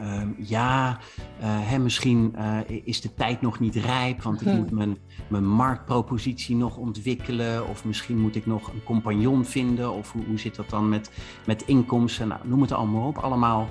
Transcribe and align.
ehm, 0.00 0.28
ja, 0.36 0.98
uh, 1.40 1.44
hè, 1.44 1.78
misschien 1.78 2.34
uh, 2.36 2.58
is 2.84 3.00
de 3.00 3.14
tijd 3.14 3.40
nog 3.40 3.60
niet 3.60 3.74
rijp, 3.74 4.22
want 4.22 4.40
ik 4.40 4.48
hm. 4.48 4.56
moet 4.56 4.70
mijn, 4.70 4.96
mijn 5.28 5.46
marktpropositie 5.46 6.56
nog 6.56 6.76
ontwikkelen. 6.76 7.68
Of 7.68 7.84
misschien 7.84 8.18
moet 8.18 8.36
ik 8.36 8.46
nog 8.46 8.68
een 8.68 8.82
compagnon 8.84 9.44
vinden. 9.44 9.92
Of 9.92 10.12
hoe, 10.12 10.24
hoe 10.24 10.38
zit 10.38 10.56
dat 10.56 10.70
dan 10.70 10.88
met, 10.88 11.10
met 11.46 11.62
inkomsten? 11.62 12.28
Nou, 12.28 12.40
noem 12.44 12.60
het 12.60 12.72
allemaal 12.72 13.06
op. 13.06 13.18
Allemaal, 13.18 13.68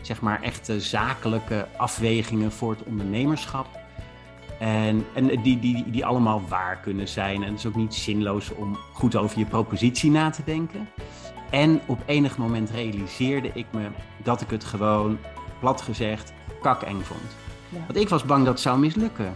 zeg 0.00 0.20
maar, 0.20 0.42
echte 0.42 0.80
zakelijke 0.80 1.68
afwegingen 1.76 2.52
voor 2.52 2.70
het 2.70 2.82
ondernemerschap. 2.82 3.78
En, 4.58 5.04
en 5.14 5.42
die, 5.42 5.58
die, 5.58 5.90
die 5.90 6.06
allemaal 6.06 6.42
waar 6.48 6.80
kunnen 6.80 7.08
zijn. 7.08 7.42
En 7.42 7.50
het 7.50 7.58
is 7.58 7.66
ook 7.66 7.76
niet 7.76 7.94
zinloos 7.94 8.54
om 8.54 8.76
goed 8.92 9.16
over 9.16 9.38
je 9.38 9.44
propositie 9.44 10.10
na 10.10 10.30
te 10.30 10.42
denken. 10.44 10.88
En 11.50 11.80
op 11.86 12.02
enig 12.06 12.38
moment 12.38 12.70
realiseerde 12.70 13.50
ik 13.54 13.66
me 13.70 13.88
dat 14.22 14.40
ik 14.40 14.50
het 14.50 14.64
gewoon, 14.64 15.18
plat 15.60 15.80
gezegd, 15.80 16.32
kakeng 16.62 17.04
vond. 17.04 17.36
Want 17.86 17.96
ik 17.96 18.08
was 18.08 18.24
bang 18.24 18.44
dat 18.44 18.52
het 18.52 18.62
zou 18.62 18.78
mislukken. 18.78 19.34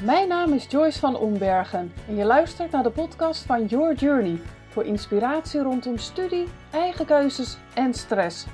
Mijn 0.00 0.28
naam 0.28 0.52
is 0.52 0.66
Joyce 0.68 0.98
van 0.98 1.16
Ombergen 1.16 1.92
en 2.08 2.16
je 2.16 2.24
luistert 2.24 2.70
naar 2.70 2.82
de 2.82 2.90
podcast 2.90 3.42
van 3.42 3.66
Your 3.66 3.94
Journey 3.94 4.40
voor 4.68 4.84
inspiratie 4.84 5.62
rondom 5.62 5.98
studie, 5.98 6.46
eigen 6.70 7.06
keuzes 7.06 7.56
en 7.74 7.94
stress. 7.94 8.46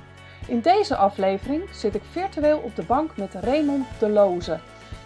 In 0.47 0.61
deze 0.61 0.97
aflevering 0.97 1.63
zit 1.73 1.95
ik 1.95 2.03
virtueel 2.11 2.59
op 2.59 2.77
de 2.77 2.83
bank 2.83 3.17
met 3.17 3.35
Raymond 3.35 3.87
de 3.99 4.09
Loze. 4.09 4.59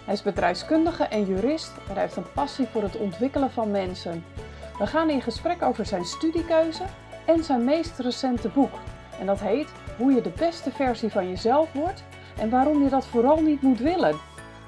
Hij 0.04 0.14
is 0.14 0.22
bedrijfskundige 0.22 1.04
en 1.04 1.26
jurist 1.26 1.72
en 1.88 1.92
hij 1.92 2.02
heeft 2.02 2.16
een 2.16 2.32
passie 2.32 2.66
voor 2.72 2.82
het 2.82 2.96
ontwikkelen 2.96 3.50
van 3.50 3.70
mensen. 3.70 4.24
We 4.78 4.86
gaan 4.86 5.10
in 5.10 5.22
gesprek 5.22 5.62
over 5.62 5.86
zijn 5.86 6.04
studiekeuze 6.04 6.82
en 7.24 7.44
zijn 7.44 7.64
meest 7.64 7.98
recente 7.98 8.48
boek. 8.48 8.72
En 9.20 9.26
dat 9.26 9.40
heet 9.40 9.68
Hoe 9.98 10.12
je 10.12 10.20
de 10.20 10.32
beste 10.38 10.70
versie 10.70 11.10
van 11.10 11.28
jezelf 11.28 11.72
wordt 11.72 12.04
en 12.38 12.50
waarom 12.50 12.82
je 12.82 12.88
dat 12.88 13.06
vooral 13.06 13.40
niet 13.42 13.62
moet 13.62 13.78
willen. 13.78 14.16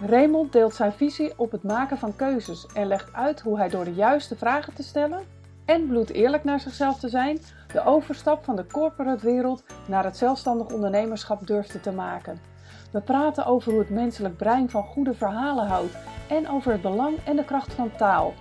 Raymond 0.07 0.53
deelt 0.53 0.75
zijn 0.75 0.93
visie 0.93 1.33
op 1.37 1.51
het 1.51 1.63
maken 1.63 1.99
van 1.99 2.17
keuzes 2.17 2.67
en 2.75 2.87
legt 2.87 3.13
uit 3.13 3.41
hoe 3.41 3.59
hij 3.59 3.69
door 3.69 3.85
de 3.85 3.95
juiste 3.95 4.37
vragen 4.37 4.75
te 4.75 4.83
stellen 4.83 5.21
en 5.65 5.87
bloed 5.87 6.11
eerlijk 6.11 6.45
naar 6.45 6.61
zichzelf 6.61 6.99
te 6.99 7.09
zijn, 7.09 7.39
de 7.73 7.85
overstap 7.85 8.45
van 8.45 8.57
de 8.57 8.67
corporate 8.67 9.25
wereld 9.25 9.65
naar 9.87 10.05
het 10.05 10.17
zelfstandig 10.17 10.67
ondernemerschap 10.73 11.47
durfde 11.47 11.81
te 11.81 11.93
maken. 11.93 12.41
We 12.93 13.01
praten 13.01 13.47
over 13.47 13.71
hoe 13.71 13.81
het 13.81 13.91
menselijk 13.91 14.37
brein 14.37 14.71
van 14.71 14.83
goede 14.83 15.15
verhalen 15.15 15.67
houdt 15.67 15.97
en 16.29 16.49
over 16.49 16.73
het 16.73 16.83
belang 16.83 17.17
en 17.25 17.37
de 17.37 17.45
kracht 17.45 17.73
van 17.73 17.91
taal. 17.97 18.35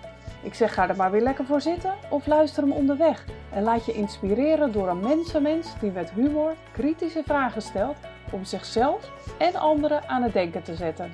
Ik 0.43 0.53
zeg 0.53 0.73
ga 0.73 0.89
er 0.89 0.95
maar 0.95 1.11
weer 1.11 1.21
lekker 1.21 1.45
voor 1.45 1.61
zitten 1.61 1.95
of 2.09 2.27
luister 2.27 2.63
hem 2.63 2.71
onderweg 2.71 3.25
en 3.51 3.63
laat 3.63 3.85
je 3.85 3.93
inspireren 3.93 4.71
door 4.71 4.87
een 4.87 4.99
mensenmens 4.99 5.79
die 5.79 5.91
met 5.91 6.11
humor 6.11 6.55
kritische 6.71 7.23
vragen 7.23 7.61
stelt 7.61 7.97
om 8.31 8.45
zichzelf 8.45 9.33
en 9.37 9.55
anderen 9.55 10.07
aan 10.07 10.23
het 10.23 10.33
denken 10.33 10.63
te 10.63 10.75
zetten. 10.75 11.11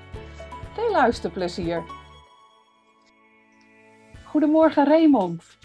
Veel 0.73 0.91
luisterplezier! 0.91 1.83
Goedemorgen 4.23 4.85
Raymond. 4.85 5.57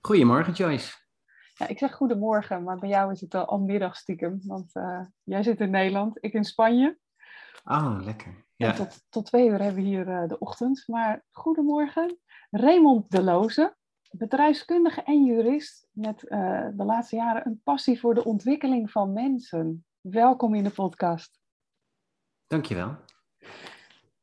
Goedemorgen 0.00 0.52
Joyce. 0.52 0.96
Ja, 1.54 1.68
ik 1.68 1.78
zeg 1.78 1.94
goedemorgen, 1.94 2.62
maar 2.62 2.78
bij 2.78 2.88
jou 2.88 3.12
is 3.12 3.20
het 3.20 3.34
al, 3.34 3.44
al 3.44 3.58
middag 3.58 3.96
stiekem, 3.96 4.40
want 4.44 4.70
uh, 4.74 5.00
jij 5.22 5.42
zit 5.42 5.60
in 5.60 5.70
Nederland, 5.70 6.18
ik 6.20 6.32
in 6.32 6.44
Spanje. 6.44 6.98
Oh, 7.64 7.96
lekker. 8.00 8.44
Ja. 8.56 8.72
Tot, 8.72 9.04
tot 9.08 9.26
twee 9.26 9.48
uur 9.48 9.62
hebben 9.62 9.82
we 9.82 9.88
hier 9.88 10.08
uh, 10.08 10.28
de 10.28 10.38
ochtend. 10.38 10.84
Maar 10.86 11.24
goedemorgen. 11.30 12.18
Raymond 12.56 13.10
de 13.10 13.22
Loze, 13.22 13.76
bedrijfskundige 14.10 15.02
en 15.02 15.24
jurist 15.24 15.88
met 15.92 16.22
uh, 16.22 16.68
de 16.74 16.84
laatste 16.84 17.16
jaren 17.16 17.46
een 17.46 17.60
passie 17.64 18.00
voor 18.00 18.14
de 18.14 18.24
ontwikkeling 18.24 18.90
van 18.90 19.12
mensen. 19.12 19.84
Welkom 20.00 20.54
in 20.54 20.64
de 20.64 20.70
podcast. 20.70 21.40
Dankjewel. 22.46 22.96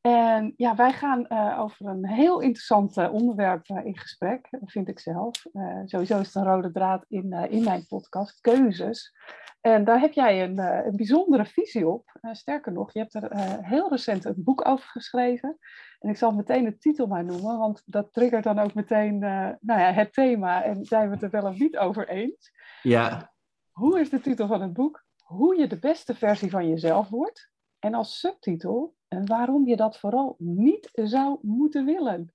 En 0.01 0.53
ja, 0.57 0.75
wij 0.75 0.91
gaan 0.91 1.25
uh, 1.29 1.59
over 1.59 1.85
een 1.85 2.07
heel 2.07 2.39
interessant 2.39 2.97
uh, 2.97 3.13
onderwerp 3.13 3.67
uh, 3.67 3.85
in 3.85 3.97
gesprek, 3.97 4.47
vind 4.65 4.87
ik 4.87 4.99
zelf. 4.99 5.45
sowieso 5.85 6.19
is 6.19 6.25
het 6.25 6.35
een 6.35 6.43
rode 6.43 6.71
draad 6.71 7.05
in, 7.07 7.33
in 7.33 7.63
mijn 7.63 7.85
podcast, 7.87 8.41
keuzes. 8.41 9.15
En 9.61 9.83
daar 9.83 9.99
heb 9.99 10.11
jij 10.11 10.43
een, 10.43 10.57
een 10.57 10.95
bijzondere 10.95 11.45
visie 11.45 11.87
op. 11.87 12.19
sterker 12.31 12.71
nog, 12.71 12.93
je 12.93 12.99
hebt 12.99 13.13
er 13.13 13.63
heel 13.63 13.89
recent 13.89 14.25
een 14.25 14.43
boek 14.43 14.67
over 14.67 14.85
geschreven. 14.89 15.57
En 15.99 16.09
ik 16.09 16.17
zal 16.17 16.31
meteen 16.31 16.63
de 16.63 16.77
titel 16.77 17.07
maar 17.07 17.25
noemen, 17.25 17.57
want 17.57 17.83
dat 17.85 18.13
triggert 18.13 18.43
dan 18.43 18.59
ook 18.59 18.73
meteen 18.73 19.19
nou 19.19 19.79
ja, 19.79 19.91
het 19.91 20.13
thema. 20.13 20.63
En 20.63 20.85
zijn 20.85 21.07
we 21.07 21.13
het 21.13 21.23
er 21.23 21.29
wel 21.29 21.51
of 21.51 21.57
niet 21.57 21.77
over 21.77 22.07
eens. 22.09 22.51
Ja. 22.81 23.33
Hoe 23.71 23.99
is 23.99 24.09
de 24.09 24.21
titel 24.21 24.47
van 24.47 24.61
het 24.61 24.73
boek? 24.73 25.05
Hoe 25.23 25.57
je 25.57 25.67
de 25.67 25.79
beste 25.79 26.15
versie 26.15 26.49
van 26.49 26.69
jezelf 26.69 27.09
wordt. 27.09 27.50
En 27.81 27.93
als 27.93 28.19
subtitel 28.19 28.95
en 29.07 29.25
waarom 29.25 29.67
je 29.67 29.75
dat 29.75 29.99
vooral 29.99 30.35
niet 30.37 30.89
zou 30.93 31.37
moeten 31.41 31.85
willen. 31.85 32.33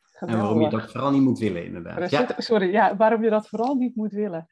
Geweldig. 0.00 0.40
En 0.40 0.42
waarom 0.42 0.60
je 0.60 0.68
dat 0.68 0.90
vooral 0.90 1.10
niet 1.10 1.22
moet 1.22 1.38
willen, 1.38 1.64
inderdaad. 1.64 2.10
Ja. 2.10 2.26
Sorry, 2.36 2.70
ja, 2.70 2.96
waarom 2.96 3.22
je 3.22 3.30
dat 3.30 3.48
vooral 3.48 3.74
niet 3.74 3.96
moet 3.96 4.12
willen. 4.12 4.48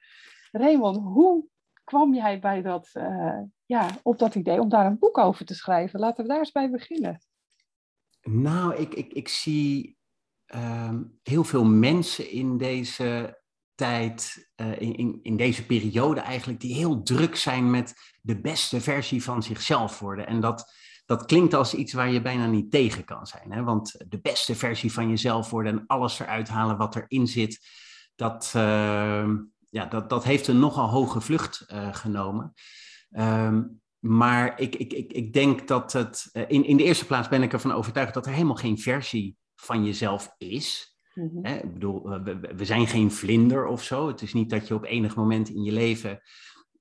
Raymond, 0.50 0.96
hoe 0.96 1.44
kwam 1.84 2.14
jij 2.14 2.40
bij 2.40 2.62
dat, 2.62 2.90
uh, 2.94 3.40
ja, 3.64 3.88
op 4.02 4.18
dat 4.18 4.34
idee 4.34 4.60
om 4.60 4.68
daar 4.68 4.86
een 4.86 4.98
boek 4.98 5.18
over 5.18 5.44
te 5.44 5.54
schrijven? 5.54 6.00
Laten 6.00 6.22
we 6.22 6.28
daar 6.28 6.38
eens 6.38 6.52
bij 6.52 6.70
beginnen. 6.70 7.20
Nou, 8.22 8.74
ik, 8.74 8.94
ik, 8.94 9.12
ik 9.12 9.28
zie 9.28 9.98
um, 10.54 11.18
heel 11.22 11.44
veel 11.44 11.64
mensen 11.64 12.30
in 12.30 12.58
deze 12.58 13.39
tijd, 13.80 14.50
uh, 14.56 14.80
in, 14.80 15.18
in, 15.22 15.36
deze 15.36 15.66
periode 15.66 16.20
eigenlijk, 16.20 16.60
die 16.60 16.74
heel 16.74 17.02
druk 17.02 17.36
zijn 17.36 17.70
met 17.70 17.94
de 18.20 18.40
beste 18.40 18.80
versie 18.80 19.22
van 19.22 19.42
zichzelf 19.42 19.98
worden. 19.98 20.26
En 20.26 20.40
dat, 20.40 20.72
dat 21.06 21.24
klinkt 21.24 21.54
als 21.54 21.74
iets 21.74 21.92
waar 21.92 22.10
je 22.10 22.22
bijna 22.22 22.46
niet 22.46 22.70
tegen 22.70 23.04
kan 23.04 23.26
zijn. 23.26 23.52
Hè? 23.52 23.62
Want 23.62 24.04
de 24.08 24.20
beste 24.20 24.54
versie 24.54 24.92
van 24.92 25.08
jezelf 25.08 25.50
worden 25.50 25.72
en 25.72 25.84
alles 25.86 26.18
eruit 26.18 26.48
halen 26.48 26.76
wat 26.76 26.96
erin 26.96 27.26
zit, 27.26 27.60
dat, 28.16 28.52
uh, 28.56 29.28
ja, 29.70 29.86
dat, 29.88 30.08
dat 30.08 30.24
heeft 30.24 30.46
een 30.46 30.58
nogal 30.58 30.88
hoge 30.88 31.20
vlucht 31.20 31.66
uh, 31.72 31.94
genomen. 31.94 32.52
Um, 33.10 33.80
maar 33.98 34.60
ik, 34.60 34.76
ik, 34.76 34.92
ik, 34.92 35.12
ik 35.12 35.32
denk 35.32 35.68
dat 35.68 35.92
het. 35.92 36.28
In, 36.32 36.64
in 36.64 36.76
de 36.76 36.84
eerste 36.84 37.06
plaats 37.06 37.28
ben 37.28 37.42
ik 37.42 37.52
ervan 37.52 37.72
overtuigd 37.72 38.14
dat 38.14 38.26
er 38.26 38.32
helemaal 38.32 38.54
geen 38.54 38.78
versie 38.78 39.36
van 39.56 39.84
jezelf 39.84 40.34
is. 40.38 40.89
Mm 41.14 41.30
-hmm. 41.32 41.44
Ik 41.44 41.72
bedoel, 41.72 42.22
we, 42.22 42.40
we, 42.56 42.64
zijn 42.64 42.86
geen 42.86 43.10
vlinder 43.10 43.66
of 43.66 43.82
zo. 43.82 44.08
Het 44.08 44.22
is 44.22 44.32
niet 44.32 44.50
dat 44.50 44.68
je 44.68 44.74
op 44.74 44.84
enig 44.84 45.16
moment 45.16 45.48
in 45.48 45.62
je 45.62 45.72
leven 45.72 46.20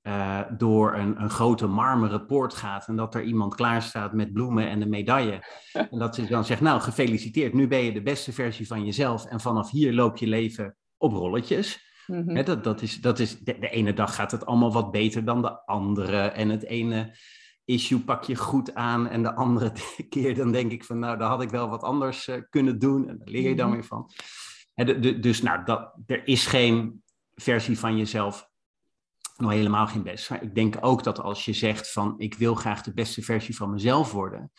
uh, 0.02 0.40
door 0.56 0.94
een, 0.94 1.22
een, 1.22 1.30
grote 1.30 1.66
marmeren 1.66 2.26
poort 2.26 2.54
gaat 2.54 2.88
en 2.88 2.96
dat 2.96 3.14
er 3.14 3.22
iemand 3.22 3.54
klaar 3.54 3.82
staat 3.82 4.12
met 4.12 4.32
bloemen 4.32 4.68
en 4.68 4.82
een 4.82 4.88
medaille. 4.88 5.42
En 5.90 5.98
dat 5.98 6.14
ze 6.14 6.26
dan 6.26 6.44
zegt, 6.44 6.60
nou 6.60 6.80
gefeliciteerd, 6.80 7.54
nu 7.54 7.68
ben 7.68 7.78
je 7.78 7.92
de 7.92 8.02
beste 8.02 8.32
versie 8.32 8.66
van 8.66 8.84
jezelf 8.84 9.24
en 9.24 9.40
vanaf 9.40 9.70
hier 9.70 9.92
loop 9.92 10.16
je 10.16 10.26
leven 10.26 10.76
op 10.96 11.12
rolletjes. 11.12 11.88
Mm 12.06 12.22
-hmm. 12.26 12.44
dat, 12.44 12.64
dat 12.64 12.82
is, 12.82 13.00
dat 13.00 13.18
is, 13.18 13.38
de, 13.38 13.58
de, 13.58 13.68
ene 13.68 13.92
dag 13.92 14.14
gaat 14.14 14.30
het 14.30 14.46
allemaal 14.46 14.72
wat 14.72 14.90
beter 14.90 15.24
dan 15.24 15.42
de 15.42 15.66
andere 15.66 16.18
en 16.18 16.48
het 16.48 16.64
ene 16.64 17.16
issue 17.72 18.00
pak 18.00 18.24
je 18.24 18.36
goed 18.36 18.74
aan 18.74 19.08
en 19.08 19.22
de 19.22 19.34
andere 19.34 19.72
keer 20.08 20.34
dan 20.34 20.52
denk 20.52 20.72
ik 20.72 20.84
van, 20.84 20.98
nou 20.98 21.18
daar 21.18 21.28
had 21.28 21.42
ik 21.42 21.50
wel 21.50 21.68
wat 21.68 21.82
anders 21.82 22.28
uh, 22.28 22.36
kunnen 22.50 22.78
doen 22.78 23.08
en 23.08 23.18
daar 23.18 23.28
leer 23.28 23.48
je 23.48 23.56
dan 23.56 23.66
-hmm. 23.66 23.74
weer 23.74 23.84
van. 23.84 24.10
De, 24.74 24.98
de, 24.98 25.18
dus 25.18 25.42
nou, 25.42 25.64
dat, 25.64 25.92
er 26.06 26.26
is 26.26 26.46
geen 26.46 27.02
versie 27.34 27.78
van 27.78 27.96
jezelf 27.96 28.48
nog 29.36 29.50
helemaal 29.50 29.86
geen 29.86 30.02
best. 30.02 30.30
Maar 30.30 30.42
ik 30.42 30.54
denk 30.54 30.76
ook 30.80 31.02
dat 31.02 31.20
als 31.20 31.44
je 31.44 31.52
zegt 31.52 31.92
van 31.92 32.14
ik 32.18 32.34
wil 32.34 32.54
graag 32.54 32.82
de 32.82 32.94
beste 32.94 33.22
versie 33.22 33.56
van 33.56 33.70
mezelf 33.70 34.12
worden, 34.12 34.52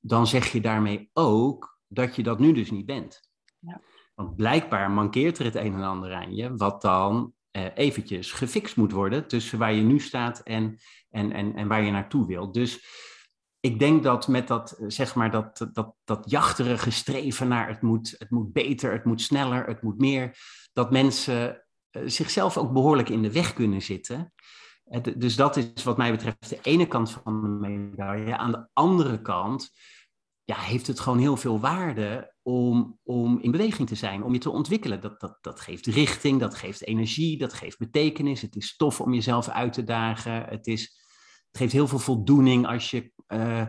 dan 0.00 0.26
zeg 0.26 0.52
je 0.52 0.60
daarmee 0.60 1.10
ook 1.12 1.80
dat 1.88 2.16
je 2.16 2.22
dat 2.22 2.38
nu 2.38 2.52
dus 2.52 2.70
niet 2.70 2.86
bent. 2.86 3.20
Ja. 3.58 3.80
Want 4.14 4.36
blijkbaar 4.36 4.90
mankeert 4.90 5.38
er 5.38 5.44
het 5.44 5.54
een 5.54 5.74
en 5.74 5.82
ander 5.82 6.14
aan 6.14 6.34
je, 6.34 6.56
wat 6.56 6.82
dan 6.82 7.34
eh, 7.50 7.64
eventjes 7.74 8.32
gefixt 8.32 8.76
moet 8.76 8.92
worden 8.92 9.26
tussen 9.26 9.58
waar 9.58 9.72
je 9.72 9.82
nu 9.82 10.00
staat 10.00 10.40
en, 10.40 10.78
en, 11.10 11.32
en, 11.32 11.54
en 11.54 11.68
waar 11.68 11.82
je 11.82 11.90
naartoe 11.90 12.26
wilt. 12.26 12.54
Dus 12.54 12.84
ik 13.60 13.78
denk 13.78 14.02
dat 14.02 14.28
met 14.28 14.48
dat, 14.48 14.80
zeg 14.86 15.14
maar, 15.14 15.30
dat, 15.30 15.68
dat, 15.72 15.94
dat 16.04 16.30
jachterige 16.30 16.90
streven 16.90 17.48
naar 17.48 17.68
het 17.68 17.82
moet, 17.82 18.14
het 18.18 18.30
moet 18.30 18.52
beter, 18.52 18.92
het 18.92 19.04
moet 19.04 19.20
sneller, 19.20 19.66
het 19.66 19.82
moet 19.82 19.98
meer, 19.98 20.36
dat 20.72 20.90
mensen 20.90 21.64
eh, 21.90 22.02
zichzelf 22.06 22.56
ook 22.56 22.72
behoorlijk 22.72 23.08
in 23.08 23.22
de 23.22 23.32
weg 23.32 23.54
kunnen 23.54 23.82
zitten. 23.82 24.32
Eh, 24.84 25.00
dus 25.16 25.36
dat 25.36 25.56
is 25.56 25.82
wat 25.84 25.96
mij 25.96 26.10
betreft 26.10 26.48
de 26.48 26.58
ene 26.62 26.86
kant 26.86 27.10
van 27.10 27.42
de 27.42 27.48
medaille. 27.48 28.36
Aan 28.36 28.52
de 28.52 28.68
andere 28.72 29.22
kant 29.22 29.70
ja, 30.44 30.56
heeft 30.56 30.86
het 30.86 31.00
gewoon 31.00 31.18
heel 31.18 31.36
veel 31.36 31.60
waarde 31.60 32.34
om, 32.50 32.98
om 33.02 33.38
in 33.40 33.50
beweging 33.50 33.88
te 33.88 33.94
zijn, 33.94 34.22
om 34.22 34.32
je 34.32 34.38
te 34.38 34.50
ontwikkelen. 34.50 35.00
Dat, 35.00 35.20
dat, 35.20 35.38
dat 35.40 35.60
geeft 35.60 35.86
richting, 35.86 36.40
dat 36.40 36.54
geeft 36.54 36.86
energie, 36.86 37.38
dat 37.38 37.52
geeft 37.52 37.78
betekenis. 37.78 38.42
Het 38.42 38.56
is 38.56 38.76
tof 38.76 39.00
om 39.00 39.14
jezelf 39.14 39.48
uit 39.48 39.72
te 39.72 39.84
dagen. 39.84 40.44
Het, 40.44 40.66
is, 40.66 40.82
het 41.50 41.56
geeft 41.56 41.72
heel 41.72 41.88
veel 41.88 41.98
voldoening 41.98 42.66
als 42.66 42.90
je 42.90 43.12
uh, 43.28 43.66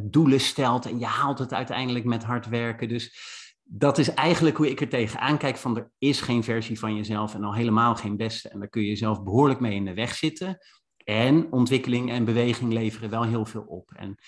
doelen 0.00 0.40
stelt 0.40 0.86
en 0.86 0.98
je 0.98 1.06
haalt 1.06 1.38
het 1.38 1.52
uiteindelijk 1.52 2.04
met 2.04 2.24
hard 2.24 2.48
werken. 2.48 2.88
Dus 2.88 3.16
dat 3.62 3.98
is 3.98 4.14
eigenlijk 4.14 4.56
hoe 4.56 4.70
ik 4.70 4.80
er 4.80 4.88
tegenaan 4.88 5.38
kijk 5.38 5.56
van 5.56 5.76
er 5.76 5.90
is 5.98 6.20
geen 6.20 6.44
versie 6.44 6.78
van 6.78 6.96
jezelf 6.96 7.34
en 7.34 7.44
al 7.44 7.54
helemaal 7.54 7.94
geen 7.94 8.16
beste. 8.16 8.48
En 8.48 8.58
daar 8.58 8.68
kun 8.68 8.82
je 8.82 8.88
jezelf 8.88 9.22
behoorlijk 9.22 9.60
mee 9.60 9.74
in 9.74 9.84
de 9.84 9.94
weg 9.94 10.14
zitten. 10.14 10.58
En 11.04 11.52
ontwikkeling 11.52 12.10
en 12.10 12.24
beweging 12.24 12.72
leveren 12.72 13.10
wel 13.10 13.22
heel 13.22 13.44
veel 13.44 13.62
op. 13.62 13.92
En 13.94 14.18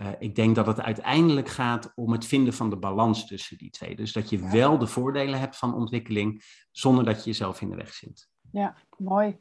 uh, 0.00 0.08
ik 0.18 0.34
denk 0.34 0.54
dat 0.54 0.66
het 0.66 0.80
uiteindelijk 0.80 1.48
gaat 1.48 1.92
om 1.94 2.12
het 2.12 2.26
vinden 2.26 2.52
van 2.52 2.70
de 2.70 2.76
balans 2.76 3.26
tussen 3.26 3.58
die 3.58 3.70
twee. 3.70 3.96
Dus 3.96 4.12
dat 4.12 4.30
je 4.30 4.48
wel 4.50 4.78
de 4.78 4.86
voordelen 4.86 5.40
hebt 5.40 5.56
van 5.56 5.74
ontwikkeling, 5.74 6.42
zonder 6.70 7.04
dat 7.04 7.16
je 7.24 7.30
jezelf 7.30 7.60
in 7.60 7.70
de 7.70 7.76
weg 7.76 7.92
zit. 7.92 8.28
Ja, 8.52 8.74
mooi. 8.96 9.38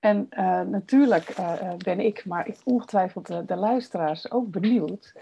En 0.00 0.26
uh, 0.30 0.60
natuurlijk 0.60 1.38
uh, 1.38 1.74
ben 1.76 2.00
ik, 2.00 2.24
maar 2.24 2.46
ik 2.48 2.56
ongetwijfeld 2.64 3.26
de, 3.26 3.44
de 3.44 3.56
luisteraars 3.56 4.30
ook 4.30 4.50
benieuwd. 4.50 5.12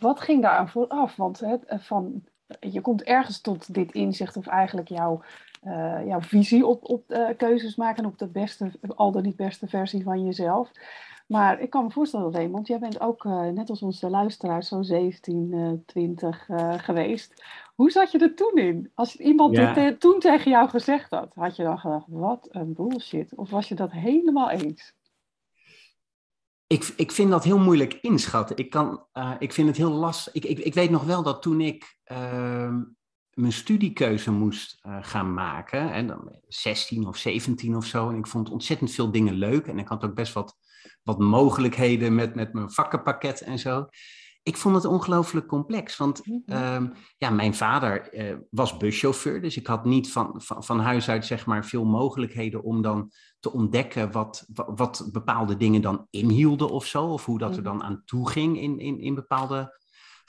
wat 0.00 0.20
ging 0.20 0.42
daar 0.42 0.56
aan 0.56 0.68
vooraf? 0.68 1.16
Want 1.16 1.40
het, 1.40 1.64
van, 1.68 2.24
je 2.60 2.80
komt 2.80 3.02
ergens 3.02 3.40
tot 3.40 3.74
dit 3.74 3.92
inzicht 3.92 4.36
of 4.36 4.46
eigenlijk 4.46 4.88
jouw, 4.88 5.22
jouw 6.06 6.20
visie 6.20 6.66
op, 6.66 6.88
op 6.88 7.32
keuzes 7.36 7.76
maken 7.76 8.04
op 8.04 8.18
de 8.18 8.28
beste, 8.28 8.70
al 8.94 9.12
dan 9.12 9.22
niet 9.22 9.36
beste 9.36 9.68
versie 9.68 10.02
van 10.02 10.24
jezelf. 10.24 10.70
Maar 11.28 11.60
ik 11.60 11.70
kan 11.70 11.84
me 11.84 11.90
voorstellen, 11.90 12.32
Raymond, 12.32 12.66
jij 12.66 12.78
bent 12.78 13.00
ook 13.00 13.24
net 13.24 13.70
als 13.70 13.82
onze 13.82 14.10
luisteraars 14.10 14.68
zo 14.68 14.82
17, 14.82 15.82
20 15.86 16.48
geweest. 16.76 17.44
Hoe 17.74 17.90
zat 17.90 18.10
je 18.10 18.18
er 18.18 18.34
toen 18.34 18.54
in? 18.54 18.90
Als 18.94 19.16
iemand 19.16 19.54
dit 19.54 20.00
toen 20.00 20.18
tegen 20.20 20.50
jou 20.50 20.68
gezegd 20.68 21.10
had, 21.10 21.34
had 21.34 21.56
je 21.56 21.62
dan 21.62 21.78
gedacht, 21.78 22.06
wat 22.08 22.48
een 22.50 22.72
bullshit? 22.74 23.34
Of 23.34 23.50
was 23.50 23.68
je 23.68 23.74
dat 23.74 23.92
helemaal 23.92 24.50
eens? 24.50 24.92
Ik, 26.68 26.92
ik 26.96 27.12
vind 27.12 27.30
dat 27.30 27.44
heel 27.44 27.58
moeilijk 27.58 27.94
inschatten. 27.94 28.56
Ik, 28.56 28.70
kan, 28.70 29.04
uh, 29.12 29.34
ik 29.38 29.52
vind 29.52 29.68
het 29.68 29.76
heel 29.76 29.90
lastig. 29.90 30.32
Ik, 30.34 30.44
ik, 30.44 30.58
ik 30.58 30.74
weet 30.74 30.90
nog 30.90 31.04
wel 31.04 31.22
dat 31.22 31.42
toen 31.42 31.60
ik 31.60 31.98
uh, 32.12 32.76
mijn 33.32 33.52
studiekeuze 33.52 34.30
moest 34.30 34.78
uh, 34.86 34.98
gaan 35.00 35.34
maken, 35.34 35.92
en 35.92 36.06
dan 36.06 36.36
16 36.48 37.06
of 37.06 37.16
17 37.16 37.76
of 37.76 37.84
zo, 37.84 38.08
en 38.08 38.16
ik 38.16 38.26
vond 38.26 38.50
ontzettend 38.50 38.90
veel 38.90 39.10
dingen 39.10 39.34
leuk 39.34 39.66
en 39.66 39.78
ik 39.78 39.88
had 39.88 40.04
ook 40.04 40.14
best 40.14 40.32
wat, 40.32 40.56
wat 41.02 41.18
mogelijkheden 41.18 42.14
met, 42.14 42.34
met 42.34 42.52
mijn 42.52 42.70
vakkenpakket 42.70 43.40
en 43.40 43.58
zo 43.58 43.88
ik 44.48 44.56
vond 44.56 44.74
het 44.74 44.84
ongelooflijk 44.84 45.46
complex. 45.46 45.96
Want 45.96 46.26
mhm. 46.26 46.38
ehm, 46.46 46.86
ja, 47.18 47.30
mijn 47.30 47.54
vader 47.54 48.14
uh, 48.14 48.36
was 48.50 48.76
buschauffeur. 48.76 49.40
Dus 49.40 49.56
ik 49.56 49.66
had 49.66 49.84
niet 49.84 50.12
van, 50.12 50.34
van, 50.36 50.64
van, 50.64 50.80
huis 50.80 51.08
uit 51.08 51.26
zeg 51.26 51.46
maar, 51.46 51.64
veel 51.64 51.84
mogelijkheden 51.84 52.62
om 52.62 52.82
dan 52.82 53.10
te 53.40 53.52
ontdekken 53.52 54.12
wat, 54.12 54.46
wat, 54.54 55.08
bepaalde 55.12 55.56
dingen 55.56 55.82
dan 55.82 56.06
inhielden 56.10 56.70
of 56.70 56.86
zo. 56.86 57.04
Of 57.04 57.24
hoe 57.24 57.38
dat 57.38 57.56
er 57.56 57.62
mhm. 57.62 57.70
dan 57.70 57.82
aan 57.82 58.02
toe 58.04 58.30
ging 58.30 58.60
in, 58.60 58.78
in, 58.78 59.00
in 59.00 59.14
bepaalde 59.14 59.78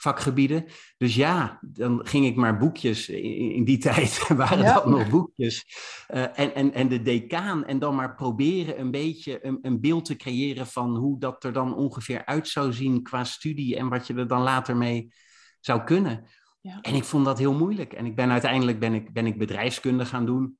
vakgebieden. 0.02 0.64
Dus 0.96 1.14
ja, 1.14 1.58
dan 1.60 2.06
ging 2.06 2.26
ik 2.26 2.36
maar 2.36 2.58
boekjes. 2.58 3.08
In, 3.08 3.64
die 3.64 3.78
tijd 3.88 4.28
waren 4.28 4.64
dat 4.64 4.86
nog 4.86 5.08
boekjes. 5.08 5.66
Uh, 6.14 6.38
en, 6.38 6.54
en, 6.54 6.72
en 6.74 6.88
de 6.88 7.02
decaan. 7.02 7.64
En 7.64 7.78
dan 7.78 7.94
maar 7.94 8.14
proberen 8.14 8.80
een 8.80 8.90
beetje 8.90 9.46
een, 9.46 9.58
een 9.62 9.80
beeld 9.80 10.04
te 10.04 10.16
creëren 10.16 10.66
van 10.66 10.96
hoe 10.96 11.18
dat 11.18 11.44
er 11.44 11.52
dan 11.52 11.76
ongeveer 11.76 12.24
uit 12.24 12.48
zou 12.48 12.72
zien 12.72 13.02
qua 13.02 13.24
studie. 13.24 13.76
En 13.76 13.88
wat 13.88 14.06
je 14.06 14.14
er 14.14 14.28
dan 14.28 14.42
later 14.42 14.76
mee 14.76 15.12
zou 15.60 15.84
kunnen. 15.84 16.24
Ja. 16.60 16.78
En 16.80 16.94
ik 16.94 17.04
vond 17.04 17.24
dat 17.24 17.38
heel 17.38 17.54
moeilijk. 17.54 17.92
En 17.92 18.06
ik 18.06 18.16
ben 18.16 18.30
uiteindelijk 18.30 18.78
ben 18.78 18.94
ik, 18.94 19.12
ben 19.12 19.26
ik 19.26 19.38
bedrijfskunde 19.38 20.04
gaan 20.04 20.26
doen. 20.26 20.58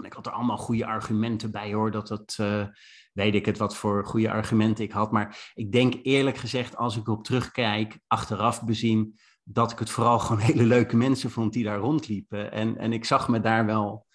En 0.00 0.06
ik 0.06 0.12
had 0.12 0.26
er 0.26 0.32
allemaal 0.32 0.56
goede 0.56 0.86
argumenten 0.86 1.50
bij 1.50 1.72
hoor, 1.72 1.90
dat 1.90 2.08
het, 2.08 2.36
uh, 2.40 2.66
weet 3.12 3.34
ik 3.34 3.46
het, 3.46 3.58
wat 3.58 3.76
voor 3.76 4.06
goede 4.06 4.30
argumenten 4.30 4.84
ik 4.84 4.92
had. 4.92 5.12
Maar 5.12 5.50
ik 5.54 5.72
denk 5.72 5.94
eerlijk 6.02 6.36
gezegd, 6.36 6.76
als 6.76 6.96
ik 6.96 7.08
op 7.08 7.24
terugkijk, 7.24 7.98
achteraf 8.06 8.64
bezien, 8.64 9.18
dat 9.42 9.72
ik 9.72 9.78
het 9.78 9.90
vooral 9.90 10.18
gewoon 10.20 10.42
hele 10.42 10.64
leuke 10.64 10.96
mensen 10.96 11.30
vond 11.30 11.52
die 11.52 11.64
daar 11.64 11.78
rondliepen. 11.78 12.52
En, 12.52 12.78
en 12.78 12.92
ik 12.92 13.04
zag 13.04 13.28
me 13.28 13.40
daar 13.40 13.66
wel, 13.66 14.06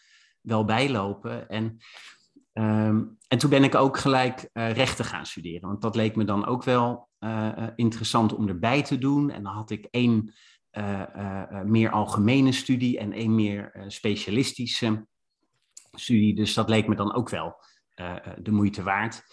wel 0.41 0.65
bij 0.65 0.89
lopen. 0.89 1.49
En, 1.49 1.77
um, 2.53 3.17
en 3.27 3.37
toen 3.37 3.49
ben 3.49 3.63
ik 3.63 3.75
ook 3.75 3.97
gelijk 3.97 4.49
uh, 4.53 4.71
rechten 4.71 5.05
gaan 5.05 5.25
studeren, 5.25 5.67
want 5.67 5.81
dat 5.81 5.95
leek 5.95 6.15
me 6.15 6.23
dan 6.23 6.45
ook 6.45 6.63
wel 6.63 7.09
uh, 7.19 7.67
interessant 7.75 8.33
om 8.33 8.47
erbij 8.47 8.83
te 8.83 8.97
doen. 8.97 9.31
En 9.31 9.43
dan 9.43 9.53
had 9.53 9.69
ik 9.69 9.87
één 9.91 10.33
meer 11.63 11.91
algemene 11.91 12.51
studie 12.51 12.99
en 12.99 13.11
één 13.11 13.35
meer 13.35 13.85
specialistische 13.87 15.05
studie. 15.99 16.35
Dus 16.35 16.53
dat 16.53 16.69
leek 16.69 16.87
me 16.87 16.95
dan 16.95 17.13
ook 17.13 17.29
wel 17.29 17.55
uh, 17.95 18.15
de 18.37 18.51
moeite 18.51 18.83
waard. 18.83 19.23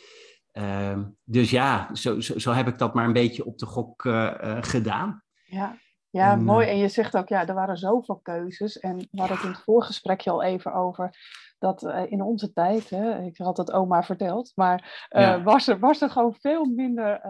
Uh, 0.53 0.99
dus 1.25 1.51
ja, 1.51 1.95
zo, 1.95 2.21
zo, 2.21 2.39
zo, 2.39 2.53
heb 2.53 2.67
ik 2.67 2.79
dat 2.79 2.95
maar 2.95 3.05
een 3.05 3.13
beetje 3.13 3.45
op 3.45 3.59
de 3.59 3.67
gok 3.67 4.05
uh, 4.05 4.57
gedaan. 4.61 5.23
Ja, 5.45 5.77
ja 6.11 6.33
en, 6.33 6.45
mooi. 6.45 6.69
En 6.69 6.77
je 6.77 6.89
zegt 6.89 7.17
ook, 7.17 7.29
ja, 7.29 7.47
er 7.47 7.55
waren 7.55 7.77
zoveel 7.77 8.21
keuzes. 8.23 8.79
En 8.79 8.97
we 8.97 9.19
hadden 9.19 9.37
het 9.37 9.47
in 9.47 9.53
het 9.53 9.63
voorgesprekje 9.63 10.31
al 10.31 10.43
even 10.43 10.75
over 10.75 11.17
dat 11.59 11.83
in 12.09 12.23
onze 12.23 12.53
tijd, 12.53 12.91
hè, 12.91 13.23
ik 13.25 13.37
had 13.37 13.57
het 13.57 13.73
oma 13.73 14.03
verteld, 14.03 14.53
maar 14.55 15.07
ja. 15.09 15.43
was, 15.43 15.69
er, 15.69 15.79
was 15.79 16.01
er 16.01 16.11
gewoon 16.11 16.35
veel 16.35 16.65
minder 16.65 17.21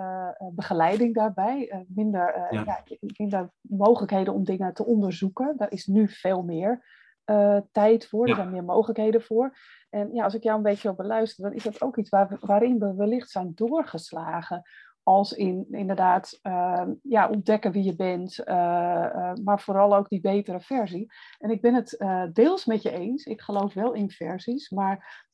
begeleiding 0.54 1.14
daarbij, 1.14 1.84
minder, 1.88 2.46
ja. 2.50 2.62
ja. 2.64 2.82
minder 3.16 3.50
mogelijkheden 3.60 4.34
om 4.34 4.44
dingen 4.44 4.74
te 4.74 4.84
onderzoeken. 4.84 5.54
Daar 5.56 5.70
is 5.70 5.86
nu 5.86 6.08
veel 6.08 6.42
meer. 6.42 6.84
Uh, 7.26 7.58
tijd 7.72 8.06
voor, 8.06 8.28
er 8.28 8.34
zijn 8.34 8.50
meer 8.50 8.64
mogelijkheden 8.64 9.22
voor. 9.22 9.56
En 9.90 10.14
ja, 10.14 10.24
als 10.24 10.34
ik 10.34 10.42
jou 10.42 10.56
een 10.56 10.62
beetje 10.62 10.88
wil 10.88 10.96
beluisteren, 10.96 11.50
dan 11.50 11.58
is 11.58 11.64
dat 11.64 11.82
ook 11.82 11.96
iets 11.96 12.10
waar, 12.10 12.36
waarin 12.40 12.78
we 12.78 12.94
wellicht 12.94 13.30
zijn 13.30 13.52
doorgeslagen. 13.54 14.62
Als 15.02 15.32
in 15.32 15.66
inderdaad 15.70 16.38
uh, 16.42 16.86
ja, 17.02 17.28
ontdekken 17.28 17.72
wie 17.72 17.84
je 17.84 17.96
bent, 17.96 18.38
uh, 18.38 19.34
maar 19.44 19.60
vooral 19.60 19.96
ook 19.96 20.08
die 20.08 20.20
betere 20.20 20.60
versie. 20.60 21.12
En 21.38 21.50
ik 21.50 21.60
ben 21.60 21.74
het 21.74 22.04
deels 22.32 22.64
met 22.64 22.82
je 22.82 22.90
eens. 22.90 23.24
Ik 23.24 23.40
geloof 23.40 23.74
wel 23.74 23.92
in 23.92 24.10
versies, 24.10 24.70
maar 24.70 25.26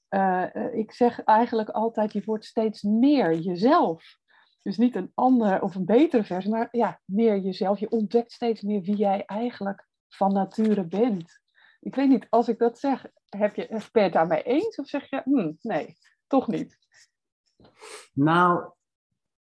ik 0.73 0.93
zeg 0.93 1.25
eigenlijk 1.25 1.69
altijd: 1.69 2.13
je 2.13 2.23
wordt 2.25 2.45
steeds 2.45 2.83
meer 2.83 3.35
jezelf. 3.35 4.19
Dus 4.63 4.77
niet 4.77 4.97
een 4.97 5.11
andere 5.15 5.63
of 5.63 5.75
een 5.75 5.85
betere 5.85 6.25
versie, 6.25 6.51
maar 6.51 6.69
ja, 6.71 7.01
meer 7.05 7.39
jezelf. 7.39 7.79
Je 7.79 7.91
ontdekt 7.91 8.33
steeds 8.33 8.63
meer 8.63 8.81
wie 8.81 8.97
jij 8.97 9.25
eigenlijk 9.25 9.87
van 10.09 10.33
nature 10.33 10.87
bent. 10.87 11.41
Ik 11.89 11.95
weet 11.95 12.09
niet, 12.09 12.27
als 12.31 12.49
ik 12.49 12.59
dat 12.59 12.79
zeg, 12.79 13.07
heb 13.29 13.55
je, 13.55 13.67
ben 13.69 13.83
je 13.93 14.01
het 14.01 14.13
daarmee 14.13 14.43
eens? 14.43 14.77
Of 14.77 14.89
zeg 14.89 15.11
je, 15.11 15.21
hm, 15.25 15.53
nee, 15.61 15.97
toch 16.27 16.47
niet? 16.47 16.79
Nou, 18.13 18.71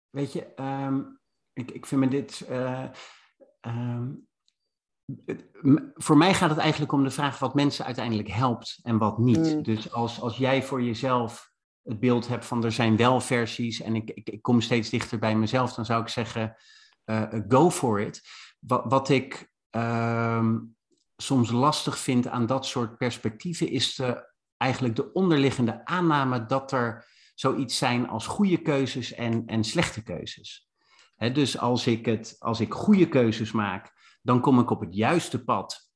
weet 0.10 0.34
je, 0.34 0.54
um, 0.56 1.20
ik, 1.54 1.72
ik 1.72 1.86
vind 1.86 2.02
me 2.02 2.08
dit... 2.08 2.46
Uh, 2.50 2.90
um, 3.62 4.28
het, 5.26 5.46
voor 5.94 6.18
mij 6.18 6.34
gaat 6.34 6.50
het 6.50 6.60
eigenlijk 6.60 6.92
om 6.92 7.04
de 7.04 7.10
vraag 7.10 7.40
wat 7.40 7.54
mensen 7.54 7.86
uiteindelijk 7.86 8.30
helpt 8.30 8.80
en 8.82 8.98
wat 8.98 9.18
niet. 9.18 9.56
Mm. 9.56 9.64
Dus 9.64 9.92
als, 9.92 10.22
als 10.22 10.38
jij 10.38 10.64
voor 10.64 10.82
jezelf 10.82 11.52
het 11.84 12.00
beeld 12.00 12.28
hebt 12.28 12.46
van 12.46 12.64
er 12.64 12.72
zijn 12.72 12.98
wel 12.98 13.22
versies 13.22 13.82
en 13.82 13.96
ik, 13.96 14.10
ik, 14.10 14.30
ik 14.30 14.42
kom 14.42 14.62
steeds 14.62 14.90
dichter 14.90 15.20
bij 15.20 15.36
mezelf, 15.36 15.74
dan 15.74 15.86
zou 15.86 16.02
ik 16.02 16.08
zeggen, 16.08 16.56
uh, 17.06 17.34
go 17.48 17.70
for 17.70 18.00
it. 18.00 18.22
Wat, 18.60 18.84
wat 18.86 19.10
ik 19.10 19.52
um, 19.70 20.77
soms 21.18 21.52
lastig 21.52 21.98
vind 21.98 22.28
aan 22.28 22.46
dat 22.46 22.66
soort 22.66 22.98
perspectieven, 22.98 23.70
is 23.70 23.96
de, 23.96 24.34
eigenlijk 24.58 24.96
de 24.96 25.12
onderliggende 25.14 25.86
aanname 25.86 26.46
dat 26.46 26.72
er 26.72 27.06
zoiets 27.36 27.78
zijn 27.78 28.08
als 28.08 28.28
goede 28.28 28.62
keuzes 28.62 29.14
en, 29.14 29.46
en 29.46 29.64
slechte 29.64 30.04
keuzes. 30.04 30.70
dus 31.34 31.58
als 31.58 31.88
ik, 31.88 32.06
het, 32.06 32.36
als 32.40 32.60
ik 32.60 32.74
goede 32.74 33.08
keuzes 33.08 33.52
maak, 33.52 33.92
dan 34.22 34.42
kom 34.42 34.60
ik 34.60 34.70
op 34.70 34.80
het 34.80 34.96
juiste 34.96 35.44
pad. 35.44 35.92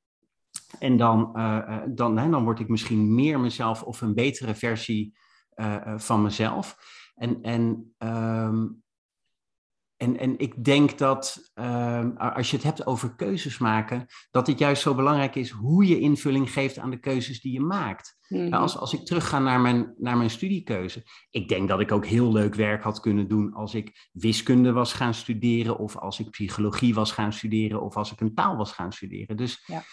En 0.80 0.98
dan, 0.98 1.32
uh, 1.36 1.82
dan, 1.88 2.16
dan 2.16 2.44
word 2.44 2.60
ik 2.60 2.68
misschien 2.68 3.16
meer 3.16 3.40
mezelf 3.40 3.84
of 3.84 4.02
een 4.02 4.14
betere 4.14 4.56
versie 4.56 5.18
uh, 5.56 5.98
van 5.98 6.22
mezelf. 6.22 6.78
En, 7.16 7.42
en 7.42 7.94
um, 7.98 8.84
en, 10.02 10.18
en 10.18 10.40
ik 10.40 10.64
denk 10.64 10.98
dat 10.98 11.52
uh, 11.56 12.06
als 12.18 12.50
je 12.50 12.56
het 12.56 12.66
hebt 12.66 12.86
over 12.86 13.16
keuzes 13.16 13.58
maken, 13.58 14.06
dat 14.32 14.48
het 14.48 14.60
juist 14.60 14.82
zo 14.82 14.96
belangrijk 14.96 15.36
is 15.36 15.50
hoe 15.50 15.88
je 15.88 16.00
invulling 16.00 16.52
geeft 16.52 16.78
aan 16.78 16.90
de 16.90 17.00
keuzes 17.00 17.42
die 17.42 17.54
je 17.54 17.60
maakt. 17.60 18.20
Mm 18.28 18.54
als, 18.54 18.78
als 18.78 18.94
ik 18.94 19.06
terugga 19.06 19.40
naar 19.40 19.60
mijn, 19.60 19.94
naar 19.98 20.18
mijn 20.18 20.30
studiekeuze, 20.30 21.04
ik 21.30 21.48
denk 21.48 21.68
dat 21.68 21.80
ik 21.80 21.92
ook 21.92 22.06
heel 22.06 22.32
leuk 22.32 22.56
werk 22.56 22.84
had 22.84 23.00
kunnen 23.00 23.28
doen 23.28 23.54
als 23.54 23.74
ik 23.74 24.10
wiskunde 24.12 24.72
was 24.72 24.94
gaan 24.94 25.14
studeren, 25.14 25.78
of 25.78 25.98
als 25.98 26.20
ik 26.20 26.30
psychologie 26.30 26.94
was 26.94 27.12
gaan 27.12 27.34
studeren, 27.34 27.82
of 27.82 27.98
als 27.98 28.12
ik 28.12 28.22
een 28.22 28.34
taal 28.34 28.56
was 28.58 28.72
gaan 28.72 28.92
studeren. 28.92 29.38
Dus 29.38 29.64
ja. 29.66 29.84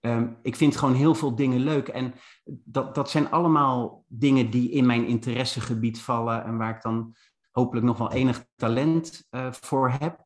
Um, 0.00 0.38
ik 0.42 0.56
vind 0.56 0.76
gewoon 0.76 0.94
heel 0.94 1.14
veel 1.14 1.34
dingen 1.34 1.60
leuk. 1.60 1.88
En 1.88 2.14
dat, 2.44 2.94
dat 2.94 3.10
zijn 3.10 3.30
allemaal 3.30 4.04
dingen 4.08 4.50
die 4.50 4.70
in 4.70 4.86
mijn 4.86 5.06
interessegebied 5.06 6.00
vallen 6.00 6.44
en 6.44 6.56
waar 6.56 6.76
ik 6.76 6.82
dan 6.82 7.14
hopelijk 7.58 7.86
nog 7.86 7.98
wel 7.98 8.12
enig 8.12 8.44
talent 8.56 9.26
uh, 9.30 9.52
voor 9.52 9.90
heb. 9.90 10.24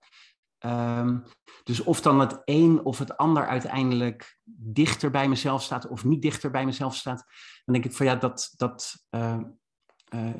Um, 0.64 1.24
dus 1.62 1.82
of 1.82 2.00
dan 2.00 2.20
het 2.20 2.42
een 2.44 2.84
of 2.84 2.98
het 2.98 3.16
ander 3.16 3.46
uiteindelijk 3.46 4.38
dichter 4.44 5.10
bij 5.10 5.28
mezelf 5.28 5.62
staat 5.62 5.88
of 5.88 6.04
niet 6.04 6.22
dichter 6.22 6.50
bij 6.50 6.64
mezelf 6.64 6.94
staat, 6.94 7.24
dan 7.64 7.74
denk 7.74 7.84
ik 7.84 7.92
van 7.92 8.06
ja, 8.06 8.14
dat. 8.14 8.52
dat 8.56 9.04
uh, 9.10 9.38
uh, 10.14 10.34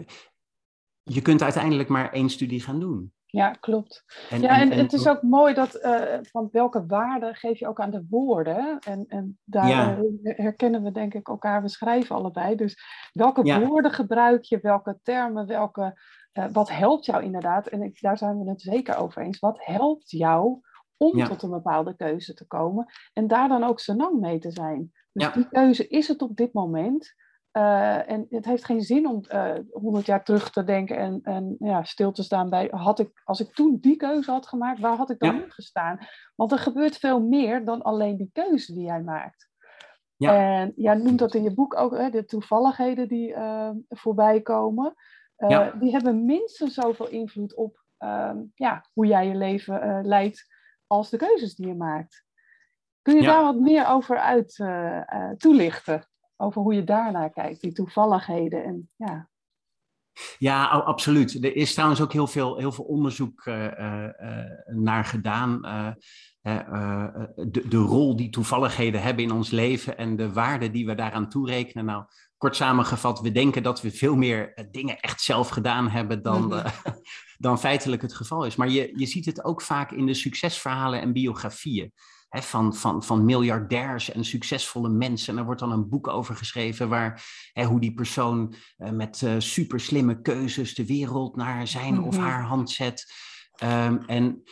je 1.03 1.23
kunt 1.23 1.43
uiteindelijk 1.43 1.89
maar 1.89 2.13
één 2.13 2.31
studie 2.31 2.61
gaan 2.61 2.81
doen. 2.81 3.13
Ja, 3.33 3.51
klopt. 3.51 4.05
En, 4.31 4.41
ja, 4.41 4.61
en, 4.61 4.71
het 4.71 4.93
is 4.93 5.07
ook 5.07 5.23
mooi 5.23 5.55
dat 5.55 5.75
uh, 5.85 6.03
van 6.23 6.49
welke 6.51 6.87
waarde 6.87 7.35
geef 7.35 7.59
je 7.59 7.69
ook 7.69 7.81
aan 7.81 7.91
de 7.91 8.07
woorden. 8.11 8.79
En, 8.79 9.05
en 9.09 9.39
daar 9.45 9.99
eh, 9.99 10.37
herkennen 10.37 10.83
we 10.83 10.91
denk 10.91 11.15
ik 11.15 11.29
elkaar, 11.29 11.63
we 11.63 11.69
schrijven 11.69 12.17
allebei. 12.17 12.57
Dus 12.57 12.77
welke 13.13 13.67
woorden 13.67 13.91
gebruik 13.91 14.43
je, 14.43 14.59
welke 14.63 14.99
termen, 15.03 15.47
welke, 15.47 16.01
uh, 16.33 16.45
wat 16.53 16.71
helpt 16.71 17.05
jou 17.05 17.23
inderdaad? 17.23 17.67
En 17.67 17.83
ik, 17.83 18.01
daar 18.01 18.19
zijn 18.19 18.45
we 18.45 18.51
het 18.51 18.61
zeker 18.61 18.97
over 18.97 19.23
eens. 19.23 19.39
Wat 19.39 19.65
helpt 19.65 20.11
jou 20.11 20.61
om 20.97 21.25
tot 21.25 21.43
een 21.43 21.51
bepaalde 21.51 21.97
keuze 21.97 22.35
te 22.35 22.47
komen? 22.47 22.93
En 23.13 23.27
daar 23.27 23.49
dan 23.49 23.65
ook 23.65 23.87
lang 23.87 24.21
mee 24.21 24.39
te 24.39 24.51
zijn. 24.51 24.93
Dus 25.13 25.33
die 25.33 25.49
keuze 25.49 25.89
is 25.89 26.09
het 26.09 26.23
op 26.23 26.37
dit 26.37 26.53
moment. 26.53 27.15
Uh, 27.53 28.11
en 28.11 28.27
het 28.31 28.45
heeft 28.45 28.65
geen 28.65 28.83
zin 28.83 29.07
om 29.07 29.25
uh, 29.33 29.55
100 29.71 30.07
jaar 30.07 30.25
terug 30.25 30.51
te 30.51 30.65
denken 30.65 30.97
en, 30.97 31.21
en 31.23 31.57
ja, 31.59 31.85
stil 31.85 32.13
te 32.13 32.23
staan 32.23 32.51
bij, 32.51 32.69
had 32.71 32.99
ik, 32.99 33.21
als 33.25 33.41
ik 33.41 33.55
toen 33.55 33.79
die 33.81 33.97
keuze 33.97 34.31
had 34.31 34.47
gemaakt, 34.47 34.81
waar 34.81 34.97
had 34.97 35.11
ik 35.11 35.19
dan 35.19 35.37
ja. 35.37 35.45
gestaan? 35.49 35.99
Want 36.35 36.53
er 36.53 36.59
gebeurt 36.59 36.97
veel 36.97 37.21
meer 37.21 37.65
dan 37.65 37.83
alleen 37.83 38.17
die 38.17 38.31
keuze 38.33 38.73
die 38.73 38.85
jij 38.85 39.03
maakt. 39.03 39.51
Ja. 40.17 40.61
En 40.61 40.73
jij 40.77 40.95
noemt 40.95 41.19
dat 41.19 41.35
in 41.35 41.43
je 41.43 41.55
boek 41.55 41.77
ook, 41.77 41.97
hè, 41.97 42.11
de 42.11 42.25
toevalligheden 42.25 43.09
die 43.09 43.31
uh, 43.31 43.71
voorbij 43.89 44.41
komen. 44.41 44.95
Ja. 45.49 45.71
Die 45.71 45.93
hebben 45.93 46.25
minstens 46.25 46.75
zoveel 46.75 47.09
invloed 47.09 47.55
op 47.55 47.85
ehm, 47.99 48.39
ja, 48.55 48.87
hoe 48.93 49.07
jij 49.07 49.27
je 49.27 49.35
leven 49.35 49.87
uh, 49.87 49.99
leidt 50.03 50.47
als 50.87 51.11
de 51.11 51.17
keuzes 51.17 51.55
die 51.55 51.67
je 51.67 51.75
maakt. 51.75 52.25
Kun 53.03 53.17
je 53.17 53.23
daar 53.23 53.43
wat 53.43 53.61
meer 53.61 53.87
over 53.89 54.19
uit 54.19 54.65
toelichten? 55.37 56.07
over 56.43 56.63
hoe 56.63 56.75
je 56.75 56.85
daarnaar 56.85 57.31
kijkt, 57.31 57.61
die 57.61 57.73
toevalligheden. 57.73 58.65
En, 58.65 58.91
ja. 58.97 59.31
Ja, 60.39 60.67
absoluut. 60.67 61.45
Er 61.45 61.57
is 61.57 61.73
trouwens 61.73 62.01
ook 62.01 62.13
heel 62.13 62.27
veel, 62.27 62.57
heel 62.57 62.73
veel 62.73 62.85
onderzoek 62.85 63.47
uh, 63.47 63.65
uh, 63.65 64.09
naar 64.67 65.05
gedaan. 65.05 65.61
de, 67.35 67.69
de 67.69 67.77
rol 67.77 68.17
die 68.17 68.31
toevalligheden 68.31 69.03
hebben 69.03 69.25
in 69.25 69.33
ons 69.33 69.51
leven 69.51 69.97
en 69.99 70.17
de 70.17 70.33
waarde 70.33 70.71
die 70.71 70.87
we 70.87 70.95
daaraan 70.95 71.29
toerekenen. 71.29 71.85
Nou, 71.85 72.05
kort 72.43 72.57
samengevat, 72.57 73.21
we 73.21 73.33
denken 73.33 73.63
dat 73.63 73.81
we 73.81 73.91
veel 73.91 74.17
meer 74.17 74.69
dingen 74.71 75.01
echt 75.01 75.21
zelf 75.21 75.49
gedaan 75.49 75.89
hebben 75.89 76.23
dan, 76.23 76.45
mm 76.45 76.63
dan 77.39 77.59
feitelijk 77.59 78.03
het 78.03 78.15
geval 78.15 78.45
is. 78.45 78.57
Maar 78.57 78.69
je, 78.69 78.93
je 78.95 79.07
ziet 79.07 79.27
het 79.27 79.45
ook 79.45 79.63
vaak 79.63 79.91
in 79.91 80.07
de 80.07 80.15
succesverhalen 80.15 81.01
en 81.01 81.13
biografieën 81.13 81.93
van, 82.29 82.75
van, 82.75 83.03
van 83.03 83.25
miljardairs 83.25 84.11
en 84.11 84.25
succesvolle 84.25 84.89
mensen. 84.89 85.33
En 85.33 85.39
er 85.39 85.45
wordt 85.45 85.61
dan 85.61 85.73
een 85.73 85.89
boek 85.89 86.09
over 86.09 86.37
geschreven 86.37 86.89
waar 86.89 87.25
hoe 87.67 87.81
die 87.81 87.95
persoon 87.95 88.55
uh, 88.79 88.91
met 88.91 89.21
uh, 89.21 89.35
super 89.39 89.81
slimme 89.81 90.21
keuzes 90.21 90.75
de 90.75 90.87
wereld 90.87 91.37
naar 91.37 91.67
zijn 91.67 92.03
of 92.03 92.17
mhm. 92.17 92.25
haar 92.25 92.45
hand 92.45 92.71
zet. 92.71 93.13
Um, 93.63 94.05
en 94.07 94.43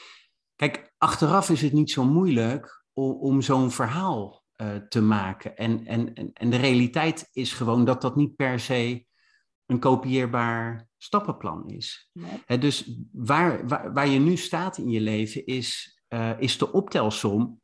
kijk, 0.57 0.93
achteraf 0.99 1.51
is 1.51 1.63
het 1.63 1.73
niet 1.73 1.91
zo 1.91 2.05
moeilijk 2.05 2.85
om, 2.93 3.13
om 3.13 3.43
zo'n 3.43 3.71
verhaal 3.71 4.40
uh, 4.61 4.77
te 4.77 5.03
maken. 5.03 5.57
En, 5.57 5.87
en, 5.87 6.15
en 6.33 6.51
de 6.51 6.57
realiteit 6.57 7.29
is 7.33 7.53
gewoon 7.53 7.85
dat 7.85 8.01
dat 8.01 8.17
niet 8.17 8.37
per 8.37 8.61
se 8.61 9.07
een 9.67 9.79
kopieerbaar 9.79 10.89
stappenplan 10.97 11.69
is. 11.69 12.11
Nee. 12.13 12.59
dus 12.59 13.01
waar, 13.13 13.67
waar, 13.69 13.93
waar 13.93 14.09
je 14.09 14.19
nu 14.19 14.37
staat 14.37 14.79
in 14.79 14.91
je 14.91 15.01
leven 15.01 15.47
is, 15.47 16.01
uh, 16.09 16.41
is 16.41 16.59
de 16.59 16.73
optelsom 16.73 17.61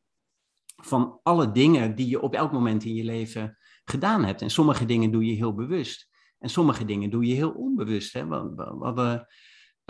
van 0.83 1.19
alle 1.23 1.51
dingen 1.51 1.95
die 1.95 2.07
je 2.09 2.21
op 2.21 2.33
elk 2.33 2.51
moment 2.51 2.83
in 2.83 2.93
je 2.93 3.03
leven 3.03 3.57
gedaan 3.83 4.25
hebt. 4.25 4.41
En 4.41 4.49
sommige 4.49 4.85
dingen 4.85 5.11
doe 5.11 5.25
je 5.25 5.33
heel 5.33 5.53
bewust. 5.53 6.07
En 6.39 6.49
sommige 6.49 6.85
dingen 6.85 7.09
doe 7.09 7.25
je 7.25 7.33
heel 7.33 7.51
onbewust. 7.51 8.13
Hè? 8.13 8.27
We, 8.27 8.93
we, 8.95 9.25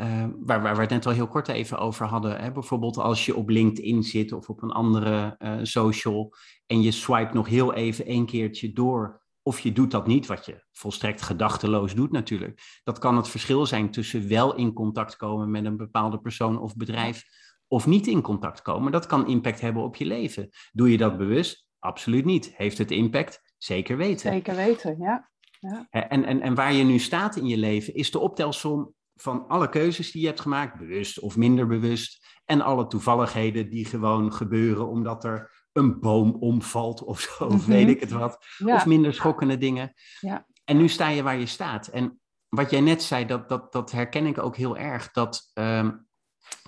uh, 0.02 0.26
waar, 0.40 0.62
waar, 0.62 0.76
we 0.76 0.82
het 0.82 0.90
net 0.90 1.06
al 1.06 1.12
heel 1.12 1.28
kort 1.28 1.48
even 1.48 1.78
over 1.80 2.06
hadden. 2.06 2.40
Hè? 2.40 2.52
Bijvoorbeeld 2.52 2.98
als 2.98 3.26
je 3.26 3.36
op 3.36 3.50
LinkedIn 3.50 4.04
zit 4.04 4.32
of 4.32 4.50
op 4.50 4.62
een 4.62 4.72
andere 4.72 5.36
uh, 5.40 5.60
social 5.62 6.34
en 6.66 6.82
je 6.82 6.92
swipe 6.92 7.34
nog 7.34 7.48
heel 7.48 7.74
even 7.74 8.06
één 8.06 8.26
keertje 8.26 8.74
door. 8.74 9.26
Of 9.42 9.60
je 9.60 9.72
doet 9.72 9.92
dat 9.92 10.08
niet, 10.08 10.26
wat 10.26 10.46
je 10.46 10.64
volstrekt 10.72 11.22
gedachteloos 11.22 11.96
doet 11.96 12.12
natuurlijk. 12.12 12.82
Dat 12.84 13.00
kan 13.00 13.18
het 13.18 13.30
verschil 13.30 13.66
zijn 13.66 13.92
tussen 13.92 14.28
wel 14.28 14.56
in 14.56 14.74
contact 14.74 15.16
komen 15.16 15.52
met 15.52 15.66
een 15.66 15.78
bepaalde 15.78 16.20
persoon 16.20 16.60
of 16.60 16.76
bedrijf 16.76 17.24
of 17.68 17.86
niet 17.86 18.08
in 18.08 18.22
contact 18.22 18.62
komen, 18.62 18.92
dat 18.92 19.06
kan 19.06 19.28
impact 19.28 19.62
hebben 19.62 19.84
op 19.84 19.96
je 19.96 20.06
leven. 20.06 20.50
Doe 20.72 20.92
je 20.92 20.98
dat 20.98 21.18
bewust? 21.18 21.68
Absoluut 21.80 22.26
niet. 22.26 22.54
Heeft 22.56 22.78
het 22.78 22.92
impact? 22.92 23.42
Zeker 23.58 23.98
weten. 23.98 24.32
Zeker 24.32 24.56
weten, 24.56 24.98
ja. 25.00 25.30
ja. 25.60 25.88
En, 25.90 26.26
en, 26.26 26.42
en 26.42 26.56
waar 26.56 26.74
je 26.74 26.84
nu 26.84 27.00
staat 27.00 27.36
in 27.36 27.46
je 27.46 27.58
leven 27.58 27.94
is 27.96 28.12
de 28.12 28.20
optelsom 28.20 28.94
van 29.18 29.48
alle 29.48 29.70
keuzes 29.70 30.12
die 30.12 30.22
je 30.22 30.28
hebt 30.28 30.42
gemaakt, 30.42 30.78
bewust 30.78 31.20
of 31.20 31.38
minder 31.38 31.68
bewust, 31.68 32.26
en 32.46 32.62
alle 32.62 32.88
toevalligheden 32.88 33.70
die 33.70 33.86
gewoon 33.86 34.34
gebeuren 34.34 34.88
omdat 34.88 35.24
er 35.24 35.66
een 35.72 36.00
boom 36.00 36.32
omvalt 36.32 37.04
of 37.04 37.20
zo, 37.20 37.44
of 37.44 37.62
mhm. 37.62 37.72
weet 37.72 37.88
ik 37.88 38.00
het 38.00 38.12
wat, 38.12 38.46
of 38.66 38.86
minder 38.86 39.14
schokkende 39.14 39.58
dingen. 39.58 39.94
Ja. 40.20 40.46
En 40.64 40.78
nu 40.78 40.88
sta 40.88 41.10
je 41.10 41.24
waar 41.24 41.40
je 41.40 41.46
staat. 41.46 41.88
En 41.88 42.20
wat 42.48 42.70
jij 42.70 42.82
net 42.82 43.04
zei, 43.04 43.26
dat, 43.26 43.50
dat, 43.50 43.72
dat 43.72 43.92
herken 43.92 44.26
ik 44.26 44.38
ook 44.38 44.56
heel 44.56 44.78
erg, 44.78 45.12
dat 45.12 45.52
um, 45.54 46.08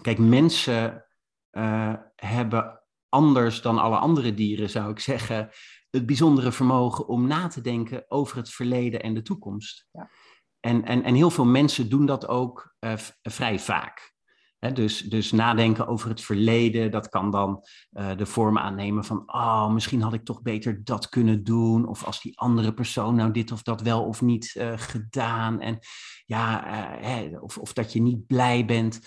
Kijk, 0.01 0.18
mensen 0.18 1.06
uh, 1.51 1.94
hebben 2.15 2.82
anders 3.10 3.62
dan 3.62 3.77
alle 3.77 3.98
andere 3.98 4.34
dieren, 4.34 4.70
zou 4.70 4.91
ik 4.91 5.00
zeggen, 5.00 5.50
het 5.89 6.06
bijzondere 6.06 6.51
vermogen 6.51 7.08
om 7.08 7.27
na 7.27 7.48
te 7.48 7.62
denken 7.62 8.06
over 8.08 8.38
het 8.38 8.50
verleden 8.50 9.01
en 9.01 9.13
de 9.13 9.22
toekomst. 9.22 9.88
Ja. 9.91 10.10
En, 10.59 10.85
en, 10.85 11.03
en 11.03 11.15
heel 11.15 11.29
veel 11.29 11.45
mensen 11.45 11.89
doen 11.89 12.05
dat 12.05 12.27
ook 12.27 12.75
uh, 12.79 12.93
vrij 13.21 13.59
vaak. 13.59 14.13
dus, 14.73 15.01
dus 15.01 15.31
nadenken 15.31 15.87
over 15.87 16.09
het 16.09 16.21
verleden, 16.21 16.91
dat 16.91 17.09
kan 17.09 17.31
dan 17.31 17.63
uh, 17.91 18.17
de 18.17 18.25
vorm 18.25 18.57
aannemen 18.57 19.03
van, 19.03 19.23
oh, 19.25 19.71
misschien 19.73 20.01
had 20.01 20.13
ik 20.13 20.25
toch 20.25 20.41
beter 20.41 20.83
dat 20.83 21.09
kunnen 21.09 21.43
doen. 21.43 21.87
Of 21.87 22.03
als 22.03 22.21
die 22.21 22.39
andere 22.39 22.73
persoon 22.73 23.15
nou 23.15 23.31
dit 23.31 23.51
of 23.51 23.61
dat 23.61 23.81
wel 23.81 24.03
of 24.03 24.21
niet 24.21 24.55
uh, 24.57 24.73
gedaan. 24.75 25.61
En 25.61 25.79
ja, 26.25 27.39
of, 27.39 27.57
of 27.57 27.73
dat 27.73 27.93
je 27.93 28.01
niet 28.01 28.27
blij 28.27 28.65
bent. 28.65 28.99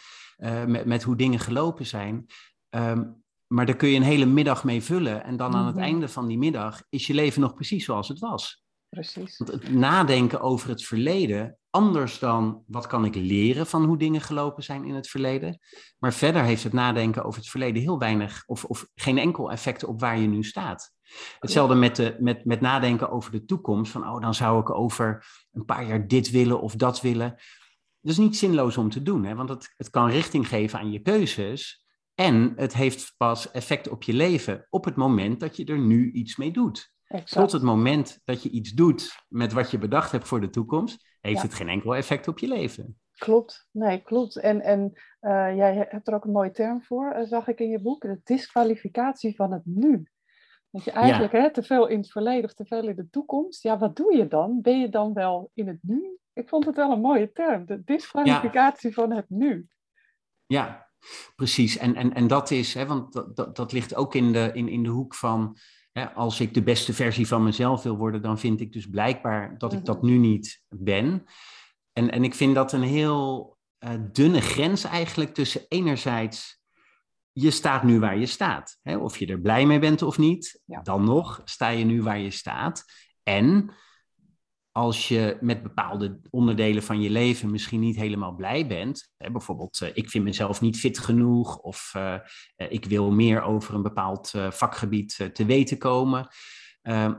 Eh, 0.43 0.65
met, 0.65 0.85
met 0.85 1.03
hoe 1.03 1.17
dingen 1.17 1.39
gelopen 1.39 1.87
zijn. 1.87 2.27
Ehm, 2.69 3.05
maar 3.47 3.67
daar 3.67 3.77
kun 3.77 3.89
je 3.89 3.97
een 3.97 4.03
hele 4.03 4.27
middag 4.27 4.65
mee 4.65 4.83
vullen. 4.83 5.25
En 5.25 5.37
dan 5.37 5.55
aan 5.55 5.67
het 5.67 5.75
mhm. 5.75 5.85
einde 5.85 6.09
van 6.09 6.27
die 6.27 6.39
middag 6.39 6.83
is 6.89 7.07
je 7.07 7.15
leven 7.15 7.41
nog 7.41 7.55
precies 7.55 7.85
zoals 7.85 8.09
het 8.09 8.19
was. 8.19 8.62
Precies. 8.95 9.39
Want 9.39 9.51
het 9.51 9.73
nadenken 9.73 10.41
over 10.41 10.69
het 10.69 10.85
verleden, 10.85 11.59
anders 11.71 12.19
dan 12.19 12.63
wat 12.67 12.87
kan 12.87 13.05
ik 13.05 13.15
leren 13.15 13.67
van 13.67 13.85
hoe 13.85 13.99
dingen 13.99 14.21
gelopen 14.21 14.63
zijn 14.63 14.85
in 14.85 14.95
het 14.95 15.09
verleden. 15.09 15.59
Maar 15.99 16.13
verder 16.13 16.43
heeft 16.43 16.63
het 16.63 16.73
nadenken 16.73 17.25
over 17.25 17.41
het 17.41 17.49
verleden 17.49 17.83
heel 17.83 17.99
weinig 17.99 18.43
of, 18.47 18.65
of 18.65 18.87
geen 18.95 19.19
enkel 19.19 19.51
effect 19.51 19.85
op 19.85 20.01
waar 20.01 20.19
je 20.19 20.27
nu 20.27 20.43
staat. 20.43 20.93
Hetzelfde 21.39 21.75
met, 21.75 21.97
de, 21.97 22.17
met, 22.21 22.45
met 22.45 22.61
nadenken 22.61 23.11
over 23.11 23.33
de 23.33 23.45
toekomst. 23.45 23.93
Van, 23.93 24.09
oh, 24.09 24.21
dan 24.21 24.35
zou 24.35 24.61
ik 24.61 24.71
over 24.71 25.27
een 25.53 25.65
paar 25.65 25.87
jaar 25.87 26.09
dit 26.09 26.31
willen 26.31 26.61
of 26.61 26.75
dat 26.75 27.01
willen. 27.01 27.31
Dat 28.01 28.13
is 28.13 28.19
niet 28.19 28.37
zinloos 28.37 28.77
om 28.77 28.91
te 28.91 29.03
doen, 29.03 29.25
hè? 29.25 29.35
want 29.35 29.49
het, 29.49 29.75
het 29.77 29.91
kan 29.91 30.09
richting 30.09 30.49
geven 30.49 30.79
aan 30.79 30.93
je 30.93 31.01
keuzes. 31.01 31.87
En 32.15 32.53
het 32.57 32.75
heeft 32.75 33.15
pas 33.17 33.51
effect 33.51 33.89
op 33.89 34.03
je 34.03 34.13
leven 34.13 34.67
op 34.71 34.85
het 34.85 34.97
moment 34.97 35.41
dat 35.41 35.57
je 35.57 35.65
er 35.65 35.79
nu 35.79 36.11
iets 36.13 36.37
mee 36.37 36.51
doet. 36.51 36.93
Exact. 37.13 37.33
Tot 37.33 37.53
het 37.53 37.63
moment 37.63 38.21
dat 38.25 38.43
je 38.43 38.51
iets 38.51 38.71
doet 38.71 39.25
met 39.29 39.53
wat 39.53 39.71
je 39.71 39.79
bedacht 39.79 40.13
hebt 40.13 40.29
voor 40.29 40.41
de 40.41 40.51
toekomst, 40.51 41.17
heeft 41.21 41.43
het 41.43 41.55
geen 41.55 41.69
enkel 41.69 41.95
effect 41.95 42.29
op 42.29 42.39
je 42.39 42.49
leven. 42.49 43.01
Klopt, 43.17 43.69
nee, 43.71 44.03
klopt. 44.03 44.37
En, 44.37 44.61
en 44.61 44.93
uh, 45.21 45.57
jij 45.57 45.87
hebt 45.89 46.09
er 46.09 46.15
ook 46.15 46.25
een 46.25 46.33
mooie 46.33 46.51
term 46.51 46.83
voor, 46.83 47.15
uh, 47.17 47.27
zag 47.27 47.49
ik 47.49 47.61
in 47.61 47.69
je 47.69 47.81
boek, 47.81 48.03
de 48.03 48.21
disqualificatie 48.25 49.35
van 49.35 49.53
het 49.53 49.63
nu. 49.65 50.07
Dat 50.71 50.85
je 50.85 50.91
eigenlijk 50.91 51.33
hè, 51.33 51.53
te 51.53 51.63
veel 51.63 51.87
in 51.87 51.99
het 51.99 52.11
verleden 52.11 52.45
of 52.45 52.55
te 52.55 52.65
veel 52.65 52.89
in 52.89 52.97
de 52.97 53.11
toekomst, 53.11 53.63
ja, 53.63 53.79
wat 53.79 53.97
doe 53.97 54.17
je 54.17 54.29
dan? 54.29 54.61
Ben 54.61 54.81
je 54.81 54.89
dan 54.89 55.13
wel 55.13 55.51
in 55.55 55.69
het 55.69 55.79
nu 55.81 56.21
ik 56.33 56.49
vond 56.49 56.65
het 56.65 56.77
wel 56.77 56.93
een 56.93 57.01
mooie 57.01 57.33
term, 57.33 57.67
de 57.67 57.85
disqualificatie 57.85 58.95
van 58.95 59.11
het 59.11 59.25
nu. 59.29 59.69
Ja, 60.47 60.89
precies. 61.37 61.77
En, 61.77 61.95
en, 61.95 62.15
en 62.15 62.27
dat 62.27 62.51
is, 62.51 62.75
hè, 62.75 62.87
want 62.87 63.13
dat, 63.13 63.37
dat, 63.37 63.57
dat 63.57 63.73
ligt 63.73 63.95
ook 63.95 64.15
in 64.15 64.33
de, 64.33 64.51
in, 64.53 64.69
in 64.69 64.83
de 64.83 64.89
hoek 64.89 65.15
van, 65.15 65.57
hè, 65.93 66.11
als 66.11 66.41
ik 66.41 66.55
de 66.55 66.63
beste 66.63 66.93
versie 66.93 67.27
van 67.27 67.43
mezelf 67.43 67.83
wil 67.83 67.97
worden, 67.97 68.23
dan 68.23 68.39
vind 68.39 68.61
ik 68.61 68.73
dus 68.73 68.87
blijkbaar 68.87 69.59
dat 69.59 69.73
ik 69.73 69.85
dat 69.85 70.03
mhm. 70.03 70.07
nu 70.07 70.17
niet 70.19 70.63
ben. 70.69 71.25
En, 71.93 72.11
en 72.11 72.25
ik 72.25 72.35
vind 72.35 72.55
dat 72.55 72.73
een 72.73 72.83
heel 72.83 73.57
uh, 73.85 73.91
dunne 74.13 74.41
grens 74.41 74.85
eigenlijk 74.85 75.35
tussen 75.35 75.65
enerzijds 75.69 76.61
je 77.33 77.51
staat 77.51 77.83
nu 77.83 78.01
waar 78.01 78.19
je 78.19 78.27
staat. 78.27 78.79
Hè? 78.83 78.97
Of 78.97 79.19
je 79.19 79.27
er 79.27 79.41
blij 79.41 79.67
mee 79.67 79.79
bent 79.79 80.03
of 80.03 80.19
niet, 80.19 80.63
dan 80.83 81.05
nog 81.05 81.41
sta 81.45 81.69
je 81.69 81.85
nu 81.85 82.03
waar 82.03 82.19
je 82.19 82.31
staat. 82.31 82.85
En 83.23 83.75
als 84.73 85.09
je 85.09 85.37
met 85.41 85.63
bepaalde 85.63 86.21
onderdelen 86.31 86.83
van 86.83 87.01
je 87.01 87.11
leven 87.11 87.51
misschien 87.51 87.81
niet 87.81 87.97
helemaal 87.97 88.35
blij 88.35 88.67
bent, 88.67 89.13
hè, 89.17 89.31
bijvoorbeeld 89.31 89.81
uh, 89.83 89.89
ik 89.93 90.11
vind 90.11 90.25
mezelf 90.25 90.61
niet 90.61 90.79
fit 90.79 90.99
genoeg 90.99 91.59
of 91.59 91.93
uh, 91.97 92.15
ik 92.57 92.85
wil 92.85 93.11
meer 93.11 93.43
over 93.43 93.75
een 93.75 93.83
bepaald 93.83 94.33
uh, 94.37 94.51
vakgebied 94.51 95.31
te 95.33 95.45
weten 95.45 95.79
komen, 95.79 96.29
ehm, 96.83 97.15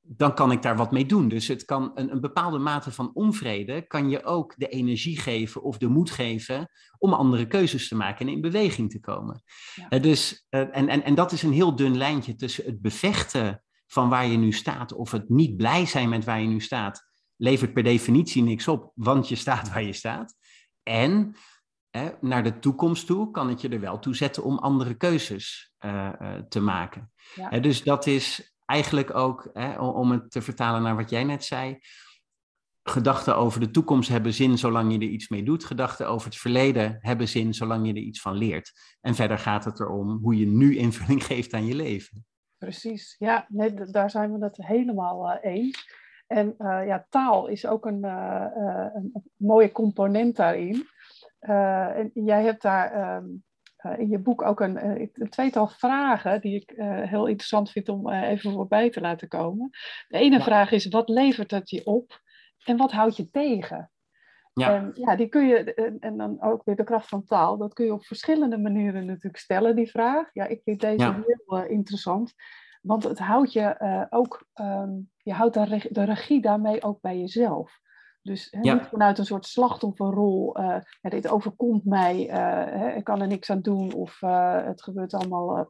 dan 0.00 0.34
kan 0.34 0.52
ik 0.52 0.62
daar 0.62 0.76
wat 0.76 0.92
mee 0.92 1.06
doen. 1.06 1.28
Dus 1.28 1.48
het 1.48 1.64
kan 1.64 1.90
een, 1.94 2.12
een, 2.12 2.20
bepaalde 2.20 2.58
mate 2.58 2.90
van 2.90 3.10
onvrede 3.14 3.86
kan 3.86 4.10
je 4.10 4.24
ook 4.24 4.54
de 4.56 4.68
energie 4.68 5.18
geven 5.18 5.62
of 5.62 5.78
de 5.78 5.88
moed 5.88 6.10
geven 6.10 6.70
om 6.98 7.12
andere 7.12 7.46
keuzes 7.46 7.88
te 7.88 7.96
maken 7.96 8.26
en 8.26 8.32
in 8.32 8.40
beweging 8.40 8.90
te 8.90 9.00
komen. 9.00 9.42
Ja. 9.88 9.98
dus, 9.98 10.46
en, 10.48 10.72
en, 10.72 11.02
en 11.02 11.14
dat 11.14 11.32
is 11.32 11.42
een 11.42 11.52
heel 11.52 11.76
dun 11.76 11.96
lijntje 11.96 12.34
tussen 12.34 12.64
het 12.64 12.80
bevechten 12.80 13.62
van 13.88 14.08
waar 14.08 14.26
je 14.26 14.36
nu 14.36 14.52
staat 14.52 14.92
of 14.92 15.10
het 15.10 15.28
niet 15.28 15.56
blij 15.56 15.86
zijn 15.86 16.08
met 16.08 16.24
waar 16.24 16.40
je 16.40 16.46
nu 16.46 16.60
staat, 16.60 17.06
levert 17.36 17.72
per 17.72 17.82
definitie 17.82 18.42
niks 18.42 18.68
op, 18.68 18.92
want 18.94 19.28
je 19.28 19.36
staat 19.36 19.72
waar 19.72 19.82
je 19.82 19.92
staat. 19.92 20.34
En 20.82 21.36
hè, 21.90 22.10
naar 22.20 22.42
de 22.42 22.58
toekomst 22.58 23.06
toe 23.06 23.30
kan 23.30 23.48
het 23.48 23.60
je 23.60 23.68
er 23.68 23.80
wel 23.80 23.98
toe 23.98 24.16
zetten 24.16 24.44
om 24.44 24.58
andere 24.58 24.94
keuzes 24.94 25.72
uh, 25.84 26.12
uh, 26.22 26.34
te 26.48 26.60
maken. 26.60 27.12
Ja. 27.34 27.58
dus 27.58 27.82
dat 27.82 28.06
is 28.06 28.54
eigenlijk 28.64 29.14
ook, 29.14 29.50
hè, 29.52 29.78
om 29.78 30.10
het 30.10 30.30
te 30.30 30.42
vertalen 30.42 30.82
naar 30.82 30.96
wat 30.96 31.10
jij 31.10 31.24
net 31.24 31.44
zei, 31.44 31.78
gedachten 32.82 33.36
over 33.36 33.60
de 33.60 33.70
toekomst 33.70 34.08
hebben 34.08 34.34
zin 34.34 34.58
zolang 34.58 34.92
je 34.92 34.98
er 34.98 35.12
iets 35.12 35.28
mee 35.28 35.42
doet. 35.42 35.64
Gedachten 35.64 36.08
over 36.08 36.28
het 36.28 36.38
verleden 36.38 36.98
hebben 37.00 37.28
zin 37.28 37.54
zolang 37.54 37.86
je 37.86 37.92
er 37.92 38.00
iets 38.00 38.20
van 38.20 38.36
leert. 38.36 38.72
En 39.00 39.14
verder 39.14 39.38
gaat 39.38 39.64
het 39.64 39.80
erom 39.80 40.18
hoe 40.22 40.38
je 40.38 40.46
nu 40.46 40.76
invulling 40.76 41.24
geeft 41.24 41.54
aan 41.54 41.66
je 41.66 41.74
leven. 41.74 42.26
Precies, 42.58 43.16
ja, 43.18 43.46
nee, 43.48 43.74
daar 43.74 44.10
zijn 44.10 44.38
we 44.38 44.44
het 44.44 44.56
helemaal 44.56 45.30
uh, 45.30 45.36
eens. 45.52 46.06
En 46.26 46.54
uh, 46.58 46.86
ja, 46.86 47.06
taal 47.08 47.46
is 47.46 47.66
ook 47.66 47.86
een, 47.86 48.04
uh, 48.04 48.46
een, 48.94 49.12
mooie 49.36 49.72
component 49.72 50.36
daarin. 50.36 50.86
en 51.38 52.10
jij 52.14 52.42
hebt 52.42 52.62
daar 52.62 53.16
um, 53.16 53.44
in 53.96 54.08
je 54.08 54.18
boek 54.18 54.42
ook 54.42 54.60
een, 54.60 55.00
een, 55.00 55.30
tweetal 55.30 55.68
vragen 55.68 56.40
die 56.40 56.54
ik 56.54 56.72
heel 57.08 57.26
interessant 57.26 57.70
vind 57.70 57.88
om 57.88 58.10
even 58.10 58.52
voorbij 58.52 58.90
te 58.90 59.00
laten 59.00 59.28
komen. 59.28 59.70
De 60.08 60.18
ene 60.18 60.40
vraag 60.40 60.70
is, 60.70 60.88
wat 60.88 61.08
levert 61.08 61.50
het 61.50 61.70
je 61.70 61.86
op 61.86 62.20
en 62.64 62.76
wat 62.76 62.92
houdt 62.92 63.16
je 63.16 63.30
tegen? 63.30 63.90
Ja. 64.58 64.74
En 64.74 64.90
ja, 64.94 65.16
die 65.16 65.28
kun 65.28 65.46
je, 65.46 65.74
en, 66.00 66.16
dan 66.16 66.42
ook 66.42 66.64
weer 66.64 66.76
de 66.76 66.84
kracht 66.84 67.08
van 67.08 67.24
taal, 67.24 67.56
dat 67.56 67.74
kun 67.74 67.84
je 67.84 67.92
op 67.92 68.04
verschillende 68.04 68.58
manieren 68.58 69.06
natuurlijk 69.06 69.36
stellen, 69.36 69.76
die 69.76 69.90
vraag. 69.90 70.30
Ja, 70.32 70.46
ik 70.46 70.60
vind 70.64 70.80
deze 70.80 71.04
heel 71.26 71.58
uh, 71.58 71.70
interessant, 71.70 72.32
want 72.82 73.04
het 73.04 73.18
houdt 73.18 73.52
je 73.52 73.76
uh, 73.78 74.04
ook, 74.10 74.46
um, 74.60 75.10
je 75.22 75.32
houdt 75.32 75.54
de, 75.54 75.88
de 75.90 76.04
regie 76.04 76.40
daarmee 76.40 76.82
ook 76.82 77.00
bij 77.00 77.18
jezelf. 77.18 77.80
Dus 78.22 78.48
he, 78.50 78.58
ja. 78.62 78.74
niet 78.74 78.86
vanuit 78.86 79.18
een 79.18 79.26
soort 79.26 79.46
slachtofferrol, 79.46 80.60
uh, 80.60 80.76
ja, 81.00 81.10
dit 81.10 81.28
overkomt 81.28 81.84
mij, 81.84 82.16
hè, 82.30 82.90
ik 82.90 83.04
kan 83.04 83.20
er 83.20 83.26
niks 83.26 83.50
aan 83.50 83.60
doen, 83.60 83.92
of 83.92 84.20
het 84.20 84.82
gebeurt 84.82 85.14
allemaal 85.14 85.68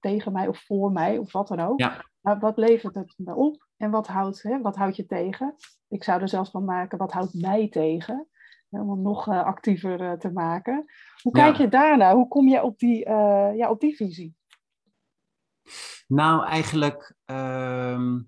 tegen 0.00 0.32
mij 0.32 0.48
of 0.48 0.58
voor 0.58 0.92
mij, 0.92 1.18
of 1.18 1.32
wat 1.32 1.48
dan 1.48 1.60
ook. 1.60 1.80
Ja. 1.80 2.04
Maar 2.24 2.38
wat 2.38 2.56
levert 2.56 2.94
het 2.94 3.14
me 3.16 3.34
op 3.34 3.66
en 3.76 3.90
wat 3.90 4.06
houdt, 4.06 4.42
hè, 4.42 4.60
wat 4.60 4.76
houdt 4.76 4.96
je 4.96 5.06
tegen? 5.06 5.54
Ik 5.88 6.04
zou 6.04 6.20
er 6.20 6.28
zelfs 6.28 6.50
van 6.50 6.64
maken, 6.64 6.98
wat 6.98 7.12
houdt 7.12 7.34
mij 7.34 7.68
tegen? 7.68 8.28
Om 8.68 8.90
het 8.90 9.00
nog 9.00 9.28
uh, 9.28 9.44
actiever 9.44 10.00
uh, 10.00 10.12
te 10.12 10.32
maken. 10.32 10.84
Hoe 11.22 11.32
kijk 11.32 11.56
je 11.56 11.68
daarna? 11.68 12.14
Hoe 12.14 12.28
kom 12.28 12.48
je 12.48 12.62
op 12.62 12.78
die, 12.78 13.06
uh, 13.06 13.56
ja, 13.56 13.70
op 13.70 13.80
die 13.80 13.96
visie? 13.96 14.36
Nou, 16.06 16.46
eigenlijk, 16.46 17.14
uh, 17.26 18.18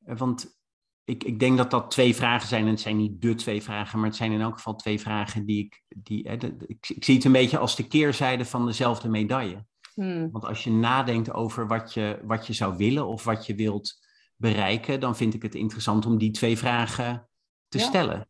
want 0.00 0.58
ik, 1.04 1.24
ik 1.24 1.38
denk 1.38 1.56
dat 1.56 1.70
dat 1.70 1.90
twee 1.90 2.14
vragen 2.14 2.48
zijn. 2.48 2.64
En 2.64 2.70
het 2.70 2.80
zijn 2.80 2.96
niet 2.96 3.22
de 3.22 3.34
twee 3.34 3.62
vragen, 3.62 3.98
maar 3.98 4.08
het 4.08 4.16
zijn 4.16 4.32
in 4.32 4.40
elk 4.40 4.54
geval 4.54 4.76
twee 4.76 5.00
vragen 5.00 5.46
die 5.46 5.64
ik. 5.64 5.82
Die, 5.88 6.28
hè, 6.28 6.36
de, 6.36 6.54
ik, 6.66 6.88
ik, 6.88 7.04
zie 7.04 7.14
het 7.14 7.24
een 7.24 7.32
beetje 7.32 7.58
als 7.58 7.76
de 7.76 7.86
keerzijde 7.86 8.44
van 8.44 8.66
dezelfde 8.66 9.08
medaille. 9.08 9.64
Hmm. 10.00 10.30
Want 10.30 10.44
als 10.44 10.64
je 10.64 10.70
nadenkt 10.70 11.32
over 11.32 11.66
wat 11.66 11.94
je, 11.94 12.20
wat 12.24 12.46
je 12.46 12.52
zou 12.52 12.76
willen 12.76 13.06
of 13.06 13.24
wat 13.24 13.46
je 13.46 13.54
wilt 13.54 13.98
bereiken, 14.36 15.00
dan 15.00 15.16
vind 15.16 15.34
ik 15.34 15.42
het 15.42 15.54
interessant 15.54 16.06
om 16.06 16.18
die 16.18 16.30
twee 16.30 16.58
vragen 16.58 17.28
te 17.68 17.78
ja. 17.78 17.84
stellen. 17.84 18.28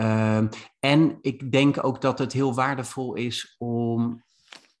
Uh, 0.00 0.44
en 0.80 1.18
ik 1.20 1.52
denk 1.52 1.84
ook 1.84 2.00
dat 2.00 2.18
het 2.18 2.32
heel 2.32 2.54
waardevol 2.54 3.14
is 3.14 3.54
om 3.58 4.24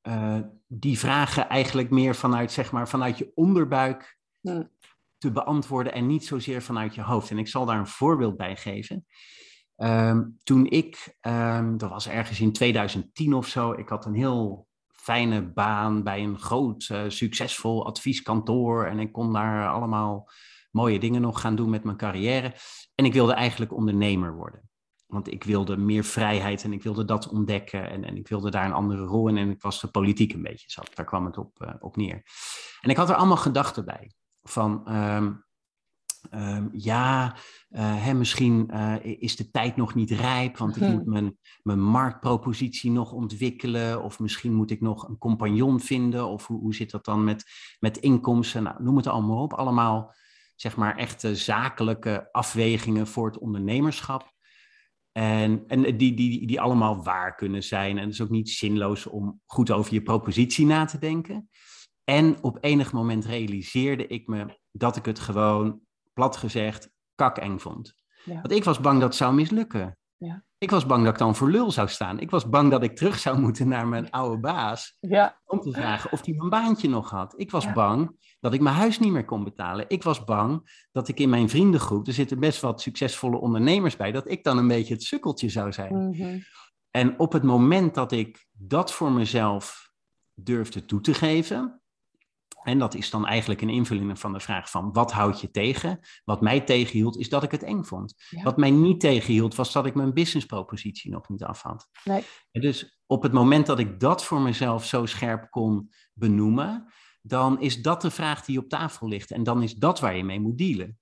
uh, 0.02 0.40
die 0.66 0.98
vragen 0.98 1.48
eigenlijk 1.48 1.90
meer 1.90 2.14
vanuit, 2.14 2.52
zeg 2.52 2.72
maar, 2.72 2.88
vanuit 2.88 3.18
je 3.18 3.32
onderbuik 3.34 4.18
hmm. 4.40 4.70
te 5.18 5.32
beantwoorden 5.32 5.92
en 5.92 6.06
niet 6.06 6.26
zozeer 6.26 6.62
vanuit 6.62 6.94
je 6.94 7.02
hoofd. 7.02 7.30
En 7.30 7.38
ik 7.38 7.48
zal 7.48 7.66
daar 7.66 7.78
een 7.78 7.86
voorbeeld 7.86 8.36
bij 8.36 8.56
geven. 8.56 9.06
Um, 9.76 10.38
toen 10.42 10.66
ik, 10.66 11.16
um, 11.20 11.76
dat 11.76 11.90
was 11.90 12.08
ergens 12.08 12.40
in 12.40 12.52
2010 12.52 13.34
of 13.34 13.46
zo, 13.46 13.72
ik 13.72 13.88
had 13.88 14.06
een 14.06 14.14
heel 14.14 14.67
fijne 15.08 15.52
baan 15.52 16.02
bij 16.02 16.22
een 16.22 16.38
groot, 16.38 16.88
uh, 16.92 17.02
succesvol 17.08 17.86
advieskantoor. 17.86 18.86
En 18.86 18.98
ik 18.98 19.12
kon 19.12 19.32
daar 19.32 19.68
allemaal 19.68 20.30
mooie 20.70 20.98
dingen 20.98 21.20
nog 21.20 21.40
gaan 21.40 21.56
doen 21.56 21.70
met 21.70 21.84
mijn 21.84 21.96
carrière. 21.96 22.54
En 22.94 23.04
ik 23.04 23.12
wilde 23.12 23.32
eigenlijk 23.32 23.72
ondernemer 23.72 24.34
worden. 24.34 24.70
Want 25.06 25.32
ik 25.32 25.44
wilde 25.44 25.76
meer 25.76 26.04
vrijheid 26.04 26.64
en 26.64 26.72
ik 26.72 26.82
wilde 26.82 27.04
dat 27.04 27.28
ontdekken. 27.28 27.90
En, 27.90 28.04
en 28.04 28.16
ik 28.16 28.28
wilde 28.28 28.50
daar 28.50 28.64
een 28.64 28.72
andere 28.72 29.04
rol 29.04 29.28
in. 29.28 29.36
En 29.36 29.50
ik 29.50 29.62
was 29.62 29.80
de 29.80 29.88
politiek 29.88 30.32
een 30.32 30.42
beetje 30.42 30.70
zat. 30.70 30.90
Daar 30.94 31.06
kwam 31.06 31.24
het 31.24 31.38
op, 31.38 31.62
uh, 31.62 31.74
op 31.78 31.96
neer. 31.96 32.22
En 32.80 32.90
ik 32.90 32.96
had 32.96 33.08
er 33.08 33.16
allemaal 33.16 33.36
gedachten 33.36 33.84
bij. 33.84 34.12
Van 34.42 34.94
um, 34.94 35.44
um, 36.30 36.68
ja, 36.72 37.36
uh, 37.70 38.04
hè, 38.04 38.14
misschien 38.14 38.70
uh, 38.72 38.94
is 39.02 39.36
de 39.36 39.50
tijd 39.50 39.76
nog 39.76 39.94
niet 39.94 40.10
rijp, 40.10 40.56
want 40.56 40.76
ik 40.76 40.88
moet 40.88 41.06
mijn, 41.06 41.38
mijn 41.62 41.82
marktpropositie 41.82 42.90
nog 42.90 43.12
ontwikkelen. 43.12 44.02
Of 44.02 44.18
misschien 44.18 44.54
moet 44.54 44.70
ik 44.70 44.80
nog 44.80 45.08
een 45.08 45.18
compagnon 45.18 45.80
vinden. 45.80 46.26
Of 46.26 46.46
hoe, 46.46 46.60
hoe 46.60 46.74
zit 46.74 46.90
dat 46.90 47.04
dan 47.04 47.24
met, 47.24 47.44
met 47.78 47.96
inkomsten? 47.96 48.62
Nou, 48.62 48.82
noem 48.82 48.96
het 48.96 49.06
allemaal 49.06 49.42
op. 49.42 49.52
Allemaal, 49.52 50.14
zeg 50.56 50.76
maar, 50.76 50.96
echte 50.96 51.36
zakelijke 51.36 52.28
afwegingen 52.32 53.06
voor 53.06 53.26
het 53.26 53.38
ondernemerschap. 53.38 54.32
En, 55.12 55.64
en 55.66 55.96
die, 55.96 56.14
die, 56.14 56.46
die 56.46 56.60
allemaal 56.60 57.02
waar 57.02 57.34
kunnen 57.34 57.62
zijn. 57.62 57.98
En 57.98 58.04
het 58.04 58.12
is 58.12 58.20
ook 58.20 58.28
niet 58.28 58.50
zinloos 58.50 59.06
om 59.06 59.40
goed 59.46 59.70
over 59.70 59.94
je 59.94 60.02
propositie 60.02 60.66
na 60.66 60.84
te 60.84 60.98
denken. 60.98 61.48
En 62.04 62.42
op 62.42 62.58
enig 62.60 62.92
moment 62.92 63.24
realiseerde 63.24 64.06
ik 64.06 64.26
me 64.26 64.58
dat 64.70 64.96
ik 64.96 65.04
het 65.04 65.18
gewoon, 65.18 65.80
plat 66.18 66.36
gezegd, 66.36 66.90
kakeng 67.14 67.62
vond. 67.62 67.94
Ja. 68.24 68.34
Want 68.34 68.52
ik 68.52 68.64
was 68.64 68.80
bang 68.80 69.00
dat 69.00 69.08
het 69.08 69.16
zou 69.16 69.34
mislukken. 69.34 69.98
Ja. 70.16 70.44
Ik 70.58 70.70
was 70.70 70.86
bang 70.86 71.04
dat 71.04 71.12
ik 71.12 71.18
dan 71.18 71.34
voor 71.36 71.50
lul 71.50 71.70
zou 71.70 71.88
staan. 71.88 72.18
Ik 72.18 72.30
was 72.30 72.48
bang 72.48 72.70
dat 72.70 72.82
ik 72.82 72.96
terug 72.96 73.18
zou 73.18 73.40
moeten 73.44 73.68
naar 73.68 73.88
mijn 73.88 74.10
oude 74.10 74.38
baas. 74.38 74.96
Ja. 75.00 75.40
Om 75.44 75.60
te 75.60 75.72
vragen 75.72 76.12
of 76.12 76.24
hij 76.24 76.34
mijn 76.34 76.50
baantje 76.50 76.88
nog 76.88 77.10
had. 77.10 77.34
Ik 77.36 77.50
was 77.50 77.72
bang 77.72 78.16
dat 78.40 78.54
ik 78.54 78.60
mijn 78.60 78.76
huis 78.76 78.98
niet 78.98 79.12
meer 79.12 79.24
kon 79.24 79.44
betalen. 79.44 79.84
Ik 79.88 80.02
was 80.02 80.24
bang 80.24 80.86
dat 80.92 81.08
ik 81.08 81.20
in 81.20 81.28
mijn 81.28 81.48
vriendengroep, 81.48 82.06
er 82.06 82.12
zitten 82.12 82.40
best 82.40 82.60
wat 82.60 82.80
succesvolle 82.80 83.38
ondernemers 83.38 83.96
bij, 83.96 84.12
dat 84.12 84.30
ik 84.30 84.44
dan 84.44 84.58
een 84.58 84.68
beetje 84.68 84.94
het 84.94 85.02
sukkeltje 85.02 85.48
zou 85.48 85.72
zijn. 85.72 85.94
Mm 85.94 86.14
-hmm. 86.14 86.42
En 86.90 87.18
op 87.18 87.32
het 87.32 87.42
moment 87.42 87.94
dat 87.94 88.12
ik 88.12 88.46
dat 88.52 88.92
voor 88.92 89.12
mezelf 89.12 89.92
durfde 90.34 90.84
toe 90.84 91.00
te 91.00 91.14
geven, 91.14 91.80
en 92.68 92.78
dat 92.78 92.94
is 92.94 93.10
dan 93.10 93.26
eigenlijk 93.26 93.60
een 93.60 93.68
invulling 93.68 94.18
van 94.18 94.32
de 94.32 94.40
vraag 94.40 94.70
van 94.70 94.92
wat 94.92 95.12
houd 95.12 95.40
je 95.40 95.50
tegen? 95.50 96.00
Wat 96.24 96.40
mij 96.40 96.60
tegenhield 96.60 97.18
is 97.18 97.28
dat 97.28 97.42
ik 97.42 97.50
het 97.50 97.62
eng 97.62 97.82
vond. 97.82 98.14
Ja. 98.28 98.42
Wat 98.42 98.56
mij 98.56 98.70
niet 98.70 99.00
tegenhield 99.00 99.54
was 99.54 99.72
dat 99.72 99.86
ik 99.86 99.94
mijn 99.94 100.14
businesspropositie 100.14 101.10
nog 101.10 101.28
niet 101.28 101.42
af 101.42 101.62
had. 101.62 101.88
Nee. 102.04 102.22
En 102.50 102.60
dus 102.60 103.00
op 103.06 103.22
het 103.22 103.32
moment 103.32 103.66
dat 103.66 103.78
ik 103.78 104.00
dat 104.00 104.24
voor 104.24 104.40
mezelf 104.40 104.84
zo 104.84 105.06
scherp 105.06 105.50
kon 105.50 105.90
benoemen, 106.12 106.92
dan 107.22 107.60
is 107.60 107.82
dat 107.82 108.02
de 108.02 108.10
vraag 108.10 108.44
die 108.44 108.58
op 108.58 108.68
tafel 108.68 109.08
ligt. 109.08 109.30
En 109.30 109.42
dan 109.42 109.62
is 109.62 109.74
dat 109.74 110.00
waar 110.00 110.16
je 110.16 110.24
mee 110.24 110.40
moet 110.40 110.58
dealen. 110.58 110.98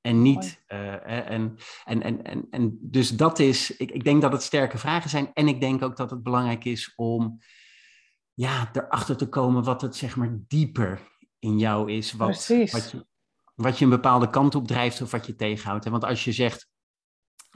En 0.00 0.22
niet. 0.22 0.64
Uh, 0.68 1.30
en, 1.30 1.56
en, 1.84 2.02
en, 2.02 2.22
en, 2.22 2.46
en 2.50 2.78
dus 2.80 3.10
dat 3.10 3.38
is. 3.38 3.76
Ik, 3.76 3.90
ik 3.90 4.04
denk 4.04 4.22
dat 4.22 4.32
het 4.32 4.42
sterke 4.42 4.78
vragen 4.78 5.10
zijn. 5.10 5.30
En 5.32 5.48
ik 5.48 5.60
denk 5.60 5.82
ook 5.82 5.96
dat 5.96 6.10
het 6.10 6.22
belangrijk 6.22 6.64
is 6.64 6.92
om 6.96 7.38
ja, 8.36 8.70
erachter 8.72 9.16
te 9.16 9.28
komen 9.28 9.62
wat 9.62 9.82
het 9.82 9.96
zeg 9.96 10.16
maar 10.16 10.38
dieper 10.48 11.00
in 11.38 11.58
jou 11.58 11.92
is. 11.92 12.12
Wat, 12.12 12.48
wat, 12.70 12.90
je, 12.90 13.06
wat 13.54 13.78
je 13.78 13.84
een 13.84 13.90
bepaalde 13.90 14.30
kant 14.30 14.54
op 14.54 14.66
drijft 14.66 15.02
of 15.02 15.10
wat 15.10 15.26
je 15.26 15.34
tegenhoudt. 15.34 15.88
Want 15.88 16.04
als 16.04 16.24
je 16.24 16.32
zegt 16.32 16.68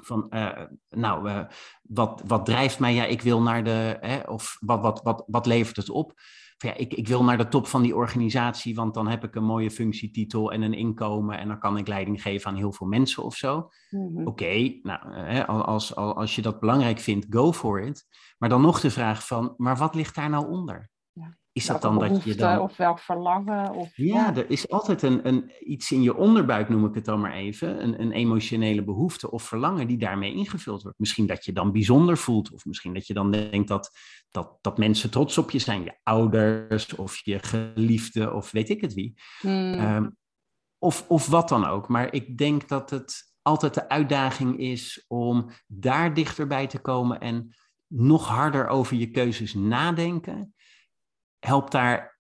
van, 0.00 0.26
uh, 0.30 0.62
nou, 0.88 1.28
uh, 1.28 1.44
wat, 1.82 2.22
wat 2.26 2.44
drijft 2.46 2.78
mij? 2.78 2.94
Ja, 2.94 3.04
ik 3.04 3.22
wil 3.22 3.42
naar 3.42 3.64
de, 3.64 3.96
hè, 4.00 4.20
of 4.20 4.56
wat, 4.60 4.80
wat, 4.80 5.02
wat, 5.02 5.24
wat 5.26 5.46
levert 5.46 5.76
het 5.76 5.90
op? 5.90 6.12
Van, 6.56 6.70
ja, 6.70 6.76
ik, 6.76 6.94
ik 6.94 7.08
wil 7.08 7.24
naar 7.24 7.38
de 7.38 7.48
top 7.48 7.66
van 7.66 7.82
die 7.82 7.96
organisatie, 7.96 8.74
want 8.74 8.94
dan 8.94 9.08
heb 9.08 9.24
ik 9.24 9.34
een 9.34 9.44
mooie 9.44 9.70
functietitel 9.70 10.52
en 10.52 10.62
een 10.62 10.74
inkomen 10.74 11.38
en 11.38 11.48
dan 11.48 11.58
kan 11.58 11.76
ik 11.76 11.88
leiding 11.88 12.22
geven 12.22 12.50
aan 12.50 12.56
heel 12.56 12.72
veel 12.72 12.86
mensen 12.86 13.22
of 13.22 13.36
zo. 13.36 13.70
Mm 13.90 14.06
-hmm. 14.06 14.26
Oké, 14.26 14.30
okay, 14.30 14.80
nou, 14.82 15.14
hè, 15.14 15.46
als, 15.46 15.94
als, 15.94 16.14
als 16.16 16.34
je 16.34 16.42
dat 16.42 16.60
belangrijk 16.60 16.98
vindt, 16.98 17.26
go 17.30 17.52
for 17.52 17.80
it. 17.80 18.06
Maar 18.38 18.48
dan 18.48 18.60
nog 18.60 18.80
de 18.80 18.90
vraag 18.90 19.26
van, 19.26 19.54
maar 19.56 19.76
wat 19.76 19.94
ligt 19.94 20.14
daar 20.14 20.30
nou 20.30 20.48
onder? 20.48 20.90
Is 21.52 21.66
dat 21.66 21.82
dan 21.82 21.98
dat 21.98 22.24
je 22.24 22.34
dan... 22.34 22.58
Of 22.58 22.76
welk 22.76 22.98
verlangen? 22.98 23.74
Of, 23.74 23.96
ja, 23.96 24.04
ja, 24.04 24.36
er 24.36 24.50
is 24.50 24.68
altijd 24.70 25.02
een, 25.02 25.28
een, 25.28 25.52
iets 25.60 25.92
in 25.92 26.02
je 26.02 26.16
onderbuik, 26.16 26.68
noem 26.68 26.84
ik 26.84 26.94
het 26.94 27.04
dan 27.04 27.20
maar 27.20 27.32
even. 27.32 27.82
Een, 27.82 28.00
een 28.00 28.12
emotionele 28.12 28.84
behoefte 28.84 29.30
of 29.30 29.42
verlangen 29.42 29.86
die 29.86 29.98
daarmee 29.98 30.34
ingevuld 30.34 30.82
wordt. 30.82 30.98
Misschien 30.98 31.26
dat 31.26 31.44
je 31.44 31.52
dan 31.52 31.72
bijzonder 31.72 32.18
voelt. 32.18 32.52
Of 32.52 32.64
misschien 32.64 32.94
dat 32.94 33.06
je 33.06 33.14
dan 33.14 33.30
denkt 33.30 33.68
dat, 33.68 33.90
dat, 34.30 34.58
dat 34.60 34.78
mensen 34.78 35.10
trots 35.10 35.38
op 35.38 35.50
je 35.50 35.58
zijn. 35.58 35.84
Je 35.84 35.98
ouders 36.02 36.94
of 36.94 37.20
je 37.24 37.38
geliefde 37.38 38.32
of 38.32 38.50
weet 38.50 38.68
ik 38.68 38.80
het 38.80 38.94
wie. 38.94 39.14
Hmm. 39.40 39.74
Um, 39.74 40.16
of, 40.78 41.04
of 41.08 41.26
wat 41.26 41.48
dan 41.48 41.66
ook. 41.66 41.88
Maar 41.88 42.12
ik 42.12 42.38
denk 42.38 42.68
dat 42.68 42.90
het 42.90 43.32
altijd 43.42 43.74
de 43.74 43.88
uitdaging 43.88 44.58
is 44.58 45.04
om 45.08 45.50
daar 45.66 46.14
dichterbij 46.14 46.66
te 46.66 46.78
komen 46.78 47.20
en 47.20 47.54
nog 47.86 48.28
harder 48.28 48.68
over 48.68 48.96
je 48.96 49.10
keuzes 49.10 49.54
nadenken. 49.54 50.54
Helpt 51.40 51.72
daar 51.72 52.18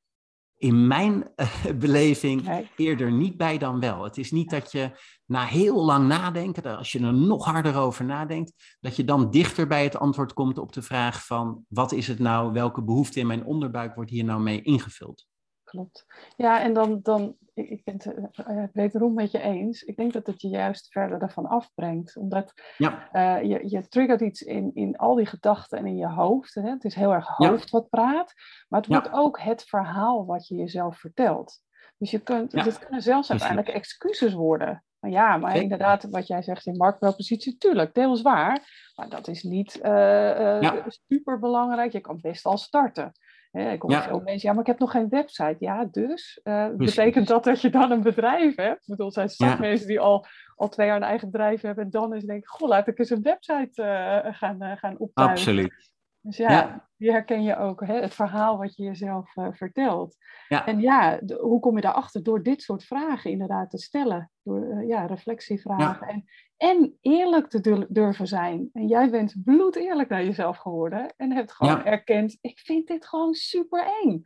in 0.56 0.86
mijn 0.86 1.30
uh, 1.36 1.64
beleving 1.78 2.66
eerder 2.76 3.12
niet 3.12 3.36
bij 3.36 3.58
dan 3.58 3.80
wel. 3.80 4.04
Het 4.04 4.18
is 4.18 4.30
niet 4.30 4.50
dat 4.50 4.72
je 4.72 4.90
na 5.26 5.44
heel 5.44 5.84
lang 5.84 6.08
nadenken, 6.08 6.76
als 6.76 6.92
je 6.92 7.00
er 7.00 7.14
nog 7.14 7.44
harder 7.44 7.76
over 7.76 8.04
nadenkt, 8.04 8.76
dat 8.80 8.96
je 8.96 9.04
dan 9.04 9.30
dichter 9.30 9.66
bij 9.66 9.84
het 9.84 9.96
antwoord 9.96 10.32
komt 10.32 10.58
op 10.58 10.72
de 10.72 10.82
vraag 10.82 11.26
van 11.26 11.64
wat 11.68 11.92
is 11.92 12.06
het 12.06 12.18
nou, 12.18 12.52
welke 12.52 12.82
behoefte 12.82 13.20
in 13.20 13.26
mijn 13.26 13.44
onderbuik 13.44 13.94
wordt 13.94 14.10
hier 14.10 14.24
nou 14.24 14.40
mee 14.40 14.62
ingevuld? 14.62 15.29
Klopt. 15.70 16.06
Ja, 16.36 16.60
en 16.62 16.72
dan, 16.72 17.00
dan 17.02 17.36
ik 17.54 17.84
ben 17.84 17.94
het 17.94 18.06
uh, 18.48 18.64
wederom 18.72 19.14
met 19.14 19.30
je 19.30 19.40
eens. 19.40 19.82
Ik 19.82 19.96
denk 19.96 20.12
dat 20.12 20.26
het 20.26 20.40
je 20.40 20.48
juist 20.48 20.92
verder 20.92 21.22
ervan 21.22 21.46
afbrengt. 21.46 22.16
Omdat 22.16 22.52
ja. 22.76 23.08
uh, 23.12 23.48
je, 23.50 23.70
je 23.70 23.88
triggert 23.88 24.20
iets 24.20 24.42
in, 24.42 24.70
in 24.74 24.96
al 24.96 25.14
die 25.14 25.26
gedachten 25.26 25.78
en 25.78 25.86
in 25.86 25.96
je 25.96 26.08
hoofd. 26.08 26.54
Hè? 26.54 26.70
Het 26.70 26.84
is 26.84 26.94
heel 26.94 27.12
erg 27.12 27.26
hoofd 27.26 27.70
wat 27.70 27.88
praat. 27.88 28.32
Maar 28.68 28.80
het 28.80 28.88
wordt 28.88 29.12
ook 29.12 29.40
het 29.40 29.62
verhaal 29.62 30.26
wat 30.26 30.48
je 30.48 30.54
jezelf 30.54 30.98
vertelt. 30.98 31.60
Dus 31.98 32.10
je 32.10 32.18
kunt, 32.18 32.52
het 32.52 32.78
kunnen 32.78 33.02
zelfs 33.02 33.30
uiteindelijk 33.30 33.68
excuses 33.68 34.32
worden. 34.32 34.84
Maar 34.98 35.10
ja, 35.10 35.36
maar 35.36 35.56
inderdaad, 35.56 36.04
wat 36.10 36.26
jij 36.26 36.42
zegt 36.42 36.66
in 36.66 36.76
marktpropositie, 36.76 37.56
tuurlijk, 37.56 37.94
deels 37.94 38.22
waar. 38.22 38.90
Maar 38.94 39.08
dat 39.08 39.28
is 39.28 39.42
niet 39.42 39.80
uh, 39.82 40.72
super 41.08 41.38
belangrijk. 41.38 41.92
Je 41.92 42.00
kan 42.00 42.18
best 42.20 42.44
al 42.44 42.58
starten. 42.58 43.12
Ik 43.52 43.82
hoor 43.82 44.02
veel 44.02 44.20
mensen, 44.20 44.48
ja, 44.48 44.52
maar 44.52 44.60
ik 44.60 44.66
heb 44.66 44.78
nog 44.78 44.90
geen 44.90 45.08
website. 45.08 45.56
Ja, 45.58 45.84
dus 45.84 46.40
uh, 46.44 46.68
betekent 46.76 47.28
dat 47.28 47.44
dat 47.44 47.60
je 47.60 47.70
dan 47.70 47.90
een 47.90 48.02
bedrijf 48.02 48.56
hebt? 48.56 48.80
Ik 48.80 48.96
bedoel, 48.96 49.12
er 49.14 49.30
zijn 49.30 49.60
mensen 49.60 49.86
die 49.86 50.00
al, 50.00 50.26
al 50.56 50.68
twee 50.68 50.86
jaar 50.86 50.96
een 50.96 51.02
eigen 51.02 51.30
bedrijf 51.30 51.60
hebben 51.60 51.84
en 51.84 51.90
dan 51.90 52.12
eens 52.12 52.24
denken, 52.24 52.48
goh, 52.48 52.68
laat 52.68 52.86
ik 52.86 52.98
eens 52.98 53.10
een 53.10 53.22
website 53.22 53.82
uh, 53.82 54.34
gaan, 54.34 54.62
uh, 54.62 54.76
gaan 54.76 54.98
optuigen. 54.98 55.36
Absoluut. 55.36 55.90
Dus 56.22 56.36
ja, 56.36 56.50
ja, 56.50 56.88
die 56.96 57.10
herken 57.10 57.42
je 57.42 57.56
ook, 57.56 57.86
hè? 57.86 58.00
het 58.00 58.14
verhaal 58.14 58.58
wat 58.58 58.76
je 58.76 58.82
jezelf 58.82 59.36
uh, 59.36 59.48
vertelt. 59.52 60.16
Ja. 60.48 60.66
En 60.66 60.80
ja, 60.80 61.20
hoe 61.40 61.60
kom 61.60 61.74
je 61.74 61.80
daarachter? 61.80 62.22
Door 62.22 62.42
dit 62.42 62.62
soort 62.62 62.84
vragen 62.84 63.30
inderdaad 63.30 63.70
te 63.70 63.78
stellen. 63.78 64.30
Door 64.42 64.64
uh, 64.64 64.88
ja, 64.88 65.06
reflectievragen. 65.06 66.06
En, 66.06 66.24
en 66.56 66.98
eerlijk 67.00 67.48
te 67.48 67.86
durven 67.88 68.26
zijn. 68.26 68.70
En 68.72 68.86
jij 68.86 69.10
bent 69.10 69.34
bloed 69.44 69.76
eerlijk 69.76 70.08
naar 70.08 70.24
jezelf 70.24 70.56
geworden. 70.56 71.14
En 71.16 71.32
hebt 71.32 71.52
gewoon 71.52 71.84
erkend, 71.84 72.38
ik 72.40 72.58
vind 72.58 72.86
dit 72.86 73.06
gewoon 73.06 73.34
super 73.34 73.86
eng. 74.02 74.22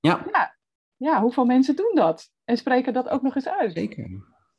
Ja. 0.00 0.24
ja. 0.32 0.56
Ja, 0.96 1.20
hoeveel 1.20 1.44
mensen 1.44 1.76
doen 1.76 1.92
dat? 1.94 2.30
En 2.44 2.56
spreken 2.56 2.92
dat 2.92 3.08
ook 3.08 3.22
nog 3.22 3.34
eens 3.34 3.48
uit? 3.48 3.72
Zeker. 3.72 4.10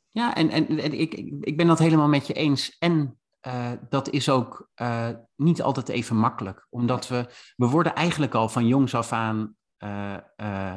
Ja, 0.08 0.34
en, 0.34 0.50
en, 0.50 0.66
en 0.78 0.92
ik, 0.92 1.14
ik 1.40 1.56
ben 1.56 1.66
dat 1.66 1.78
helemaal 1.78 2.08
met 2.08 2.26
je 2.26 2.32
eens. 2.32 2.76
En 2.78 3.19
uh, 3.46 3.70
dat 3.88 4.10
is 4.10 4.28
ook 4.28 4.70
uh, 4.82 5.08
niet 5.36 5.62
altijd 5.62 5.88
even 5.88 6.16
makkelijk. 6.16 6.66
Omdat 6.70 7.08
we, 7.08 7.26
we 7.56 7.66
worden 7.66 7.94
eigenlijk 7.94 8.34
al 8.34 8.48
van 8.48 8.66
jongs 8.66 8.94
af 8.94 9.12
aan, 9.12 9.54
uh, 9.78 10.76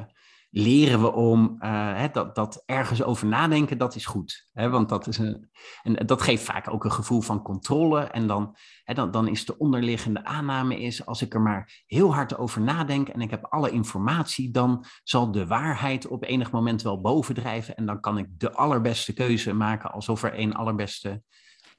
leren 0.49 1.01
we 1.01 1.11
om 1.11 1.55
hè, 1.59 2.09
dat, 2.09 2.35
dat 2.35 2.63
ergens 2.65 3.03
over 3.03 3.27
nadenken, 3.27 3.77
dat 3.77 3.95
is 3.95 4.05
goed. 4.05 4.49
Hè, 4.51 4.69
want 4.69 4.89
dat, 4.89 5.07
is 5.07 5.17
een, 5.17 5.49
en 5.83 6.05
dat 6.05 6.21
geeft 6.21 6.43
vaak 6.43 6.69
ook 6.69 6.83
een 6.83 6.91
gevoel 6.91 7.21
van 7.21 7.41
controle. 7.41 7.99
En 7.99 8.27
dan, 8.27 8.55
hè, 8.83 8.93
dan, 8.93 9.11
dan 9.11 9.27
is 9.27 9.45
de 9.45 9.57
onderliggende 9.57 10.25
aanname 10.25 10.79
is, 10.79 11.05
als 11.05 11.21
ik 11.21 11.33
er 11.33 11.41
maar 11.41 11.83
heel 11.85 12.13
hard 12.13 12.37
over 12.37 12.61
nadenk 12.61 13.09
en 13.09 13.21
ik 13.21 13.29
heb 13.29 13.45
alle 13.45 13.71
informatie, 13.71 14.51
dan 14.51 14.85
zal 15.03 15.31
de 15.31 15.47
waarheid 15.47 16.07
op 16.07 16.23
enig 16.23 16.51
moment 16.51 16.81
wel 16.81 17.01
bovendrijven. 17.01 17.75
En 17.75 17.85
dan 17.85 17.99
kan 17.99 18.17
ik 18.17 18.27
de 18.37 18.51
allerbeste 18.51 19.13
keuze 19.13 19.53
maken, 19.53 19.91
alsof 19.91 20.23
er 20.23 20.39
een 20.39 20.53
allerbeste 20.53 21.23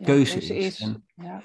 keuze 0.04 0.36
is. 0.36 0.50
is. 0.50 0.80
En, 0.80 1.06
ja. 1.14 1.42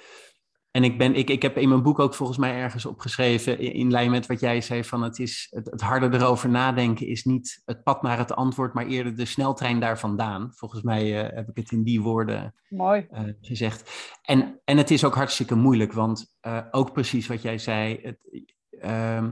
en, 0.72 0.84
ik, 0.84 0.98
ben, 0.98 1.16
ik, 1.16 1.30
ik 1.30 1.42
heb 1.42 1.58
in 1.58 1.70
mijn 1.70 1.84
boek 1.84 2.00
ook 2.00 2.14
volgens 2.14 2.38
mij 2.38 2.54
ergens 2.54 2.86
opgeschreven, 2.86 3.60
in, 3.60 3.74
in 3.74 3.92
lijn 3.92 4.12
met 4.12 4.26
wat 4.26 4.40
jij 4.40 4.62
zei, 4.62 4.84
van 4.84 5.02
het, 5.02 5.20
is, 5.20 5.48
het, 5.50 5.72
het, 5.72 5.82
harder 5.82 6.14
erover 6.14 6.50
nadenken 6.50 7.08
is 7.08 7.24
niet 7.24 7.62
het 7.66 7.84
pad 7.84 8.02
naar 8.02 8.18
het 8.18 8.36
antwoord, 8.36 8.74
maar 8.74 8.88
eerder 8.88 9.16
de 9.16 9.26
sneltrein 9.26 9.80
daar 9.80 10.00
vandaan. 10.00 10.52
Volgens 10.56 10.82
mij 10.82 11.24
uh, 11.24 11.36
heb 11.36 11.50
ik 11.50 11.58
het 11.58 11.72
in 11.72 11.84
die 11.84 12.02
woorden 12.02 12.56
Mooi. 12.70 13.08
Uh, 13.12 13.20
gezegd. 13.42 13.92
En, 14.22 14.62
en 14.66 14.78
het 14.78 14.92
is 14.92 15.04
ook 15.04 15.16
hartstikke 15.16 15.56
moeilijk, 15.56 15.94
want 15.94 16.36
uh, 16.48 16.62
ook 16.72 16.94
precies 16.94 17.28
wat 17.28 17.42
jij 17.42 17.58
zei, 17.58 18.00
het, 18.02 18.48
ehm, 18.70 19.32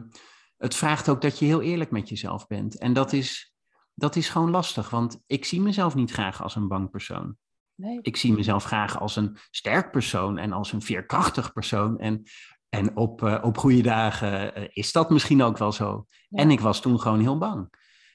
het 0.58 0.76
vraagt 0.76 1.10
ook 1.10 1.22
dat 1.22 1.40
je 1.40 1.46
heel 1.46 1.62
eerlijk 1.62 1.92
met 1.92 2.10
jezelf 2.10 2.48
bent. 2.48 2.78
En 2.78 2.94
dat 2.94 3.14
is, 3.14 3.54
dat 3.94 4.16
is 4.16 4.30
gewoon 4.30 4.50
lastig, 4.50 4.90
want 4.90 5.24
ik 5.28 5.46
zie 5.46 5.62
mezelf 5.62 5.96
niet 5.96 6.12
graag 6.12 6.44
als 6.44 6.56
een 6.56 6.68
bang 6.68 6.90
persoon. 6.90 7.38
Nee. 7.78 8.00
Ik 8.02 8.18
zie 8.18 8.34
mezelf 8.34 8.64
graag 8.64 9.00
als 9.00 9.16
een 9.16 9.38
sterk 9.50 9.92
persoon 9.92 10.38
en 10.38 10.52
als 10.52 10.72
een 10.72 10.82
veerkrachtig 10.82 11.54
persoon. 11.54 12.00
En, 12.00 12.24
en 12.70 12.96
op, 12.96 13.22
uh, 13.22 13.40
op 13.44 13.58
goede 13.58 13.82
dagen 13.82 14.60
uh, 14.60 14.68
is 14.74 14.92
dat 14.92 15.10
misschien 15.10 15.42
ook 15.42 15.58
wel 15.58 15.72
zo. 15.72 16.06
Ja. 16.30 16.42
En 16.42 16.52
ik 16.52 16.60
was 16.60 16.82
toen 16.82 17.00
gewoon 17.00 17.20
heel 17.20 17.38
bang. 17.38 17.70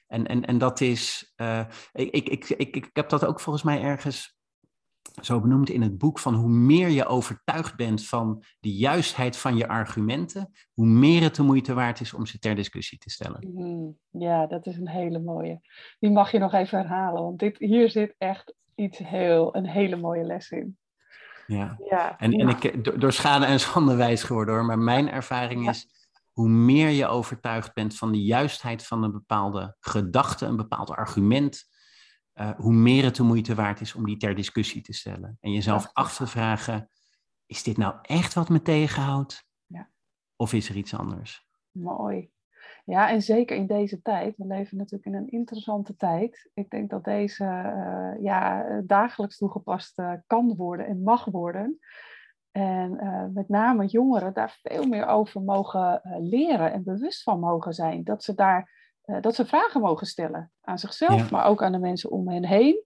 En, 0.07 0.27
en, 0.27 0.45
en 0.45 0.57
dat 0.57 0.81
is, 0.81 1.33
uh, 1.35 1.65
ik, 1.91 2.11
ik, 2.11 2.27
ik, 2.27 2.49
ik, 2.49 2.75
ik 2.75 2.89
heb 2.93 3.09
dat 3.09 3.25
ook 3.25 3.39
volgens 3.39 3.63
mij 3.63 3.81
ergens 3.81 4.37
zo 5.21 5.41
benoemd 5.41 5.69
in 5.69 5.81
het 5.81 5.97
boek, 5.97 6.19
van 6.19 6.33
hoe 6.33 6.49
meer 6.49 6.89
je 6.89 7.05
overtuigd 7.05 7.75
bent 7.75 8.07
van 8.07 8.43
de 8.59 8.73
juistheid 8.75 9.37
van 9.37 9.55
je 9.55 9.67
argumenten, 9.67 10.51
hoe 10.73 10.85
meer 10.85 11.21
het 11.21 11.35
de 11.35 11.43
moeite 11.43 11.73
waard 11.73 11.99
is 11.99 12.13
om 12.13 12.25
ze 12.25 12.39
ter 12.39 12.55
discussie 12.55 12.97
te 12.97 13.09
stellen. 13.09 13.47
Mm, 13.53 13.97
ja, 14.09 14.47
dat 14.47 14.65
is 14.65 14.77
een 14.77 14.89
hele 14.89 15.19
mooie. 15.19 15.61
Die 15.99 16.11
mag 16.11 16.31
je 16.31 16.39
nog 16.39 16.53
even 16.53 16.77
herhalen, 16.77 17.23
want 17.23 17.39
dit, 17.39 17.57
hier 17.57 17.89
zit 17.89 18.15
echt 18.17 18.55
iets 18.75 18.97
heel, 18.97 19.55
een 19.55 19.67
hele 19.67 19.95
mooie 19.95 20.23
les 20.23 20.49
in. 20.49 20.77
Ja, 21.47 21.77
ja 21.89 22.17
en, 22.17 22.33
en 22.33 22.47
ik, 22.49 22.99
door 22.99 23.13
schade 23.13 23.45
en 23.45 23.59
schande 23.59 23.95
wijs 23.95 24.23
geworden 24.23 24.53
hoor, 24.53 24.65
maar 24.65 24.79
mijn 24.79 25.09
ervaring 25.09 25.69
is, 25.69 25.87
hoe 26.31 26.49
meer 26.49 26.89
je 26.89 27.07
overtuigd 27.07 27.73
bent 27.73 27.97
van 27.97 28.11
de 28.11 28.23
juistheid 28.23 28.87
van 28.87 29.03
een 29.03 29.11
bepaalde 29.11 29.75
gedachte, 29.79 30.45
een 30.45 30.55
bepaald 30.55 30.89
argument, 30.89 31.71
uh, 32.35 32.49
hoe 32.57 32.73
meer 32.73 33.03
het 33.03 33.15
de 33.15 33.23
moeite 33.23 33.55
waard 33.55 33.81
is 33.81 33.95
om 33.95 34.05
die 34.05 34.17
ter 34.17 34.35
discussie 34.35 34.81
te 34.81 34.93
stellen. 34.93 35.37
En 35.39 35.51
jezelf 35.51 35.89
af 35.93 36.15
te 36.15 36.27
vragen, 36.27 36.89
is 37.45 37.63
dit 37.63 37.77
nou 37.77 37.95
echt 38.01 38.33
wat 38.33 38.49
me 38.49 38.61
tegenhoudt? 38.61 39.45
Ja. 39.65 39.89
Of 40.35 40.53
is 40.53 40.69
er 40.69 40.75
iets 40.75 40.93
anders? 40.93 41.47
Mooi. 41.71 42.31
Ja, 42.85 43.09
en 43.09 43.21
zeker 43.21 43.55
in 43.55 43.67
deze 43.67 44.01
tijd. 44.01 44.37
We 44.37 44.45
leven 44.45 44.77
natuurlijk 44.77 45.05
in 45.05 45.15
een 45.15 45.29
interessante 45.29 45.95
tijd. 45.95 46.49
Ik 46.53 46.69
denk 46.69 46.89
dat 46.89 47.03
deze 47.03 47.43
uh, 47.43 48.23
ja, 48.23 48.65
dagelijks 48.85 49.37
toegepast 49.37 49.99
uh, 49.99 50.13
kan 50.27 50.55
worden 50.55 50.85
en 50.85 51.03
mag 51.03 51.25
worden. 51.25 51.79
En 52.51 52.97
uh, 53.03 53.25
met 53.33 53.49
name 53.49 53.85
jongeren 53.85 54.33
daar 54.33 54.59
veel 54.61 54.85
meer 54.85 55.05
over 55.05 55.41
mogen 55.41 56.01
leren 56.19 56.73
en 56.73 56.83
bewust 56.83 57.23
van 57.23 57.39
mogen 57.39 57.73
zijn. 57.73 58.03
Dat 58.03 58.23
ze 58.23 58.33
daar 58.33 58.81
dat 59.21 59.35
ze 59.35 59.45
vragen 59.45 59.81
mogen 59.81 60.07
stellen 60.07 60.51
aan 60.61 60.79
zichzelf, 60.79 61.31
maar 61.31 61.45
ook 61.45 61.63
aan 61.63 61.71
de 61.71 61.79
mensen 61.79 62.11
om 62.11 62.29
hen 62.29 62.45
heen. 62.45 62.83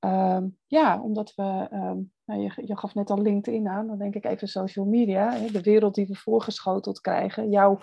Um, 0.00 0.58
ja, 0.66 1.00
omdat 1.00 1.34
we 1.34 1.68
um, 1.72 2.12
nou, 2.24 2.40
je, 2.40 2.62
je, 2.66 2.78
gaf 2.78 2.94
net 2.94 3.10
al 3.10 3.22
LinkedIn 3.22 3.68
aan, 3.68 3.86
dan 3.86 3.98
denk 3.98 4.14
ik 4.14 4.24
even 4.24 4.48
social 4.48 4.86
media. 4.86 5.32
Hè, 5.32 5.50
de 5.50 5.62
wereld 5.62 5.94
die 5.94 6.06
we 6.06 6.14
voorgeschoteld 6.14 7.00
krijgen. 7.00 7.50
Jouw 7.50 7.78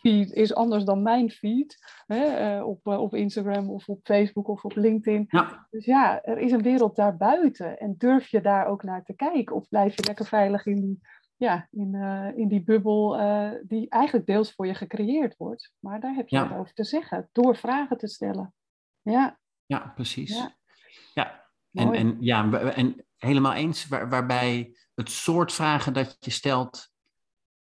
feed 0.00 0.32
is 0.32 0.54
anders 0.54 0.84
dan 0.84 1.02
mijn 1.02 1.30
feed. 1.30 1.78
Hè, 2.06 2.56
uh, 2.56 2.66
op, 2.66 2.86
uh, 2.86 3.00
op 3.00 3.14
Instagram 3.14 3.70
of 3.70 3.88
op 3.88 4.00
Facebook 4.02 4.48
of 4.48 4.64
op 4.64 4.76
LinkedIn. 4.76 5.24
Ja. 5.28 5.66
Dus 5.70 5.84
ja, 5.84 6.22
er 6.22 6.38
is 6.38 6.52
een 6.52 6.62
wereld 6.62 6.96
daarbuiten. 6.96 7.78
En 7.78 7.94
durf 7.98 8.28
je 8.28 8.40
daar 8.40 8.66
ook 8.66 8.82
naar 8.82 9.04
te 9.04 9.14
kijken? 9.14 9.56
Of 9.56 9.68
blijf 9.68 9.96
je 9.96 10.04
lekker 10.06 10.26
veilig 10.26 10.66
in 10.66 10.80
die, 10.80 11.00
ja, 11.36 11.68
in, 11.70 11.94
uh, 11.94 12.38
in 12.38 12.48
die 12.48 12.62
bubbel 12.62 13.16
die 13.62 13.88
eigenlijk 13.88 14.26
deels 14.26 14.52
voor 14.52 14.66
je 14.66 14.74
gecreëerd 14.74 15.36
wordt? 15.36 15.72
Maar 15.78 16.00
daar 16.00 16.14
heb 16.14 16.28
je 16.28 16.36
ja. 16.36 16.48
het 16.48 16.58
over 16.58 16.74
te 16.74 16.84
zeggen, 16.84 17.28
door 17.32 17.56
vragen 17.56 17.98
te 17.98 18.08
stellen. 18.08 18.54
Ja, 19.02 19.38
ja 19.66 19.92
precies. 19.94 20.36
Ja. 20.36 20.56
ja. 21.14 21.40
En, 21.72 21.92
en, 21.92 22.16
ja, 22.20 22.52
en 22.52 23.04
helemaal 23.22 23.52
eens, 23.52 23.88
waar, 23.88 24.08
waarbij 24.08 24.76
het 24.94 25.10
soort 25.10 25.52
vragen 25.52 25.92
dat 25.92 26.16
je 26.20 26.30
stelt, 26.30 26.92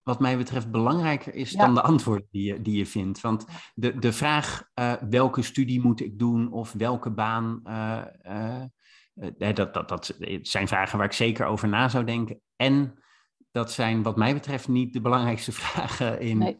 wat 0.03 0.19
mij 0.19 0.37
betreft, 0.37 0.71
belangrijker 0.71 1.33
is 1.33 1.51
dan 1.51 1.73
de 1.73 1.81
antwoord 1.81 2.25
die 2.31 2.43
je, 2.43 2.61
die 2.61 2.77
je 2.77 2.85
vindt. 2.85 3.21
Want 3.21 3.45
de, 3.75 3.99
de 3.99 4.13
vraag 4.13 4.69
uh, 4.75 4.93
welke 5.09 5.41
studie 5.41 5.81
moet 5.81 5.99
ik 5.99 6.19
doen 6.19 6.51
of 6.51 6.71
welke 6.71 7.11
baan, 7.11 7.61
uh, 7.65 8.05
uh, 8.25 9.53
dat, 9.53 9.73
dat, 9.73 9.89
dat 9.89 10.17
zijn 10.41 10.67
vragen 10.67 10.97
waar 10.97 11.07
ik 11.07 11.13
zeker 11.13 11.45
over 11.45 11.67
na 11.67 11.89
zou 11.89 12.03
denken. 12.03 12.41
En 12.55 13.03
dat 13.51 13.71
zijn 13.71 14.03
wat 14.03 14.17
mij 14.17 14.33
betreft 14.33 14.67
niet 14.67 14.93
de 14.93 15.01
belangrijkste 15.01 15.51
vragen 15.61 16.19
in, 16.19 16.37
nee. 16.37 16.57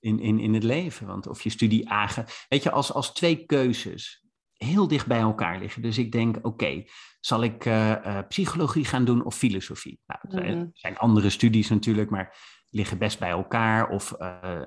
in, 0.00 0.20
in, 0.20 0.38
in 0.38 0.54
het 0.54 0.62
leven. 0.62 1.06
Want 1.06 1.26
of 1.26 1.42
je 1.42 1.50
studie 1.50 1.88
aange... 1.88 2.24
Weet 2.48 2.62
je, 2.62 2.70
als, 2.70 2.92
als 2.92 3.12
twee 3.12 3.46
keuzes 3.46 4.26
heel 4.52 4.88
dicht 4.88 5.06
bij 5.06 5.20
elkaar 5.20 5.58
liggen. 5.58 5.82
Dus 5.82 5.98
ik 5.98 6.12
denk, 6.12 6.38
oké, 6.42 6.84
zal 7.20 7.42
ik 7.42 7.64
uh, 7.64 7.90
uh, 7.90 8.18
psychologie 8.28 8.84
gaan 8.84 9.04
doen 9.04 9.24
of 9.24 9.36
filosofie? 9.36 10.00
Nou, 10.06 10.46
er 10.46 10.56
mm. 10.56 10.70
zijn 10.72 10.98
andere 10.98 11.30
studies 11.30 11.68
natuurlijk, 11.68 12.10
maar 12.10 12.36
liggen 12.70 12.98
best 12.98 13.18
bij 13.18 13.30
elkaar. 13.30 13.88
Of 13.88 14.14
uh, 14.18 14.62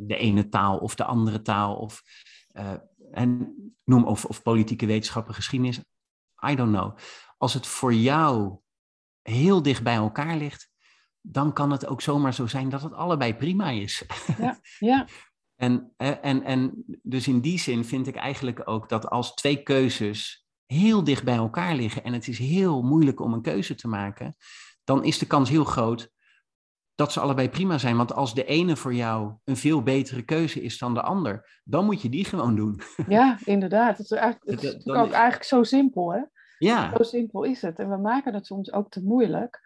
de 0.00 0.16
ene 0.16 0.48
taal 0.48 0.78
of 0.78 0.94
de 0.94 1.04
andere 1.04 1.42
taal. 1.42 1.76
Of, 1.76 2.02
en 3.12 3.54
noem 3.84 4.04
of, 4.04 4.24
of 4.24 4.42
politieke 4.42 4.86
wetenschappen, 4.86 5.34
geschiedenis. 5.34 5.80
I 6.48 6.54
don't 6.54 6.76
know. 6.76 6.96
Als 7.38 7.54
het 7.54 7.66
voor 7.66 7.94
jou 7.94 8.58
heel 9.22 9.62
dicht 9.62 9.82
bij 9.82 9.94
elkaar 9.94 10.36
ligt, 10.36 10.70
dan 11.20 11.52
kan 11.52 11.70
het 11.70 11.86
ook 11.86 12.02
zomaar 12.02 12.34
zo 12.34 12.46
zijn 12.46 12.68
dat 12.68 12.82
het 12.82 12.92
allebei 12.92 13.34
prima 13.34 13.70
is. 13.70 14.04
Ja, 14.38 14.60
ja. 14.78 15.06
en, 15.56 15.92
en, 15.96 16.42
en 16.42 16.84
dus 17.02 17.28
in 17.28 17.40
die 17.40 17.58
zin 17.58 17.84
vind 17.84 18.06
ik 18.06 18.16
eigenlijk 18.16 18.68
ook 18.68 18.88
dat 18.88 19.08
als 19.10 19.34
twee 19.34 19.62
keuzes 19.62 20.45
heel 20.66 21.04
dicht 21.04 21.24
bij 21.24 21.36
elkaar 21.36 21.74
liggen 21.74 22.04
en 22.04 22.12
het 22.12 22.28
is 22.28 22.38
heel 22.38 22.82
moeilijk 22.82 23.20
om 23.20 23.32
een 23.32 23.42
keuze 23.42 23.74
te 23.74 23.88
maken, 23.88 24.36
dan 24.84 25.04
is 25.04 25.18
de 25.18 25.26
kans 25.26 25.48
heel 25.48 25.64
groot 25.64 26.14
dat 26.96 27.12
ze 27.12 27.20
allebei 27.20 27.48
prima 27.48 27.78
zijn. 27.78 27.96
Want 27.96 28.14
als 28.14 28.34
de 28.34 28.44
ene 28.44 28.76
voor 28.76 28.94
jou 28.94 29.32
een 29.44 29.56
veel 29.56 29.82
betere 29.82 30.22
keuze 30.22 30.62
is 30.62 30.78
dan 30.78 30.94
de 30.94 31.02
ander, 31.02 31.60
dan 31.64 31.84
moet 31.84 32.02
je 32.02 32.08
die 32.08 32.24
gewoon 32.24 32.56
doen. 32.56 32.80
Ja, 33.08 33.38
inderdaad. 33.44 33.98
Het 33.98 34.10
is, 34.10 34.18
eigenlijk, 34.18 34.60
het 34.60 34.62
is 34.62 34.86
ook 34.86 35.10
eigenlijk 35.10 35.44
zo 35.44 35.62
simpel, 35.62 36.12
hè? 36.12 36.20
Ja. 36.58 36.96
Zo 36.96 37.02
simpel 37.02 37.42
is 37.42 37.62
het. 37.62 37.78
En 37.78 37.90
we 37.90 37.96
maken 37.96 38.34
het 38.34 38.46
soms 38.46 38.72
ook 38.72 38.90
te 38.90 39.02
moeilijk. 39.02 39.64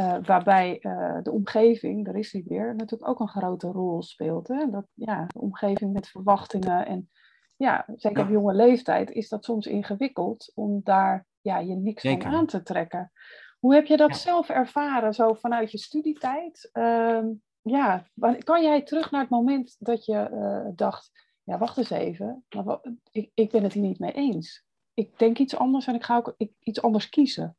Uh, 0.00 0.16
waarbij 0.22 0.78
uh, 0.80 1.22
de 1.22 1.30
omgeving, 1.30 2.04
daar 2.04 2.16
is 2.16 2.32
hij 2.32 2.44
weer, 2.46 2.74
natuurlijk 2.76 3.10
ook 3.10 3.20
een 3.20 3.28
grote 3.28 3.66
rol 3.66 4.02
speelt. 4.02 4.48
Hè? 4.48 4.70
Dat, 4.70 4.86
ja, 4.94 5.26
de 5.26 5.40
omgeving 5.40 5.92
met 5.92 6.08
verwachtingen. 6.08 6.86
En 6.86 7.10
ja, 7.56 7.86
zeker 7.96 8.22
op 8.22 8.30
jonge 8.30 8.54
leeftijd 8.54 9.10
is 9.10 9.28
dat 9.28 9.44
soms 9.44 9.66
ingewikkeld 9.66 10.52
om 10.54 10.80
daar 10.84 11.26
ja, 11.40 11.58
je 11.58 11.74
niks 11.74 12.02
van 12.02 12.24
aan 12.24 12.46
te 12.46 12.62
trekken. 12.62 13.12
Hoe 13.58 13.74
heb 13.74 13.86
je 13.86 13.96
dat 13.96 14.16
zelf 14.16 14.48
ervaren, 14.48 15.14
zo 15.14 15.34
vanuit 15.34 15.70
je 15.70 15.78
studietijd? 15.78 16.70
Uh, 16.72 17.22
ja, 17.62 18.06
kan 18.38 18.62
jij 18.62 18.82
terug 18.82 19.10
naar 19.10 19.20
het 19.20 19.30
moment 19.30 19.76
dat 19.78 20.04
je 20.04 20.30
uh, 20.32 20.72
dacht, 20.74 21.10
ja, 21.42 21.58
wacht 21.58 21.78
eens 21.78 21.90
even, 21.90 22.44
maar 22.64 22.80
ik, 23.10 23.30
ik 23.34 23.50
ben 23.50 23.62
het 23.62 23.72
hier 23.72 23.82
niet 23.82 23.98
mee 23.98 24.12
eens. 24.12 24.64
Ik 24.94 25.18
denk 25.18 25.38
iets 25.38 25.56
anders 25.56 25.86
en 25.86 25.94
ik 25.94 26.04
ga 26.04 26.16
ook 26.16 26.34
iets 26.60 26.82
anders 26.82 27.08
kiezen. 27.08 27.56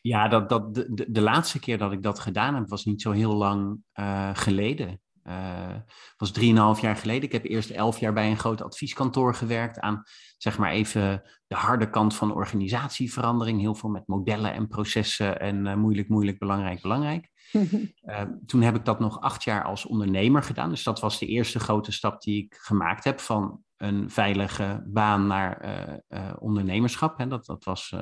Ja, 0.00 0.28
dat, 0.28 0.48
dat, 0.48 0.74
de, 0.74 1.06
de 1.10 1.20
laatste 1.20 1.58
keer 1.58 1.78
dat 1.78 1.92
ik 1.92 2.02
dat 2.02 2.18
gedaan 2.18 2.54
heb, 2.54 2.68
was 2.68 2.84
niet 2.84 3.02
zo 3.02 3.10
heel 3.10 3.34
lang 3.34 3.82
uh, 3.94 4.30
geleden. 4.34 5.00
Uh, 5.28 5.74
was 6.16 6.32
drieënhalf 6.32 6.80
jaar 6.80 6.96
geleden. 6.96 7.22
Ik 7.22 7.32
heb 7.32 7.44
eerst 7.44 7.70
elf 7.70 7.98
jaar 7.98 8.12
bij 8.12 8.30
een 8.30 8.38
groot 8.38 8.62
advieskantoor 8.62 9.34
gewerkt 9.34 9.80
aan, 9.80 10.02
zeg 10.36 10.58
maar 10.58 10.70
even, 10.70 11.22
de 11.46 11.54
harde 11.54 11.90
kant 11.90 12.14
van 12.14 12.34
organisatieverandering. 12.34 13.60
Heel 13.60 13.74
veel 13.74 13.90
met 13.90 14.06
modellen 14.06 14.52
en 14.52 14.68
processen 14.68 15.40
en 15.40 15.66
uh, 15.66 15.74
moeilijk, 15.74 16.08
moeilijk, 16.08 16.38
belangrijk, 16.38 16.82
belangrijk. 16.82 17.30
uh, 17.52 18.22
toen 18.46 18.62
heb 18.62 18.76
ik 18.76 18.84
dat 18.84 19.00
nog 19.00 19.20
acht 19.20 19.44
jaar 19.44 19.64
als 19.64 19.86
ondernemer 19.86 20.42
gedaan. 20.42 20.70
Dus 20.70 20.82
dat 20.82 21.00
was 21.00 21.18
de 21.18 21.26
eerste 21.26 21.60
grote 21.60 21.92
stap 21.92 22.20
die 22.20 22.44
ik 22.44 22.54
gemaakt 22.60 23.04
heb 23.04 23.20
van 23.20 23.64
een 23.76 24.10
veilige 24.10 24.84
baan 24.86 25.26
naar 25.26 26.02
ondernemerschap. 26.38 27.18
Hè. 27.18 27.26
Dat, 27.26 27.46
dat 27.46 27.64
was 27.64 27.94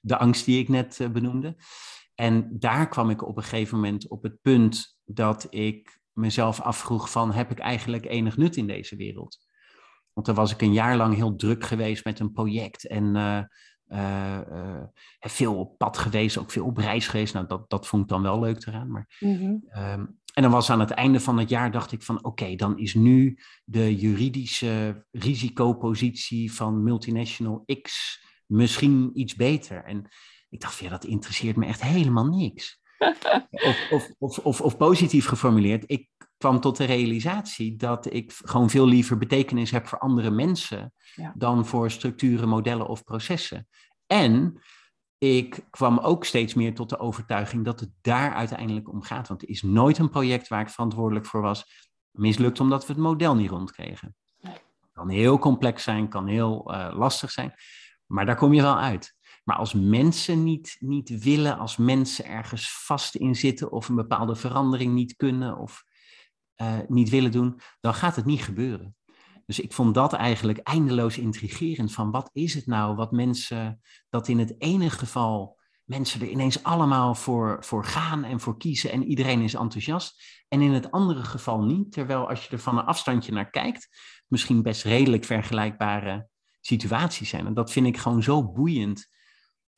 de 0.00 0.18
angst 0.18 0.44
die 0.44 0.60
ik 0.60 0.68
net 0.68 1.08
benoemde. 1.12 1.56
En 2.14 2.48
daar 2.58 2.88
kwam 2.88 3.10
ik 3.10 3.26
op 3.26 3.36
een 3.36 3.42
gegeven 3.42 3.76
moment 3.76 4.08
op 4.08 4.22
het 4.22 4.42
punt 4.42 4.98
dat 5.04 5.46
ik 5.50 6.00
mezelf 6.16 6.60
afvroeg 6.60 7.10
van 7.10 7.32
heb 7.32 7.50
ik 7.50 7.58
eigenlijk 7.58 8.06
enig 8.06 8.36
nut 8.36 8.56
in 8.56 8.66
deze 8.66 8.96
wereld? 8.96 9.38
Want 10.12 10.26
dan 10.26 10.34
was 10.36 10.52
ik 10.52 10.62
een 10.62 10.72
jaar 10.72 10.96
lang 10.96 11.14
heel 11.14 11.36
druk 11.36 11.64
geweest 11.64 12.04
met 12.04 12.18
een 12.18 12.32
project 12.32 12.86
en 12.86 13.04
uh, 13.14 13.40
uh, 13.88 14.40
uh, 14.50 14.82
veel 15.20 15.58
op 15.58 15.78
pad 15.78 15.98
geweest, 15.98 16.38
ook 16.38 16.50
veel 16.50 16.64
op 16.64 16.76
reis 16.76 17.08
geweest. 17.08 17.34
Nou, 17.34 17.46
dat, 17.46 17.70
dat 17.70 17.86
vond 17.86 18.02
ik 18.02 18.08
dan 18.08 18.22
wel 18.22 18.40
leuk 18.40 18.66
eraan. 18.66 18.90
Maar, 18.90 19.16
mm-hmm. 19.20 19.68
um, 19.76 20.18
en 20.32 20.42
dan 20.42 20.50
was 20.50 20.70
aan 20.70 20.80
het 20.80 20.90
einde 20.90 21.20
van 21.20 21.38
het 21.38 21.48
jaar, 21.48 21.70
dacht 21.70 21.92
ik 21.92 22.02
van 22.02 22.24
oké, 22.24 22.54
dan 22.54 22.78
is 22.78 22.94
nu 22.94 23.38
de 23.64 23.96
juridische 23.96 25.06
risicopositie 25.10 26.52
van 26.52 26.82
multinational 26.82 27.64
X 27.82 28.20
misschien 28.46 29.10
iets 29.14 29.34
beter. 29.34 29.84
En 29.84 30.08
ik 30.48 30.60
dacht, 30.60 30.78
ja, 30.78 30.88
dat 30.88 31.04
interesseert 31.04 31.56
me 31.56 31.66
echt 31.66 31.82
helemaal 31.82 32.26
niks 32.26 32.80
of, 33.50 34.10
of, 34.18 34.38
of, 34.38 34.60
of, 34.60 34.76
positief 34.76 35.26
geformuleerd, 35.26 35.84
ik 35.86 36.08
kwam 36.36 36.60
tot 36.60 36.76
de 36.76 36.84
realisatie 36.84 37.76
dat 37.76 38.12
ik 38.12 38.32
gewoon 38.44 38.70
veel 38.70 38.86
liever 38.86 39.18
betekenis 39.18 39.70
heb 39.70 39.86
voor 39.86 39.98
andere 39.98 40.30
mensen 40.30 40.92
dan 41.34 41.66
voor 41.66 41.90
structuren, 41.90 42.48
modellen 42.48 42.86
of 42.86 43.04
processen. 43.04 43.68
En 44.06 44.60
ik 45.18 45.66
kwam 45.70 45.98
ook 45.98 46.24
steeds 46.24 46.54
meer 46.54 46.74
tot 46.74 46.88
de 46.88 46.98
overtuiging 46.98 47.64
dat 47.64 47.80
het 47.80 47.90
daar 48.00 48.34
uiteindelijk 48.34 48.88
om 48.88 49.02
gaat. 49.02 49.28
Want 49.28 49.42
er 49.42 49.48
is 49.48 49.62
nooit 49.62 49.98
een 49.98 50.10
project 50.10 50.48
waar 50.48 50.60
ik 50.60 50.68
verantwoordelijk 50.68 51.26
voor 51.26 51.40
was 51.40 51.86
mislukt 52.10 52.60
omdat 52.60 52.86
we 52.86 52.92
het 52.92 53.02
model 53.02 53.34
niet 53.34 53.50
rondkregen. 53.50 54.16
Het 54.40 54.62
kan 54.92 55.08
heel 55.08 55.38
complex 55.38 55.82
zijn, 55.82 56.08
kan 56.08 56.26
heel 56.26 56.74
uh, 56.74 56.92
lastig 56.94 57.30
zijn, 57.30 57.54
maar 58.06 58.26
daar 58.26 58.36
kom 58.36 58.52
je 58.52 58.62
wel 58.62 58.78
uit. 58.78 59.15
Maar 59.46 59.56
als 59.56 59.74
mensen 59.74 60.44
niet, 60.44 60.76
niet 60.80 61.22
willen, 61.22 61.58
als 61.58 61.76
mensen 61.76 62.24
ergens 62.24 62.70
vast 62.84 63.14
in 63.14 63.34
zitten 63.34 63.72
of 63.72 63.88
een 63.88 63.94
bepaalde 63.94 64.34
verandering 64.34 64.94
niet 64.94 65.16
kunnen 65.16 65.58
of 65.58 65.84
uh, 66.62 66.78
niet 66.88 67.08
willen 67.08 67.30
doen, 67.30 67.60
dan 67.80 67.94
gaat 67.94 68.16
het 68.16 68.24
niet 68.24 68.42
gebeuren. 68.42 68.96
Dus 69.44 69.60
ik 69.60 69.72
vond 69.72 69.94
dat 69.94 70.12
eigenlijk 70.12 70.58
eindeloos 70.58 71.18
intrigerend 71.18 71.92
van 71.92 72.10
wat 72.10 72.30
is 72.32 72.54
het 72.54 72.66
nou 72.66 72.96
wat 72.96 73.12
mensen, 73.12 73.80
dat 74.08 74.28
in 74.28 74.38
het 74.38 74.54
ene 74.58 74.90
geval 74.90 75.58
mensen 75.84 76.20
er 76.20 76.28
ineens 76.28 76.62
allemaal 76.62 77.14
voor, 77.14 77.64
voor 77.64 77.84
gaan 77.84 78.24
en 78.24 78.40
voor 78.40 78.58
kiezen 78.58 78.90
en 78.90 79.04
iedereen 79.04 79.40
is 79.40 79.54
enthousiast. 79.54 80.44
En 80.48 80.60
in 80.60 80.72
het 80.72 80.90
andere 80.90 81.24
geval 81.24 81.62
niet, 81.62 81.92
terwijl 81.92 82.28
als 82.28 82.44
je 82.44 82.50
er 82.50 82.58
van 82.58 82.78
een 82.78 82.84
afstandje 82.84 83.32
naar 83.32 83.50
kijkt, 83.50 83.88
misschien 84.26 84.62
best 84.62 84.84
redelijk 84.84 85.24
vergelijkbare 85.24 86.28
situaties 86.60 87.28
zijn. 87.28 87.46
En 87.46 87.54
dat 87.54 87.72
vind 87.72 87.86
ik 87.86 87.96
gewoon 87.96 88.22
zo 88.22 88.52
boeiend 88.52 89.14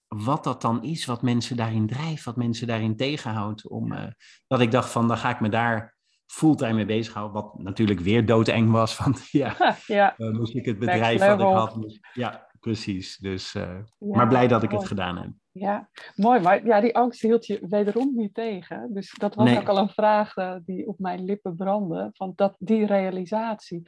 wat 0.08 0.44
dat 0.44 0.62
dan 0.62 0.82
is, 0.82 1.06
wat 1.06 1.22
mensen 1.22 1.56
daarin 1.56 1.86
drijft, 1.86 2.24
wat 2.24 2.36
mensen 2.36 2.66
daarin 2.66 2.96
tegenhoudt. 2.96 3.68
Om, 3.68 3.92
uh, 3.92 4.06
dat 4.46 4.60
ik 4.60 4.70
dacht 4.70 4.90
van, 4.90 5.08
dan 5.08 5.16
ga 5.16 5.30
ik 5.30 5.40
me 5.40 5.48
daar 5.48 5.96
fulltime 6.26 6.72
mee 6.72 6.84
bezighouden. 6.84 7.42
Wat 7.42 7.58
natuurlijk 7.58 8.00
weer 8.00 8.26
doodeng 8.26 8.70
was, 8.70 8.96
want 9.04 9.28
ja, 9.30 9.76
ja. 9.86 10.14
Uh, 10.18 10.30
moest 10.30 10.54
ik 10.54 10.64
het 10.64 10.78
bedrijf 10.78 11.20
wat 11.20 11.40
ik 11.40 11.46
had. 11.46 11.98
ja, 12.12 12.46
precies. 12.60 13.16
Dus, 13.16 13.54
uh, 13.54 13.62
ja, 13.98 14.16
maar 14.16 14.28
blij 14.28 14.48
dat 14.48 14.62
ik 14.62 14.68
mooi. 14.68 14.80
het 14.80 14.88
gedaan 14.88 15.16
heb. 15.16 15.30
Ja, 15.50 15.88
mooi. 16.14 16.40
Maar 16.40 16.66
ja, 16.66 16.80
die 16.80 16.96
angst 16.96 17.22
hield 17.22 17.46
je 17.46 17.66
wederom 17.68 18.12
niet 18.14 18.34
tegen. 18.34 18.94
Dus 18.94 19.14
dat 19.18 19.34
was 19.34 19.44
nee. 19.44 19.58
ook 19.58 19.68
al 19.68 19.78
een 19.78 19.88
vraag 19.88 20.34
die 20.64 20.86
op 20.86 20.98
mijn 20.98 21.24
lippen 21.24 21.56
brandde. 21.56 22.10
Van 22.12 22.32
dat, 22.36 22.56
die 22.58 22.86
realisatie 22.86 23.82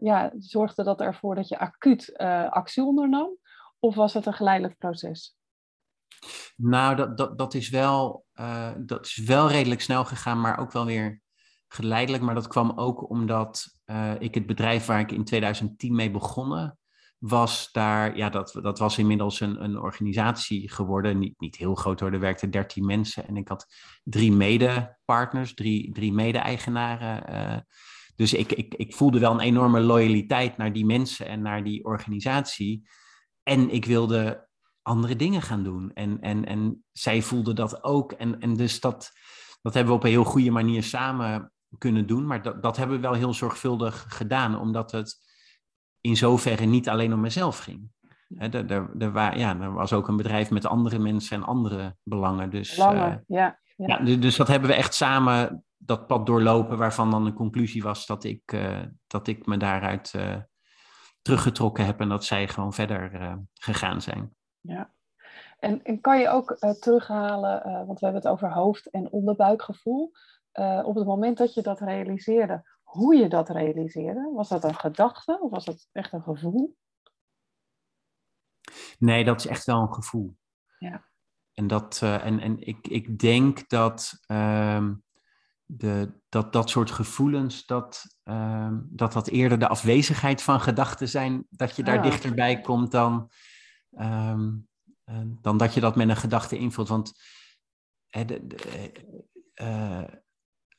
ja, 0.00 0.32
zorgde 0.38 0.84
dat 0.84 1.00
ervoor 1.00 1.34
dat 1.34 1.48
je 1.48 1.58
acuut 1.58 2.16
actie 2.50 2.82
ondernam. 2.82 3.36
Of 3.78 3.94
was 3.94 4.14
het 4.14 4.26
een 4.26 4.32
geleidelijk 4.32 4.78
proces? 4.78 5.36
Nou, 6.56 6.96
dat, 6.96 7.18
dat, 7.18 7.38
dat, 7.38 7.54
is 7.54 7.68
wel, 7.68 8.24
uh, 8.34 8.72
dat 8.78 9.06
is 9.06 9.16
wel 9.16 9.50
redelijk 9.50 9.80
snel 9.80 10.04
gegaan, 10.04 10.40
maar 10.40 10.58
ook 10.58 10.72
wel 10.72 10.84
weer 10.84 11.22
geleidelijk. 11.68 12.22
Maar 12.22 12.34
dat 12.34 12.48
kwam 12.48 12.72
ook 12.78 13.10
omdat 13.10 13.78
uh, 13.86 14.12
ik 14.18 14.34
het 14.34 14.46
bedrijf 14.46 14.86
waar 14.86 15.00
ik 15.00 15.12
in 15.12 15.24
2010 15.24 15.94
mee 15.94 16.10
begonnen 16.10 16.78
was 17.18 17.68
daar, 17.72 18.16
ja, 18.16 18.28
dat, 18.28 18.58
dat 18.62 18.78
was 18.78 18.98
inmiddels 18.98 19.40
een, 19.40 19.64
een 19.64 19.78
organisatie 19.78 20.70
geworden. 20.70 21.18
Niet, 21.18 21.40
niet 21.40 21.56
heel 21.56 21.74
groot 21.74 22.00
hoor, 22.00 22.12
er 22.12 22.20
werkten 22.20 22.50
13 22.50 22.84
mensen 22.84 23.26
en 23.26 23.36
ik 23.36 23.48
had 23.48 23.66
drie 24.04 24.32
mede-partners, 24.32 25.54
drie, 25.54 25.92
drie 25.92 26.12
mede-eigenaren. 26.12 27.32
Uh, 27.32 27.58
dus 28.16 28.34
ik, 28.34 28.52
ik, 28.52 28.74
ik 28.74 28.94
voelde 28.94 29.18
wel 29.18 29.32
een 29.32 29.40
enorme 29.40 29.80
loyaliteit 29.80 30.56
naar 30.56 30.72
die 30.72 30.86
mensen 30.86 31.26
en 31.26 31.42
naar 31.42 31.64
die 31.64 31.84
organisatie. 31.84 32.88
En 33.48 33.70
ik 33.70 33.84
wilde 33.84 34.48
andere 34.82 35.16
dingen 35.16 35.42
gaan 35.42 35.62
doen. 35.62 35.90
En, 35.94 36.20
en, 36.20 36.44
en 36.44 36.84
zij 36.92 37.22
voelde 37.22 37.52
dat 37.52 37.84
ook. 37.84 38.12
En, 38.12 38.40
en 38.40 38.56
dus 38.56 38.80
dat, 38.80 39.12
dat 39.62 39.74
hebben 39.74 39.92
we 39.92 39.98
op 39.98 40.04
een 40.04 40.10
heel 40.10 40.24
goede 40.24 40.50
manier 40.50 40.82
samen 40.82 41.52
kunnen 41.78 42.06
doen. 42.06 42.26
Maar 42.26 42.42
dat, 42.42 42.62
dat 42.62 42.76
hebben 42.76 42.96
we 42.96 43.02
wel 43.02 43.12
heel 43.12 43.34
zorgvuldig 43.34 44.04
gedaan, 44.08 44.58
omdat 44.58 44.92
het 44.92 45.16
in 46.00 46.16
zoverre 46.16 46.64
niet 46.64 46.88
alleen 46.88 47.12
om 47.12 47.20
mezelf 47.20 47.58
ging. 47.58 47.88
He, 48.34 48.48
er, 48.48 48.70
er, 48.70 48.90
er, 48.98 49.38
ja, 49.38 49.60
er 49.60 49.72
was 49.72 49.92
ook 49.92 50.08
een 50.08 50.16
bedrijf 50.16 50.50
met 50.50 50.66
andere 50.66 50.98
mensen 50.98 51.36
en 51.36 51.46
andere 51.46 51.96
belangen. 52.02 52.50
Dus, 52.50 52.74
belangen, 52.74 53.10
uh, 53.10 53.36
ja, 53.38 53.58
ja. 53.76 53.86
ja. 53.86 54.04
Dus, 54.04 54.20
dus 54.20 54.36
dat 54.36 54.48
hebben 54.48 54.68
we 54.68 54.76
echt 54.76 54.94
samen 54.94 55.64
dat 55.76 56.06
pad 56.06 56.26
doorlopen, 56.26 56.78
waarvan 56.78 57.10
dan 57.10 57.24
de 57.24 57.32
conclusie 57.32 57.82
was 57.82 58.06
dat 58.06 58.24
ik, 58.24 58.52
uh, 58.52 58.82
dat 59.06 59.26
ik 59.26 59.46
me 59.46 59.56
daaruit 59.56 60.12
uh, 60.16 60.36
teruggetrokken 61.26 61.86
heb 61.86 62.00
en 62.00 62.08
dat 62.08 62.24
zij 62.24 62.48
gewoon 62.48 62.72
verder 62.72 63.12
uh, 63.12 63.34
gegaan 63.54 64.02
zijn. 64.02 64.34
Ja, 64.60 64.94
en, 65.58 65.82
en 65.82 66.00
kan 66.00 66.20
je 66.20 66.28
ook 66.28 66.56
uh, 66.60 66.70
terughalen, 66.70 67.66
uh, 67.66 67.86
want 67.86 67.98
we 67.98 68.04
hebben 68.04 68.22
het 68.22 68.32
over 68.32 68.52
hoofd- 68.52 68.90
en 68.90 69.10
onderbuikgevoel, 69.10 70.12
op 70.82 70.94
het 70.94 71.06
moment 71.06 71.38
dat 71.38 71.54
je 71.54 71.62
dat 71.62 71.80
realiseerde, 71.80 72.78
hoe 72.82 73.16
je 73.16 73.28
dat 73.28 73.48
realiseerde? 73.48 74.30
Was 74.34 74.48
dat 74.48 74.64
een 74.64 74.74
gedachte 74.74 75.40
of 75.40 75.50
was 75.50 75.64
dat 75.64 75.88
echt 75.92 76.12
een 76.12 76.22
gevoel? 76.22 76.76
Nee, 78.98 79.24
dat 79.24 79.38
is 79.38 79.46
echt 79.46 79.64
wel 79.64 79.80
een 79.80 79.94
gevoel. 79.94 80.36
Ja. 80.78 81.04
En, 81.54 81.66
dat, 81.66 82.00
en, 82.02 82.40
en 82.40 82.66
ik, 82.66 82.86
ik 82.88 83.18
denk 83.18 83.68
dat 83.68 84.18
ehm, 84.26 84.94
de, 85.66 86.20
dat 86.28 86.52
dat 86.52 86.70
soort 86.70 86.90
gevoelens, 86.90 87.66
dat, 87.66 88.04
uh, 88.24 88.72
dat 88.82 89.12
dat 89.12 89.28
eerder 89.28 89.58
de 89.58 89.68
afwezigheid 89.68 90.42
van 90.42 90.60
gedachten 90.60 91.08
zijn, 91.08 91.46
dat 91.50 91.76
je 91.76 91.82
daar 91.82 91.98
ah, 91.98 92.02
dichterbij 92.02 92.60
komt 92.60 92.90
dan 92.90 93.30
ehm, 93.90 94.48
eh, 95.04 95.20
dan 95.40 95.56
dat 95.56 95.74
je 95.74 95.80
dat 95.80 95.96
met 95.96 96.08
een 96.08 96.16
gedachte 96.16 96.58
invult. 96.58 96.88
Want 96.88 97.12
de, 98.08 98.46
de, 98.46 98.92
uh, 99.62 100.04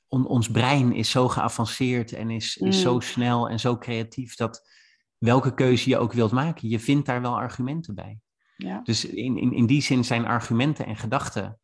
ons 0.07 0.51
brein 0.51 0.93
is 0.93 1.09
zo 1.09 1.27
geavanceerd 1.27 2.11
en 2.11 2.29
is, 2.29 2.57
is 2.57 2.81
zo 2.81 2.93
mm. 2.93 3.01
snel 3.01 3.49
en 3.49 3.59
zo 3.59 3.77
creatief 3.77 4.35
dat 4.35 4.69
welke 5.17 5.53
keuze 5.53 5.89
je 5.89 5.97
ook 5.97 6.13
wilt 6.13 6.31
maken, 6.31 6.69
je 6.69 6.79
vindt 6.79 7.05
daar 7.05 7.21
wel 7.21 7.37
argumenten 7.37 7.95
bij. 7.95 8.19
Ja. 8.55 8.81
Dus 8.83 9.05
in, 9.05 9.37
in, 9.37 9.53
in 9.53 9.65
die 9.65 9.81
zin 9.81 10.03
zijn 10.05 10.25
argumenten 10.25 10.85
en 10.85 10.95
gedachten 10.95 11.59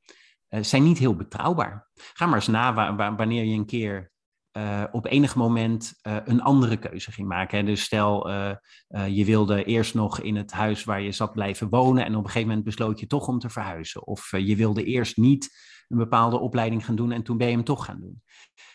zijn 0.61 0.83
niet 0.83 0.97
heel 0.97 1.15
betrouwbaar. 1.15 1.89
Ga 1.93 2.25
maar 2.25 2.35
eens 2.35 2.47
na 2.47 2.95
wanneer 3.15 3.43
je 3.43 3.55
een 3.55 3.65
keer 3.65 4.11
uh, 4.57 4.83
op 4.91 5.05
enig 5.05 5.35
moment 5.35 5.99
uh, 6.07 6.15
een 6.25 6.41
andere 6.41 6.77
keuze 6.77 7.11
ging 7.11 7.27
maken. 7.27 7.65
Dus 7.65 7.83
stel, 7.83 8.29
je 9.07 9.25
wilde 9.25 9.63
eerst 9.63 9.93
nog 9.93 10.19
in 10.19 10.35
het 10.35 10.51
huis 10.51 10.83
waar 10.83 11.01
je 11.01 11.11
zat 11.11 11.33
blijven 11.33 11.69
wonen 11.69 12.05
en 12.05 12.15
op 12.15 12.23
een 12.23 12.25
gegeven 12.25 12.47
moment 12.47 12.65
besloot 12.65 12.99
je 12.99 13.07
toch 13.07 13.27
om 13.27 13.39
te 13.39 13.49
verhuizen. 13.49 14.07
Of 14.07 14.31
je 14.37 14.55
wilde 14.55 14.83
eerst 14.83 15.17
niet 15.17 15.49
een 15.87 15.97
bepaalde 15.97 16.39
opleiding 16.39 16.85
gaan 16.85 16.95
doen 16.95 17.11
en 17.11 17.23
toen 17.23 17.37
ben 17.37 17.47
je 17.47 17.53
hem 17.53 17.63
toch 17.63 17.85
gaan 17.85 17.99
doen. 17.99 18.21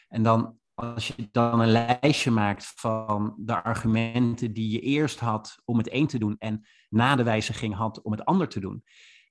En 0.08 0.22
dan, 0.22 0.56
als 0.74 1.06
je 1.06 1.28
dan 1.32 1.60
een 1.60 1.70
lijstje 1.70 2.30
maakt 2.30 2.72
van 2.76 3.34
de 3.38 3.62
argumenten 3.62 4.52
die 4.52 4.70
je 4.70 4.80
eerst 4.80 5.20
had 5.20 5.62
om 5.64 5.78
het 5.78 5.92
een 5.92 6.06
te 6.06 6.18
doen 6.18 6.36
en 6.38 6.66
na 6.88 7.16
de 7.16 7.22
wijziging 7.22 7.74
had 7.74 8.02
om 8.02 8.12
het 8.12 8.24
ander 8.24 8.48
te 8.48 8.60
doen, 8.60 8.82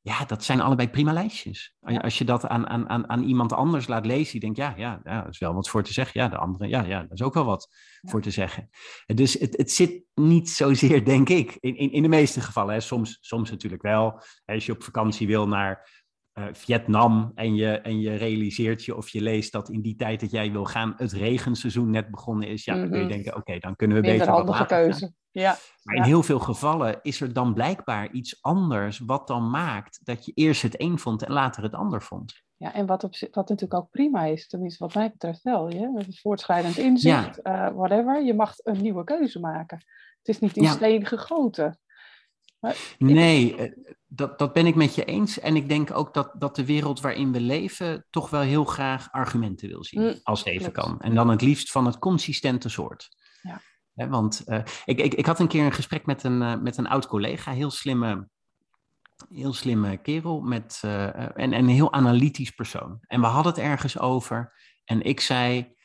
ja, 0.07 0.25
dat 0.25 0.43
zijn 0.43 0.61
allebei 0.61 0.89
prima 0.89 1.13
lijstjes. 1.13 1.75
Als 1.81 2.17
je 2.17 2.25
dat 2.25 2.47
aan, 2.47 2.67
aan, 2.67 3.09
aan 3.09 3.23
iemand 3.23 3.53
anders 3.53 3.87
laat 3.87 4.05
lezen, 4.05 4.31
die 4.31 4.39
denkt, 4.39 4.57
ja, 4.57 4.73
ja, 4.77 5.01
ja, 5.03 5.21
dat 5.21 5.33
is 5.33 5.39
wel 5.39 5.53
wat 5.53 5.69
voor 5.69 5.83
te 5.83 5.93
zeggen. 5.93 6.21
Ja, 6.21 6.27
de 6.27 6.37
andere, 6.37 6.67
ja, 6.67 6.83
ja, 6.83 7.01
dat 7.01 7.11
is 7.11 7.21
ook 7.21 7.33
wel 7.33 7.45
wat 7.45 7.69
voor 8.01 8.21
te 8.21 8.31
zeggen. 8.31 8.69
Dus 9.05 9.33
het, 9.33 9.57
het 9.57 9.71
zit 9.71 10.03
niet 10.13 10.49
zozeer, 10.49 11.05
denk 11.13 11.29
ik, 11.29 11.57
in, 11.59 11.75
in, 11.77 11.91
in 11.91 12.01
de 12.01 12.07
meeste 12.07 12.41
gevallen. 12.41 12.73
Hè. 12.73 12.79
Soms, 12.79 13.17
soms 13.21 13.51
natuurlijk 13.51 13.81
wel. 13.81 14.21
Als 14.45 14.65
je 14.65 14.71
op 14.71 14.83
vakantie 14.83 15.27
wil 15.27 15.47
naar 15.47 16.05
uh, 16.37 16.45
Vietnam 16.51 17.31
en 17.35 17.55
je, 17.55 17.71
en 17.71 17.99
je 17.99 18.15
realiseert 18.15 18.85
je 18.85 18.95
of 18.95 19.09
je 19.09 19.21
leest 19.21 19.51
dat 19.51 19.69
in 19.69 19.81
die 19.81 19.95
tijd 19.95 20.19
dat 20.19 20.31
jij 20.31 20.51
wil 20.51 20.65
gaan 20.65 20.93
het 20.97 21.11
regenseizoen 21.11 21.89
net 21.89 22.11
begonnen 22.11 22.47
is, 22.47 22.65
ja, 22.65 22.75
dan 22.75 22.89
kun 22.89 22.97
je 22.97 23.03
mhm. 23.03 23.13
denken, 23.13 23.35
oké, 23.35 23.57
dan 23.59 23.75
kunnen 23.75 23.97
we 23.97 24.07
Minder 24.07 24.25
beter 24.25 24.43
wat 24.43 24.47
later 24.47 24.65
keuze. 24.65 25.13
Ja. 25.31 25.57
Maar 25.83 25.95
in 25.95 26.03
heel 26.03 26.23
veel 26.23 26.39
gevallen 26.39 26.99
is 27.01 27.21
er 27.21 27.33
dan 27.33 27.53
blijkbaar 27.53 28.11
iets 28.11 28.37
anders 28.41 28.99
wat 28.99 29.27
dan 29.27 29.49
maakt 29.49 29.99
dat 30.03 30.25
je 30.25 30.31
eerst 30.35 30.61
het 30.61 30.81
een 30.81 30.99
vond 30.99 31.23
en 31.23 31.33
later 31.33 31.63
het 31.63 31.73
ander 31.73 32.01
vond. 32.01 32.45
Ja, 32.55 32.73
en 32.73 32.85
wat, 32.85 33.03
op, 33.03 33.15
wat 33.19 33.49
natuurlijk 33.49 33.73
ook 33.73 33.91
prima 33.91 34.23
is, 34.23 34.47
tenminste 34.47 34.83
wat 34.83 34.93
mij 34.93 35.11
betreft 35.11 35.41
wel, 35.41 35.69
je, 35.69 36.05
voortschrijdend 36.09 36.77
inzicht, 36.77 37.39
ja. 37.43 37.69
uh, 37.69 37.75
whatever, 37.75 38.23
je 38.23 38.33
mag 38.33 38.53
een 38.57 38.81
nieuwe 38.81 39.03
keuze 39.03 39.39
maken. 39.39 39.77
Het 40.17 40.27
is 40.27 40.39
niet 40.39 40.57
in 40.57 40.67
steen 40.67 41.05
gegoten. 41.05 41.79
Nee, 42.97 43.55
eh, 43.55 43.71
dat, 44.07 44.39
dat 44.39 44.53
ben 44.53 44.65
ik 44.65 44.75
met 44.75 44.95
je 44.95 45.05
eens. 45.05 45.39
En 45.39 45.55
ik 45.55 45.69
denk 45.69 45.91
ook 45.91 46.13
dat, 46.13 46.31
dat 46.37 46.55
de 46.55 46.65
wereld 46.65 47.01
waarin 47.01 47.31
we 47.31 47.39
leven 47.39 48.05
toch 48.09 48.29
wel 48.29 48.41
heel 48.41 48.65
graag 48.65 49.11
argumenten 49.11 49.67
wil 49.67 49.83
zien, 49.83 50.01
mm, 50.01 50.19
als 50.23 50.39
het 50.39 50.47
even 50.47 50.71
kan. 50.71 51.01
En 51.01 51.15
dan 51.15 51.29
het 51.29 51.41
liefst 51.41 51.71
van 51.71 51.85
het 51.85 51.99
consistente 51.99 52.69
soort. 52.69 53.09
Ja. 53.93 54.09
want 54.09 54.43
uh, 54.45 54.61
ik, 54.85 54.99
ik, 54.99 55.13
ik 55.13 55.25
had 55.25 55.39
een 55.39 55.47
keer 55.47 55.65
een 55.65 55.71
gesprek 55.71 56.05
met 56.05 56.23
een, 56.23 56.41
uh, 56.41 56.55
met 56.61 56.77
een 56.77 56.87
oud 56.87 57.07
collega, 57.07 57.51
heel 57.51 57.71
slimme, 57.71 58.29
heel 59.29 59.53
slimme 59.53 59.97
kerel 59.97 60.41
met, 60.41 60.81
uh, 60.85 61.05
en, 61.15 61.33
en 61.35 61.53
een 61.53 61.67
heel 61.67 61.93
analytisch 61.93 62.51
persoon. 62.51 62.97
En 63.01 63.21
we 63.21 63.27
hadden 63.27 63.53
het 63.53 63.61
ergens 63.61 63.99
over. 63.99 64.53
En 64.85 65.01
ik 65.01 65.19
zei 65.19 65.75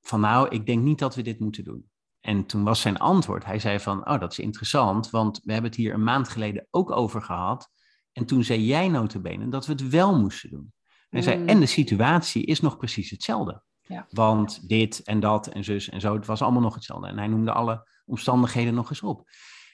van 0.00 0.20
nou, 0.20 0.48
ik 0.48 0.66
denk 0.66 0.82
niet 0.82 0.98
dat 0.98 1.14
we 1.14 1.22
dit 1.22 1.40
moeten 1.40 1.64
doen. 1.64 1.91
En 2.22 2.46
toen 2.46 2.64
was 2.64 2.80
zijn 2.80 2.98
antwoord, 2.98 3.44
hij 3.44 3.58
zei 3.58 3.80
van, 3.80 4.08
oh, 4.08 4.20
dat 4.20 4.32
is 4.32 4.38
interessant, 4.38 5.10
want 5.10 5.40
we 5.44 5.52
hebben 5.52 5.70
het 5.70 5.80
hier 5.80 5.94
een 5.94 6.04
maand 6.04 6.28
geleden 6.28 6.66
ook 6.70 6.90
over 6.90 7.22
gehad. 7.22 7.70
En 8.12 8.26
toen 8.26 8.44
zei 8.44 8.64
jij 8.64 8.88
notabene 8.88 9.48
dat 9.48 9.66
we 9.66 9.72
het 9.72 9.88
wel 9.88 10.18
moesten 10.18 10.50
doen. 10.50 10.72
Hij 11.08 11.22
zei, 11.22 11.38
mm. 11.38 11.48
en 11.48 11.60
de 11.60 11.66
situatie 11.66 12.44
is 12.44 12.60
nog 12.60 12.76
precies 12.76 13.10
hetzelfde. 13.10 13.62
Ja. 13.80 14.06
Want 14.10 14.68
dit 14.68 15.02
en 15.02 15.20
dat 15.20 15.46
en 15.46 15.64
zus 15.64 15.88
en 15.88 16.00
zo, 16.00 16.14
het 16.14 16.26
was 16.26 16.42
allemaal 16.42 16.62
nog 16.62 16.74
hetzelfde. 16.74 17.08
En 17.08 17.18
hij 17.18 17.26
noemde 17.26 17.52
alle 17.52 17.88
omstandigheden 18.04 18.74
nog 18.74 18.90
eens 18.90 19.02
op. 19.02 19.28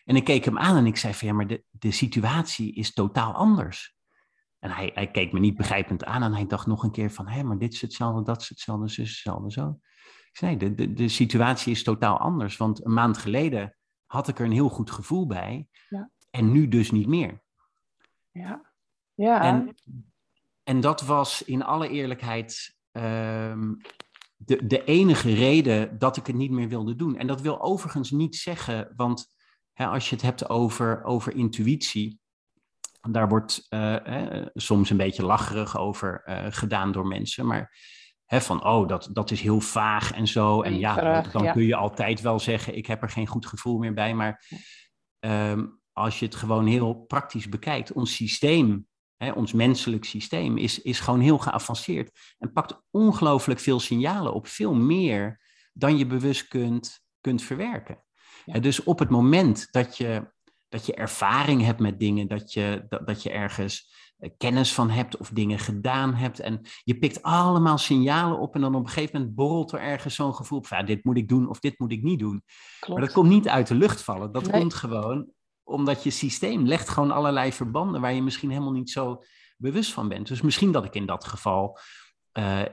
En 0.04 0.16
ik 0.16 0.24
keek 0.24 0.44
hem 0.44 0.58
aan 0.58 0.76
en 0.76 0.86
ik 0.86 0.96
zei 0.96 1.14
van, 1.14 1.28
ja, 1.28 1.34
maar 1.34 1.46
de, 1.46 1.64
de 1.70 1.90
situatie 1.90 2.74
is 2.74 2.92
totaal 2.92 3.32
anders. 3.32 3.96
En 4.58 4.70
hij, 4.70 4.90
hij 4.94 5.10
keek 5.10 5.32
me 5.32 5.38
niet 5.38 5.56
begrijpend 5.56 6.04
aan 6.04 6.22
en 6.22 6.34
hij 6.34 6.46
dacht 6.46 6.66
nog 6.66 6.82
een 6.82 6.90
keer 6.90 7.10
van, 7.10 7.28
hé, 7.28 7.42
maar 7.42 7.58
dit 7.58 7.72
is 7.72 7.80
hetzelfde, 7.80 8.22
dat 8.22 8.40
is 8.40 8.48
hetzelfde, 8.48 8.88
zus 8.88 9.10
hetzelfde, 9.10 9.50
zo. 9.50 9.78
Nee, 10.40 10.56
de, 10.56 10.74
de, 10.74 10.92
de 10.92 11.08
situatie 11.08 11.72
is 11.72 11.82
totaal 11.82 12.18
anders. 12.18 12.56
Want 12.56 12.84
een 12.84 12.92
maand 12.92 13.18
geleden 13.18 13.76
had 14.06 14.28
ik 14.28 14.38
er 14.38 14.44
een 14.44 14.52
heel 14.52 14.68
goed 14.68 14.90
gevoel 14.90 15.26
bij. 15.26 15.68
Ja. 15.88 16.10
En 16.30 16.52
nu 16.52 16.68
dus 16.68 16.90
niet 16.90 17.06
meer. 17.06 17.42
Ja. 18.30 18.72
ja. 19.14 19.42
En, 19.42 19.74
en 20.62 20.80
dat 20.80 21.02
was 21.02 21.42
in 21.42 21.64
alle 21.64 21.88
eerlijkheid 21.88 22.76
um, 22.92 23.80
de, 24.36 24.66
de 24.66 24.84
enige 24.84 25.34
reden 25.34 25.98
dat 25.98 26.16
ik 26.16 26.26
het 26.26 26.36
niet 26.36 26.50
meer 26.50 26.68
wilde 26.68 26.94
doen. 26.94 27.16
En 27.16 27.26
dat 27.26 27.40
wil 27.40 27.60
overigens 27.60 28.10
niet 28.10 28.36
zeggen, 28.36 28.92
want 28.96 29.26
hè, 29.72 29.86
als 29.86 30.08
je 30.08 30.14
het 30.14 30.24
hebt 30.24 30.48
over, 30.48 31.04
over 31.04 31.34
intuïtie, 31.34 32.20
daar 33.10 33.28
wordt 33.28 33.66
uh, 33.70 34.46
soms 34.54 34.90
een 34.90 34.96
beetje 34.96 35.24
lacherig 35.24 35.78
over 35.78 36.22
uh, 36.24 36.46
gedaan 36.48 36.92
door 36.92 37.06
mensen. 37.06 37.46
Maar 37.46 37.76
van, 38.28 38.64
oh, 38.64 38.88
dat, 38.88 39.08
dat 39.12 39.30
is 39.30 39.40
heel 39.40 39.60
vaag 39.60 40.12
en 40.12 40.26
zo. 40.26 40.62
En 40.62 40.78
ja, 40.78 41.20
dan 41.20 41.52
kun 41.52 41.66
je 41.66 41.76
altijd 41.76 42.20
wel 42.20 42.38
zeggen, 42.38 42.76
ik 42.76 42.86
heb 42.86 43.02
er 43.02 43.10
geen 43.10 43.26
goed 43.26 43.46
gevoel 43.46 43.78
meer 43.78 43.94
bij. 43.94 44.14
Maar 44.14 44.44
ehm, 45.18 45.66
als 45.92 46.18
je 46.18 46.24
het 46.24 46.34
gewoon 46.34 46.66
heel 46.66 46.94
praktisch 46.94 47.48
bekijkt, 47.48 47.92
ons 47.92 48.14
systeem, 48.14 48.86
hè, 49.16 49.32
ons 49.32 49.52
menselijk 49.52 50.04
systeem, 50.04 50.56
is, 50.56 50.82
is 50.82 51.00
gewoon 51.00 51.20
heel 51.20 51.38
geavanceerd. 51.38 52.18
En 52.38 52.52
pakt 52.52 52.82
ongelooflijk 52.90 53.60
veel 53.60 53.80
signalen 53.80 54.34
op, 54.34 54.46
veel 54.46 54.74
meer 54.74 55.40
dan 55.72 55.98
je 55.98 56.06
bewust 56.06 56.48
kunt, 56.48 57.00
kunt 57.20 57.42
verwerken. 57.42 58.04
dus 58.60 58.82
op 58.82 58.98
het 58.98 59.08
moment 59.08 59.68
dat 59.70 59.96
je, 59.96 60.32
dat 60.68 60.86
je 60.86 60.94
ervaring 60.94 61.62
hebt 61.62 61.80
met 61.80 62.00
dingen, 62.00 62.28
dat 62.28 62.52
je, 62.52 62.86
dat, 62.88 63.06
dat 63.06 63.22
je 63.22 63.30
ergens 63.30 63.97
kennis 64.36 64.74
van 64.74 64.90
hebt 64.90 65.16
of 65.16 65.28
dingen 65.28 65.58
gedaan 65.58 66.14
hebt. 66.14 66.40
En 66.40 66.60
je 66.84 66.98
pikt 66.98 67.22
allemaal 67.22 67.78
signalen 67.78 68.38
op 68.38 68.54
en 68.54 68.60
dan 68.60 68.74
op 68.74 68.84
een 68.84 68.88
gegeven 68.88 69.18
moment 69.18 69.36
borrelt 69.36 69.72
er 69.72 69.80
ergens 69.80 70.14
zo'n 70.14 70.34
gevoel 70.34 70.62
van, 70.62 70.78
ja, 70.78 70.84
dit 70.84 71.04
moet 71.04 71.16
ik 71.16 71.28
doen 71.28 71.48
of 71.48 71.60
dit 71.60 71.78
moet 71.78 71.92
ik 71.92 72.02
niet 72.02 72.18
doen. 72.18 72.42
Maar 72.88 73.00
dat 73.00 73.12
komt 73.12 73.28
niet 73.28 73.48
uit 73.48 73.66
de 73.66 73.74
lucht 73.74 74.02
vallen. 74.02 74.32
Dat 74.32 74.50
komt 74.50 74.74
gewoon 74.74 75.30
omdat 75.64 76.02
je 76.02 76.10
systeem 76.10 76.66
legt 76.66 76.88
gewoon 76.88 77.10
allerlei 77.10 77.52
verbanden 77.52 78.00
waar 78.00 78.14
je 78.14 78.22
misschien 78.22 78.50
helemaal 78.50 78.72
niet 78.72 78.90
zo 78.90 79.22
bewust 79.56 79.92
van 79.92 80.08
bent. 80.08 80.28
Dus 80.28 80.40
misschien 80.40 80.72
dat 80.72 80.84
ik 80.84 80.94
in 80.94 81.06
dat 81.06 81.24
geval 81.24 81.78
uh, 82.38 82.60
uh, 82.60 82.64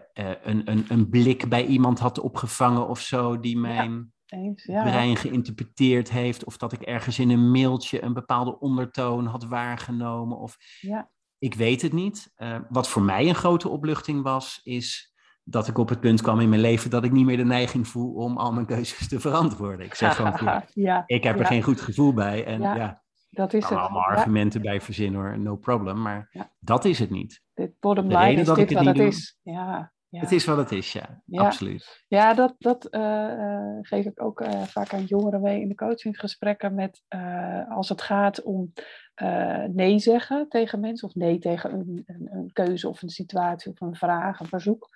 een, 0.43 0.71
een, 0.71 0.85
een 0.87 1.09
blik 1.09 1.49
bij 1.49 1.65
iemand 1.65 1.99
had 1.99 2.19
opgevangen 2.19 2.87
of 2.87 2.99
zo 2.99 3.39
die 3.39 3.57
mijn... 3.57 4.13
Eens, 4.25 4.63
ja. 4.63 4.83
brein 4.83 5.15
geïnterpreteerd 5.15 6.11
heeft, 6.11 6.43
of 6.43 6.57
dat 6.57 6.71
ik 6.71 6.81
ergens 6.81 7.19
in 7.19 7.29
een 7.29 7.51
mailtje 7.51 8.03
een 8.03 8.13
bepaalde 8.13 8.59
ondertoon 8.59 9.25
had 9.25 9.43
waargenomen. 9.43 10.37
Of 10.37 10.57
ja. 10.79 11.09
Ik 11.45 11.53
weet 11.53 11.81
het 11.81 11.93
niet. 11.93 12.33
Uh, 12.37 12.57
wat 12.69 12.87
voor 12.87 13.01
mij 13.01 13.27
een 13.27 13.35
grote 13.35 13.69
opluchting 13.69 14.23
was, 14.23 14.59
is 14.63 15.13
dat 15.43 15.67
ik 15.67 15.77
op 15.77 15.89
het 15.89 15.99
punt 15.99 16.21
kwam 16.21 16.39
in 16.39 16.49
mijn 16.49 16.61
leven 16.61 16.89
dat 16.89 17.03
ik 17.03 17.11
niet 17.11 17.25
meer 17.25 17.37
de 17.37 17.45
neiging 17.45 17.87
voel 17.87 18.13
om 18.13 18.37
al 18.37 18.53
mijn 18.53 18.65
keuzes 18.65 19.07
te 19.07 19.19
verantwoorden. 19.19 19.85
Ik 19.85 19.93
zeg 19.93 20.15
gewoon, 20.15 20.63
ja, 20.73 21.03
ik 21.05 21.23
heb 21.23 21.39
er 21.39 21.45
geen 21.45 21.63
goed 21.63 21.81
gevoel 21.81 22.13
bij. 22.13 22.45
En 22.45 22.61
ja, 22.61 23.01
dat 23.29 23.53
is 23.53 23.69
het. 23.69 23.77
allemaal 23.77 24.03
argumenten 24.03 24.61
bij 24.61 24.81
verzinnen 24.81 25.21
hoor, 25.21 25.39
no 25.39 25.55
problem. 25.55 26.01
Maar 26.01 26.49
dat 26.59 26.85
is 26.85 26.99
het 26.99 27.09
niet. 27.09 27.41
Dit 27.53 27.79
bottom 27.79 28.07
line 28.07 28.41
is 28.41 28.47
dit 28.47 28.73
wat 28.73 28.85
het 28.85 28.99
is. 28.99 29.39
Ja, 29.41 29.93
Het 30.09 30.31
is 30.31 30.45
wat 30.45 30.57
het 30.57 30.71
is, 30.71 30.93
ja. 30.93 31.21
Absoluut. 31.31 32.05
Ja, 32.07 32.33
dat, 32.33 32.55
dat 32.57 32.87
uh, 32.91 33.77
geef 33.81 34.05
ik 34.05 34.21
ook 34.21 34.41
uh, 34.41 34.61
vaak 34.61 34.93
aan 34.93 35.03
jongeren 35.03 35.41
mee 35.41 35.61
in 35.61 35.67
de 35.67 35.75
coachinggesprekken 35.75 36.75
met 36.75 37.03
als 37.69 37.89
het 37.89 38.01
gaat 38.01 38.43
om 38.43 38.73
uh, 39.21 39.63
nee 39.63 39.99
zeggen 39.99 40.49
tegen 40.49 40.79
mensen, 40.79 41.07
of 41.07 41.15
nee 41.15 41.39
tegen 41.39 41.73
een, 41.73 42.03
een, 42.05 42.27
een, 42.31 42.51
keuze 42.53 42.89
of 42.89 43.01
een 43.01 43.09
situatie 43.09 43.71
of 43.71 43.81
een 43.81 43.95
vraag, 43.95 44.39
een 44.39 44.47
verzoek. 44.47 44.89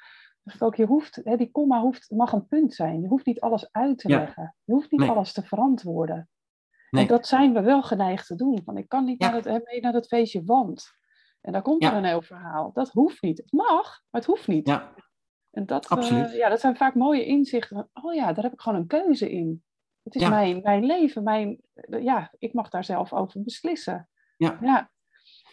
Dus 0.43 0.61
ook, 0.61 0.75
je 0.75 0.85
hoeft, 0.85 1.21
hè, 1.23 1.37
die 1.37 1.51
komma 1.51 1.81
hoeft, 1.81 2.11
mag 2.11 2.31
een 2.31 2.47
punt 2.47 2.73
zijn. 2.73 3.01
Je 3.01 3.07
hoeft 3.07 3.25
niet 3.25 3.39
alles 3.39 3.71
uit 3.71 3.97
te 3.97 4.07
leggen. 4.07 4.55
Je 4.63 4.73
hoeft 4.73 4.91
niet 4.91 5.09
alles 5.09 5.33
te 5.33 5.43
verantwoorden. 5.43 6.29
Nee. 6.89 7.01
En 7.01 7.07
dat 7.07 7.27
zijn 7.27 7.53
we 7.53 7.61
wel 7.61 7.83
geneigd 7.83 8.27
te 8.27 8.35
doen. 8.35 8.61
Van 8.63 8.77
ik 8.77 8.87
kan 8.87 9.05
niet 9.05 9.19
naar, 9.19 9.33
het, 9.33 9.45
mee 9.45 9.81
naar 9.81 9.91
dat 9.91 10.07
feestje, 10.07 10.43
want. 10.43 10.97
En 11.41 11.51
daar 11.51 11.61
komt 11.61 11.83
er 11.83 11.93
een 11.93 12.03
heel 12.03 12.21
verhaal. 12.21 12.71
Dat 12.73 12.89
hoeft 12.89 13.21
niet. 13.21 13.37
Het 13.37 13.51
mag, 13.51 13.83
maar 14.09 14.21
het 14.21 14.25
hoeft 14.25 14.47
niet. 14.47 14.67
Ja. 14.67 14.93
En 15.51 15.65
dat, 15.65 15.91
uh, 15.91 16.35
ja, 16.35 16.49
dat 16.49 16.59
zijn 16.59 16.75
vaak 16.75 16.95
mooie 16.95 17.25
inzichten. 17.25 17.89
oh 17.93 18.13
ja, 18.13 18.33
daar 18.33 18.43
heb 18.43 18.53
ik 18.53 18.61
gewoon 18.61 18.79
een 18.79 18.87
keuze 18.87 19.31
in. 19.31 19.63
Het 20.13 20.21
is 20.21 20.29
mijn, 20.29 20.61
mijn 20.61 20.85
leven, 20.85 21.23
mijn, 21.23 21.61
ja, 22.01 22.33
ik 22.37 22.53
mag 22.53 22.69
daar 22.69 22.83
zelf 22.83 23.13
over 23.13 23.43
beslissen. 23.43 24.09
Ja. 24.37 24.57
ja. 24.61 24.91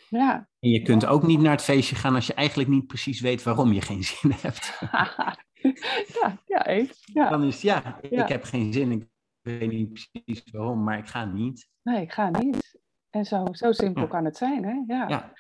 ja. 0.08 0.48
En 0.60 0.70
je 0.70 0.82
kunt 0.82 1.06
ook 1.06 1.22
niet 1.22 1.40
naar 1.40 1.52
het 1.52 1.62
feestje 1.62 1.96
gaan 1.96 2.14
als 2.14 2.26
je 2.26 2.34
eigenlijk 2.34 2.68
niet 2.68 2.86
precies 2.86 3.20
weet 3.20 3.42
waarom 3.42 3.72
je 3.72 3.80
geen 3.80 4.02
zin 4.02 4.30
hebt. 4.30 4.78
ja, 6.20 6.38
ja. 6.44 6.86
Ja. 7.12 7.28
Dan 7.28 7.42
is 7.42 7.60
ja, 7.60 7.98
ik 8.00 8.28
heb 8.28 8.44
geen 8.44 8.72
zin, 8.72 8.90
ik 8.90 9.06
weet 9.40 9.70
niet 9.70 9.92
precies 9.92 10.50
waarom, 10.52 10.84
maar 10.84 10.98
ik 10.98 11.06
ga 11.06 11.24
niet. 11.24 11.68
Nee, 11.82 12.02
ik 12.02 12.12
ga 12.12 12.30
niet. 12.30 12.78
En 13.10 13.24
zo, 13.24 13.44
zo 13.50 13.72
simpel 13.72 14.06
kan 14.06 14.24
het 14.24 14.36
zijn, 14.36 14.64
hè? 14.64 14.94
Ja. 14.94 15.08
ja. 15.08 15.32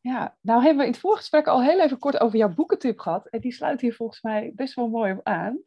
ja. 0.00 0.36
nou 0.40 0.60
hebben 0.60 0.78
we 0.78 0.84
in 0.84 0.92
het 0.92 1.00
voorgesprek 1.00 1.46
al 1.46 1.62
heel 1.62 1.80
even 1.80 1.98
kort 1.98 2.20
over 2.20 2.38
jouw 2.38 2.54
boekentip 2.54 2.98
gehad. 2.98 3.28
En 3.28 3.40
die 3.40 3.52
sluit 3.52 3.80
hier 3.80 3.94
volgens 3.94 4.22
mij 4.22 4.52
best 4.54 4.74
wel 4.74 4.88
mooi 4.88 5.12
op 5.12 5.20
aan. 5.22 5.58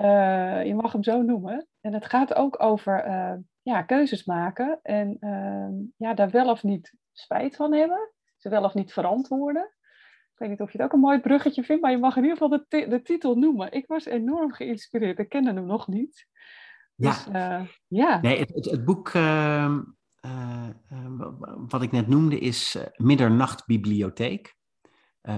Uh, 0.00 0.64
je 0.64 0.74
mag 0.74 0.92
hem 0.92 1.02
zo 1.02 1.22
noemen. 1.22 1.66
En 1.80 1.92
het 1.92 2.06
gaat 2.06 2.34
ook 2.34 2.62
over 2.62 3.06
uh, 3.06 3.34
ja, 3.62 3.82
keuzes 3.82 4.24
maken. 4.24 4.78
En 4.82 5.16
uh, 5.20 5.86
ja, 5.96 6.14
daar 6.14 6.30
wel 6.30 6.50
of 6.50 6.62
niet 6.62 6.94
spijt 7.12 7.56
van 7.56 7.72
hebben. 7.72 8.12
Ze 8.36 8.48
wel 8.48 8.64
of 8.64 8.74
niet 8.74 8.92
verantwoorden. 8.92 9.62
Ik 10.32 10.38
weet 10.38 10.48
niet 10.48 10.60
of 10.60 10.72
je 10.72 10.78
het 10.78 10.86
ook 10.86 10.92
een 10.92 11.00
mooi 11.00 11.20
bruggetje 11.20 11.64
vindt, 11.64 11.82
maar 11.82 11.90
je 11.90 11.98
mag 11.98 12.16
in 12.16 12.22
ieder 12.22 12.38
geval 12.38 12.64
de, 12.68 12.86
de 12.88 13.02
titel 13.02 13.34
noemen. 13.34 13.72
Ik 13.72 13.86
was 13.86 14.04
enorm 14.04 14.52
geïnspireerd. 14.52 15.18
Ik 15.18 15.28
kende 15.28 15.52
hem 15.52 15.66
nog 15.66 15.88
niet. 15.88 16.26
Dus, 16.96 17.24
ja. 17.32 17.66
ja. 17.86 18.20
Nee, 18.20 18.38
het, 18.38 18.54
het, 18.54 18.64
het 18.64 18.84
boek 18.84 19.08
ehm, 19.08 19.80
uh, 20.26 20.68
wat 21.68 21.82
ik 21.82 21.90
net 21.90 22.08
noemde 22.08 22.38
is 22.38 22.78
Middernachtbibliotheek, 22.96 24.56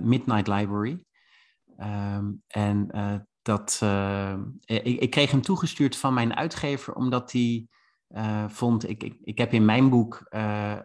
Midnight 0.02 0.48
Library. 0.48 1.04
Ehm, 1.76 2.32
en 2.46 2.88
dat, 3.44 3.80
ik, 4.64 5.00
ik, 5.00 5.10
kreeg 5.10 5.30
hem 5.30 5.42
toegestuurd 5.42 5.96
van 5.96 6.14
mijn 6.14 6.36
uitgever, 6.36 6.94
omdat 6.94 7.32
hij 7.32 7.68
vond, 8.48 8.88
ik, 8.88 9.02
ik, 9.02 9.16
ik 9.24 9.38
heb 9.38 9.52
in 9.52 9.64
mijn 9.64 9.90
boek 9.90 10.26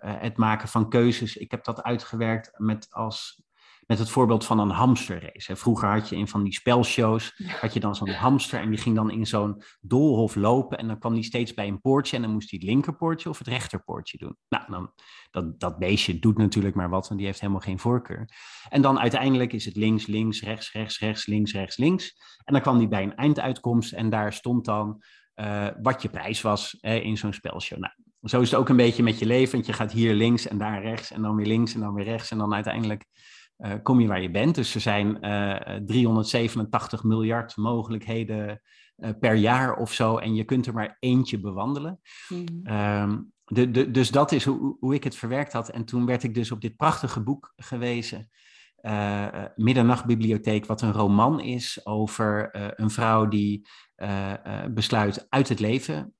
het 0.02 0.38
maken 0.38 0.68
van 0.68 0.90
keuzes, 0.90 1.38
ik 1.38 1.52
heb 1.52 1.64
dat 1.64 1.84
uitgewerkt 1.84 2.52
met 2.58 2.88
als 2.90 3.44
met 3.90 4.00
het 4.00 4.10
voorbeeld 4.10 4.46
van 4.46 4.60
een 4.60 4.70
hamsterrace. 4.70 5.56
Vroeger 5.56 5.90
had 5.90 6.10
je 6.10 6.16
in 6.16 6.28
van 6.28 6.44
die 6.44 6.54
spelshows, 6.54 7.42
had 7.62 7.74
je 7.74 7.80
dan 7.80 7.96
zo'n 7.96 8.10
hamster 8.10 8.60
en 8.60 8.70
die 8.70 8.80
ging 8.80 8.96
dan 8.96 9.12
in 9.12 9.26
zo'n 9.26 9.62
doolhof 9.82 10.36
lopen 10.36 10.78
en 10.78 10.88
dan 10.88 11.00
kwam 11.00 11.14
die 11.14 11.24
steeds 11.24 11.54
bij 11.54 11.68
een 11.68 11.82
poortje 11.82 12.16
en 12.16 12.22
dan 12.22 12.32
moest 12.32 12.50
hij 12.50 12.60
het 12.62 12.70
linkerpoortje 12.70 13.30
of 13.30 13.38
het 13.38 13.48
rechterpoortje 13.48 14.18
doen. 14.18 14.38
Nou, 14.50 14.64
dan, 14.72 14.92
dat, 15.32 15.60
dat 15.60 15.80
beestje 15.80 16.20
doet 16.20 16.38
natuurlijk 16.38 16.76
maar 16.76 16.90
wat, 16.90 17.08
want 17.08 17.20
die 17.20 17.30
heeft 17.30 17.40
helemaal 17.40 17.62
geen 17.62 17.80
voorkeur. 17.80 18.30
En 18.70 18.82
dan 18.82 19.00
uiteindelijk 19.00 19.54
is 19.54 19.66
het 19.66 19.76
links, 19.76 20.06
links, 20.06 20.42
rechts, 20.42 20.72
rechts, 20.72 21.00
rechts, 21.00 21.26
links, 21.26 21.52
rechts, 21.52 21.78
links. 21.78 22.16
En 22.44 22.54
dan 22.54 22.62
kwam 22.62 22.78
die 22.78 22.88
bij 22.88 23.04
een 23.04 23.16
einduitkomst 23.16 23.94
en 23.94 24.10
daar 24.10 24.34
stond 24.34 24.66
dan 24.66 25.04
uh, 25.36 25.68
wat 25.82 26.02
je 26.02 26.10
prijs 26.10 26.42
was 26.42 26.74
in 26.82 27.18
zo'n 27.18 27.34
spelshow. 27.34 27.80
Nou, 27.80 27.94
zo 28.22 28.42
is 28.42 28.52
het 28.52 28.60
ook 28.60 28.70
een 28.70 28.76
beetje 28.76 29.04
met 29.04 29.20
je 29.20 29.26
leven, 29.26 29.54
want 29.54 29.66
je 29.66 29.74
gaat 29.74 29.92
hier 29.92 30.14
links 30.14 30.48
en 30.48 30.58
daar 30.58 30.82
rechts 30.82 31.12
en 31.12 31.22
dan 31.22 31.36
weer 31.36 31.46
links 31.46 31.74
en 31.74 31.80
dan 31.80 31.94
weer 31.94 32.06
rechts 32.06 32.32
en 32.32 32.38
dan 32.38 32.54
uiteindelijk 32.54 33.06
uh, 33.60 33.74
kom 33.84 34.00
je 34.00 34.08
waar 34.08 34.22
je 34.22 34.32
bent. 34.32 34.56
Dus 34.56 34.76
er 34.76 34.82
zijn 34.82 35.18
uh, 35.22 35.76
eh, 35.76 35.84
387 35.84 37.04
miljard 37.04 37.58
mogelijkheden 37.58 38.62
uh, 38.98 39.10
per 39.20 39.36
jaar 39.36 39.76
of 39.76 39.94
zo. 39.94 40.18
En 40.18 40.36
je 40.36 40.44
kunt 40.44 40.68
er 40.68 40.74
maar 40.74 40.98
eentje 41.00 41.40
bewandelen. 41.40 42.00
Mm. 42.30 42.74
Um, 42.74 43.32
de, 43.46 43.72
de, 43.72 43.92
dus 43.92 44.12
dat 44.12 44.32
is 44.32 44.46
hoe, 44.46 44.78
hoe 44.80 44.94
ik 44.94 45.04
het 45.04 45.16
verwerkt 45.16 45.54
had. 45.54 45.70
En 45.70 45.86
toen 45.86 46.06
werd 46.06 46.24
ik 46.24 46.34
dus 46.34 46.52
op 46.52 46.62
dit 46.62 46.76
prachtige 46.76 47.24
boek 47.24 47.54
gewezen. 47.56 48.30
Middernachtbibliotheek, 49.56 50.66
wat 50.66 50.82
een 50.82 50.92
roman 50.92 51.40
is 51.40 51.86
over 51.86 52.50
een 52.80 52.90
vrouw 52.90 53.28
die 53.28 53.68
besluit 54.70 55.26
uit 55.30 55.50
het 55.50 55.60
leven 55.60 56.14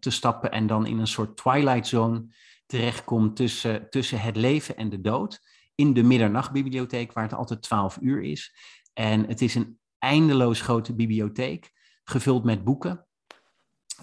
te 0.00 0.10
stappen. 0.10 0.50
En 0.50 0.66
dan 0.66 0.86
in 0.86 0.98
een 0.98 1.06
soort 1.06 1.36
twilight 1.36 1.86
zone 1.86 2.26
terechtkomt 2.66 3.36
tussen, 3.36 3.90
tussen 3.90 4.20
het 4.20 4.36
leven 4.36 4.76
en 4.76 4.88
de 4.88 5.00
dood 5.00 5.40
in 5.74 5.92
de 5.92 6.02
middernachtbibliotheek, 6.02 7.12
waar 7.12 7.24
het 7.24 7.34
altijd 7.34 7.62
12 7.62 7.98
uur 8.00 8.22
is. 8.22 8.54
En 8.92 9.26
het 9.26 9.40
is 9.40 9.54
een 9.54 9.78
eindeloos 9.98 10.60
grote 10.60 10.94
bibliotheek, 10.94 11.72
gevuld 12.04 12.44
met 12.44 12.64
boeken. 12.64 13.06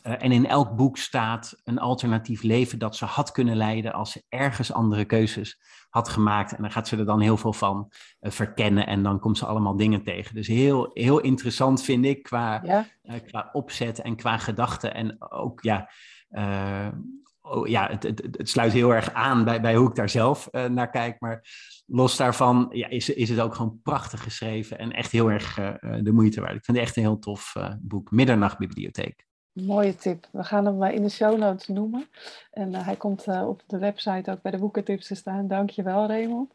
Uh, 0.03 0.23
en 0.23 0.31
in 0.31 0.47
elk 0.47 0.75
boek 0.75 0.97
staat 0.97 1.61
een 1.63 1.79
alternatief 1.79 2.41
leven 2.41 2.79
dat 2.79 2.95
ze 2.95 3.05
had 3.05 3.31
kunnen 3.31 3.55
leiden 3.55 3.93
als 3.93 4.11
ze 4.11 4.23
ergens 4.29 4.73
andere 4.73 5.05
keuzes 5.05 5.59
had 5.89 6.09
gemaakt. 6.09 6.51
En 6.55 6.61
dan 6.61 6.71
gaat 6.71 6.87
ze 6.87 6.97
er 6.97 7.05
dan 7.05 7.19
heel 7.19 7.37
veel 7.37 7.53
van 7.53 7.91
uh, 8.21 8.31
verkennen 8.31 8.87
en 8.87 9.03
dan 9.03 9.19
komt 9.19 9.37
ze 9.37 9.45
allemaal 9.45 9.75
dingen 9.75 10.03
tegen. 10.03 10.35
Dus 10.35 10.47
heel, 10.47 10.89
heel 10.93 11.19
interessant 11.19 11.83
vind 11.83 12.05
ik 12.05 12.23
qua, 12.23 12.61
ja. 12.63 12.87
uh, 13.03 13.15
qua 13.25 13.49
opzet 13.51 14.01
en 14.01 14.15
qua 14.15 14.37
gedachten. 14.37 14.93
En 14.93 15.31
ook 15.31 15.61
ja, 15.61 15.89
oh, 17.41 17.67
ja, 17.67 17.87
het, 17.89 18.03
het, 18.03 18.27
het, 18.31 18.49
sluit 18.49 18.73
heel 18.73 18.93
erg 18.93 19.13
aan 19.13 19.43
bij, 19.43 19.61
bij 19.61 19.75
hoe 19.75 19.89
ik 19.89 19.95
daar 19.95 20.09
zelf 20.09 20.47
uh, 20.51 20.65
naar 20.65 20.89
kijk. 20.89 21.19
Maar 21.19 21.47
los 21.85 22.17
daarvan 22.17 22.69
ja, 22.71 22.87
is, 22.87 23.09
is 23.09 23.29
het 23.29 23.39
ook 23.39 23.55
gewoon 23.55 23.79
prachtig 23.83 24.23
geschreven 24.23 24.77
en 24.77 24.91
echt 24.91 25.11
heel 25.11 25.31
erg 25.31 25.59
uh, 25.59 25.73
de 26.01 26.11
moeite 26.11 26.41
waard. 26.41 26.55
Ik 26.55 26.65
vind 26.65 26.77
het 26.77 26.85
echt 26.85 26.95
een 26.95 27.03
heel 27.03 27.19
tof 27.19 27.55
uh, 27.57 27.73
boek. 27.79 28.11
Middernachtbibliotheek. 28.11 29.25
Mooie 29.51 29.95
tip. 29.95 30.27
We 30.31 30.43
gaan 30.43 30.65
hem 30.65 30.83
in 30.83 31.01
de 31.01 31.09
show 31.09 31.37
notes 31.37 31.67
noemen. 31.67 32.07
En 32.51 32.75
hij 32.75 32.95
komt 32.95 33.27
op 33.27 33.63
de 33.67 33.77
website 33.77 34.31
ook 34.31 34.41
bij 34.41 34.51
de 34.51 34.57
boekentips 34.57 35.07
te 35.07 35.15
staan. 35.15 35.47
Dankjewel, 35.47 36.07
Raymond. 36.07 36.53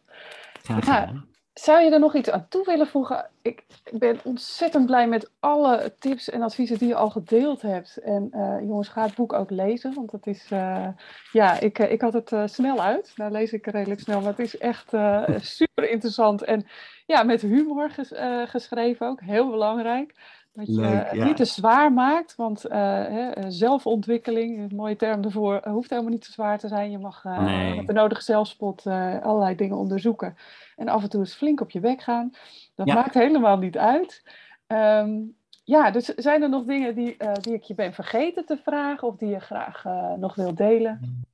Graag 0.63 0.85
gedaan. 0.85 1.36
Zou 1.59 1.83
je 1.83 1.91
er 1.91 1.99
nog 1.99 2.15
iets 2.15 2.31
aan 2.31 2.47
toe 2.49 2.65
willen 2.65 2.87
voegen? 2.87 3.31
Ik 3.43 3.65
ben 3.93 4.21
ontzettend 4.25 4.87
blij 4.87 5.09
met 5.09 5.31
alle 5.41 5.95
tips 5.99 6.31
en 6.31 6.43
adviezen 6.43 6.79
die 6.79 6.89
je 6.89 6.95
al 6.95 7.11
gedeeld 7.11 7.63
hebt. 7.63 7.97
En 7.97 8.31
uh, 8.35 8.57
jongens, 8.61 8.89
ga 8.89 9.03
het 9.03 9.15
boek 9.15 9.33
ook 9.33 9.51
lezen, 9.51 9.95
want 9.95 10.13
het 10.13 10.27
is, 10.27 10.51
uh, 10.53 10.89
ja, 11.33 11.61
ik, 11.61 11.79
ik 11.79 12.01
had 12.01 12.13
het 12.13 12.33
uh, 12.33 12.43
snel 12.47 12.83
uit. 12.83 13.13
Nou 13.17 13.31
lees 13.31 13.53
ik 13.53 13.67
redelijk 13.67 14.01
snel, 14.01 14.21
maar 14.21 14.31
het 14.31 14.39
is 14.39 14.59
echt 14.59 14.91
super 15.59 15.91
interessant. 15.91 16.43
En 16.43 16.67
ja, 17.07 17.23
met 17.23 17.41
humor 17.41 17.91
ges 17.91 18.13
geschreven 18.51 19.07
ook, 19.07 19.21
heel 19.21 19.51
belangrijk. 19.51 20.15
Dat 20.57 20.67
je 20.67 20.83
het 20.83 21.25
niet 21.25 21.37
te 21.37 21.45
zwaar 21.45 21.93
maakt, 21.93 22.37
want 22.37 22.63
hè, 22.63 23.51
zelfontwikkeling, 23.51 24.59
een 24.59 24.77
mooie 24.77 24.97
term 24.97 25.25
ervoor, 25.25 25.61
hoeft 25.69 25.91
helemaal 25.91 26.11
niet 26.11 26.25
te 26.25 26.33
zwaar 26.33 26.59
te 26.59 26.69
zijn. 26.69 26.91
Je 26.91 26.99
mag 26.99 27.25
nee. 27.25 27.77
met 27.77 27.87
de 27.87 27.93
nodige 27.93 28.23
zelfspot 28.23 28.87
allerlei 29.23 29.57
dingen 29.57 29.77
onderzoeken 29.77 30.37
en 30.77 30.89
af 30.89 31.03
en 31.03 31.09
toe 31.09 31.21
eens 31.21 31.35
flink 31.35 31.61
op 31.61 31.71
je 31.71 31.81
bek 31.81 32.03
gaan. 32.03 32.31
Dat 32.75 32.87
maakt 32.87 33.15
helemaal 33.15 33.59
niet 33.59 33.79
uit. 33.79 34.23
Um, 34.67 35.37
ja, 35.65 35.91
dus 35.91 36.05
zijn 36.05 36.43
er 36.43 36.49
nog 36.49 36.65
dingen 36.65 36.95
die, 36.95 37.15
uh, 37.19 37.33
die 37.41 37.55
ik 37.55 37.63
je 37.63 37.75
ben 37.75 37.93
vergeten 37.95 38.47
te 38.47 38.57
vragen 38.65 39.09
of 39.09 39.17
die 39.17 39.29
je 39.29 39.41
graag 39.41 39.85
uh, 39.85 40.13
nog 40.13 40.35
wil 40.35 40.55
delen? 40.55 41.25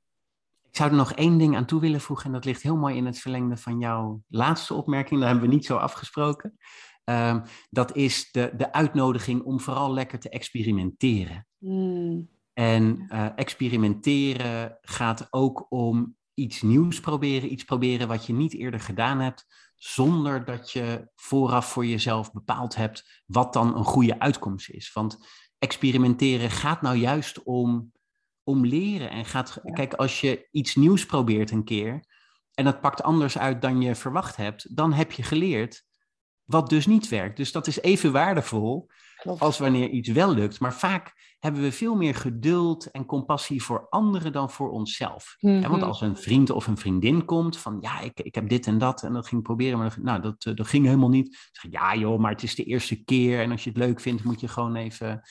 Ik 0.71 0.77
zou 0.77 0.91
er 0.91 0.97
nog 0.97 1.13
één 1.13 1.39
ding 1.39 1.57
aan 1.57 1.65
toe 1.65 1.81
willen 1.81 2.01
voegen 2.01 2.27
en 2.27 2.33
dat 2.33 2.45
ligt 2.45 2.63
heel 2.63 2.77
mooi 2.77 2.97
in 2.97 3.07
het 3.07 3.19
verlengde 3.19 3.57
van 3.57 3.79
jouw 3.79 4.21
laatste 4.29 4.75
opmerking. 4.75 5.21
Daar 5.21 5.29
hebben 5.29 5.49
we 5.49 5.55
niet 5.55 5.65
zo 5.65 5.77
afgesproken. 5.77 6.59
Um, 7.05 7.43
dat 7.71 7.97
is 7.97 8.31
de, 8.33 8.53
de 8.57 8.73
uitnodiging 8.73 9.43
om 9.43 9.61
vooral 9.61 9.93
lekker 9.93 10.19
te 10.19 10.29
experimenteren. 10.29 11.47
Mm. 11.59 12.29
En 12.53 13.07
uh, 13.09 13.29
experimenteren 13.37 14.79
gaat 14.81 15.27
ook 15.31 15.67
om 15.69 16.17
iets 16.35 16.63
nieuws 16.63 17.01
proberen, 17.01 17.53
iets 17.53 17.65
proberen 17.65 18.09
wat 18.09 18.27
je 18.27 18.33
niet 18.33 18.55
eerder 18.55 18.81
gedaan 18.81 19.21
hebt, 19.21 19.47
zonder 19.77 20.45
dat 20.45 20.71
je 20.71 21.09
vooraf 21.15 21.67
voor 21.67 21.87
jezelf 21.87 22.33
bepaald 22.33 22.75
hebt 22.75 23.23
wat 23.27 23.53
dan 23.53 23.77
een 23.77 23.85
goede 23.85 24.19
uitkomst 24.19 24.71
is. 24.71 24.93
Want 24.93 25.19
experimenteren 25.59 26.51
gaat 26.51 26.83
nou 26.83 26.97
juist 26.97 27.43
om, 27.43 27.93
om 28.43 28.67
leren. 28.67 29.11
En 29.11 29.25
gaat, 29.25 29.61
kijk, 29.73 29.95
als 29.95 30.21
je 30.21 30.49
iets 30.51 30.75
nieuws 30.75 31.07
probeert 31.07 31.51
een 31.51 31.65
keer 31.65 32.05
en 32.55 32.65
dat 32.65 32.81
pakt 32.81 33.03
anders 33.03 33.39
uit 33.39 33.63
dan 33.63 33.81
je 33.81 33.95
verwacht 33.95 34.37
hebt, 34.37 34.77
dan 34.77 34.93
heb 34.93 35.13
je 35.13 35.23
geleerd 35.23 35.85
wat 36.45 36.69
dus 36.69 36.87
niet 36.87 37.09
werkt. 37.09 37.37
Dus 37.37 37.53
dat 37.53 37.67
is 37.67 37.81
even 37.81 38.13
waardevol 38.13 38.91
als 39.39 39.59
wanneer 39.59 39.89
iets 39.89 40.09
wel 40.09 40.35
lukt. 40.35 40.61
Maar 40.61 40.75
vaak 40.75 41.13
hebben 41.39 41.63
we 41.63 41.73
veel 41.73 41.95
meer 41.95 42.15
geduld 42.15 42.91
en 42.91 43.05
compassie 43.05 43.63
voor 43.63 43.87
anderen 43.89 44.33
dan 44.33 44.51
voor 44.51 44.71
onszelf. 44.71 45.37
want 45.41 45.67
mhm. 45.67 45.83
als 45.83 46.01
een 46.01 46.17
vriend 46.17 46.51
of 46.51 46.67
een 46.67 46.77
vriendin 46.77 47.25
komt 47.25 47.59
van 47.59 47.79
ja, 47.81 48.01
ik, 48.01 48.21
ik 48.21 48.35
heb 48.35 48.49
dit 48.49 48.67
en 48.67 48.79
dat 48.79 49.03
en 49.03 49.13
dat 49.13 49.27
ging 49.27 49.43
proberen, 49.43 49.79
maar 49.79 49.97
nou, 50.01 50.21
dat, 50.21 50.45
eh, 50.45 50.55
dat 50.55 50.67
ging 50.67 50.85
helemaal 50.85 51.09
niet. 51.09 51.51
Zeg, 51.53 51.73
ja 51.73 51.97
joh, 51.97 52.19
maar 52.19 52.31
het 52.31 52.43
is 52.43 52.55
de 52.55 52.65
eerste 52.65 53.05
keer 53.05 53.41
en 53.41 53.51
als 53.51 53.65
je 53.65 53.71
het 53.71 53.79
leuk 53.79 54.01
vindt 54.01 54.25
moet 54.25 54.41
je 54.41 54.49
gewoon 54.49 54.77
even... 54.77 55.23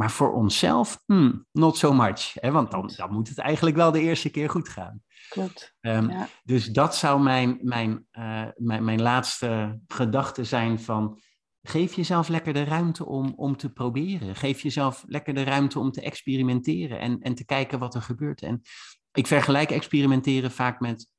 Maar 0.00 0.10
voor 0.10 0.32
onszelf, 0.32 1.02
hmm, 1.06 1.46
not 1.52 1.76
so 1.76 1.92
much. 1.92 2.32
Hè? 2.34 2.50
Want 2.50 2.70
dan, 2.70 2.92
dan 2.96 3.12
moet 3.12 3.28
het 3.28 3.38
eigenlijk 3.38 3.76
wel 3.76 3.92
de 3.92 4.00
eerste 4.00 4.30
keer 4.30 4.50
goed 4.50 4.68
gaan. 4.68 5.02
Klopt. 5.28 5.76
Um, 5.80 6.10
ja. 6.10 6.28
Dus 6.44 6.66
dat 6.66 6.96
zou 6.96 7.22
mijn, 7.22 7.58
mijn, 7.62 8.06
uh, 8.12 8.46
mijn, 8.56 8.84
mijn 8.84 9.02
laatste 9.02 9.80
gedachte 9.86 10.44
zijn 10.44 10.80
van 10.80 11.20
Geef 11.62 11.94
jezelf 11.94 12.28
lekker 12.28 12.52
de 12.52 12.64
ruimte 12.64 13.06
om, 13.06 13.32
om 13.36 13.56
te 13.56 13.72
proberen. 13.72 14.36
Geef 14.36 14.60
jezelf 14.60 15.04
lekker 15.06 15.34
de 15.34 15.42
ruimte 15.42 15.78
om 15.78 15.90
te 15.90 16.00
experimenteren 16.00 17.00
en, 17.00 17.20
en 17.20 17.34
te 17.34 17.44
kijken 17.44 17.78
wat 17.78 17.94
er 17.94 18.02
gebeurt. 18.02 18.42
En 18.42 18.62
ik 19.12 19.26
vergelijk 19.26 19.70
experimenteren 19.70 20.50
vaak 20.50 20.80
met 20.80 21.12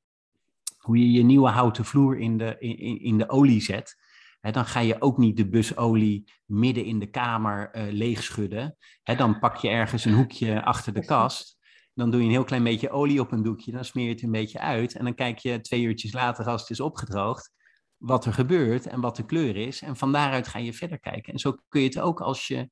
hoe 0.78 0.98
je 0.98 1.12
je 1.12 1.24
nieuwe 1.24 1.50
houten 1.50 1.86
vloer 1.86 2.20
in 2.20 2.38
de, 2.38 2.56
in, 2.60 3.02
in 3.02 3.18
de 3.18 3.30
olie 3.30 3.62
zet. 3.62 3.96
Dan 4.42 4.66
ga 4.66 4.80
je 4.80 5.02
ook 5.02 5.18
niet 5.18 5.38
de 5.38 5.50
busolie 5.50 6.32
midden 6.46 6.86
in 6.86 7.00
de 7.00 7.10
kamer 7.10 7.76
uh, 7.76 7.94
leegschudden. 7.94 8.78
dan 9.04 9.40
pak 9.40 9.56
je 9.56 9.70
ergens 9.70 10.06
een 10.06 10.14
hoekje 10.14 10.64
achter 10.64 10.94
de 10.94 11.06
kast. 11.06 11.60
Dan 11.94 12.12
doe 12.12 12.20
je 12.20 12.26
een 12.26 12.32
heel 12.32 12.44
klein 12.44 12.64
beetje 12.64 12.90
olie 12.90 13.20
op 13.20 13.32
een 13.32 13.44
doekje. 13.44 13.72
Dan 13.72 13.86
smeer 13.86 14.06
je 14.06 14.12
het 14.12 14.24
een 14.24 14.32
beetje 14.32 14.60
uit. 14.60 14.96
En 14.96 15.04
dan 15.04 15.16
kijk 15.16 15.38
je 15.38 15.62
twee 15.62 15.82
uurtjes 15.82 16.14
later, 16.14 16.46
als 16.46 16.62
het 16.62 16.70
is 16.70 16.80
opgedroogd, 16.80 17.52
wat 17.98 18.26
er 18.26 18.34
gebeurt 18.34 18.88
en 18.88 19.02
wat 19.02 19.16
de 19.16 19.26
kleur 19.26 19.56
is. 19.56 19.82
En 19.82 19.98
van 19.98 20.12
daaruit 20.12 20.48
ga 20.48 20.60
je 20.60 20.74
verder 20.74 21.00
kijken. 21.00 21.34
En 21.34 21.40
zo 21.40 21.58
kun 21.68 21.82
je 21.82 21.88
het 21.88 22.00
ook 22.00 22.22
als 22.22 22.48
je 22.48 22.70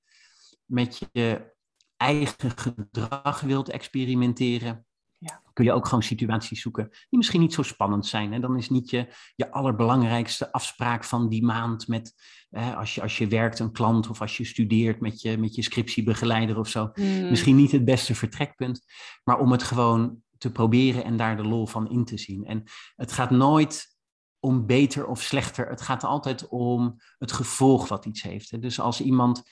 met 0.66 1.10
je 1.12 1.56
eigen 1.98 2.52
gedrag 2.56 3.42
wilt 3.42 3.70
experimenteren. 3.70 4.86
Ja. 5.20 5.42
Kun 5.54 5.66
je 5.66 5.72
ook 5.72 5.86
gewoon 5.86 6.04
situaties 6.04 6.62
zoeken 6.62 6.90
die 6.90 7.18
misschien 7.18 7.40
niet 7.40 7.54
zo 7.54 7.62
spannend 7.62 8.06
zijn. 8.06 8.34
En 8.34 8.42
dan 8.42 8.58
is 8.58 8.70
niet 8.70 8.90
je, 8.90 9.08
je 9.36 9.52
allerbelangrijkste 9.52 10.52
afspraak 10.52 11.04
van 11.04 11.30
die 11.30 11.44
maand 11.44 11.88
met, 11.88 12.14
als, 12.76 12.96
je, 12.96 13.02
als 13.02 13.18
je 13.18 13.28
werkt, 13.28 13.60
een 13.60 13.72
klant 13.72 14.10
of 14.10 14.22
als 14.22 14.38
je 14.38 14.46
studeert 14.46 15.00
met 15.00 15.22
je, 15.22 15.38
met 15.38 15.56
je 15.56 15.62
scriptiebegeleider 15.62 16.60
of 16.60 16.68
zo. 16.68 16.90
Hmm. 16.94 17.30
Misschien 17.30 17.56
niet 17.56 17.72
het 17.72 17.86
beste 17.86 18.16
vertrekpunt, 18.16 18.86
maar 19.24 19.40
om 19.40 19.52
het 19.52 19.64
gewoon 19.64 20.22
te 20.38 20.52
proberen 20.52 21.04
en 21.04 21.18
daar 21.18 21.38
de 21.38 21.48
lol 21.48 21.68
van 21.68 21.90
in 21.90 22.06
te 22.06 22.18
zien. 22.18 22.46
En 22.46 22.64
het 22.96 23.12
gaat 23.12 23.30
nooit 23.30 23.98
om 24.40 24.66
beter 24.66 25.08
of 25.08 25.22
slechter. 25.22 25.70
Het 25.70 25.82
gaat 25.82 26.04
altijd 26.04 26.48
om 26.48 27.02
het 27.18 27.32
gevolg 27.32 27.88
wat 27.88 28.06
iets 28.06 28.22
heeft. 28.22 28.62
Dus 28.62 28.80
als 28.80 29.02
iemand 29.02 29.44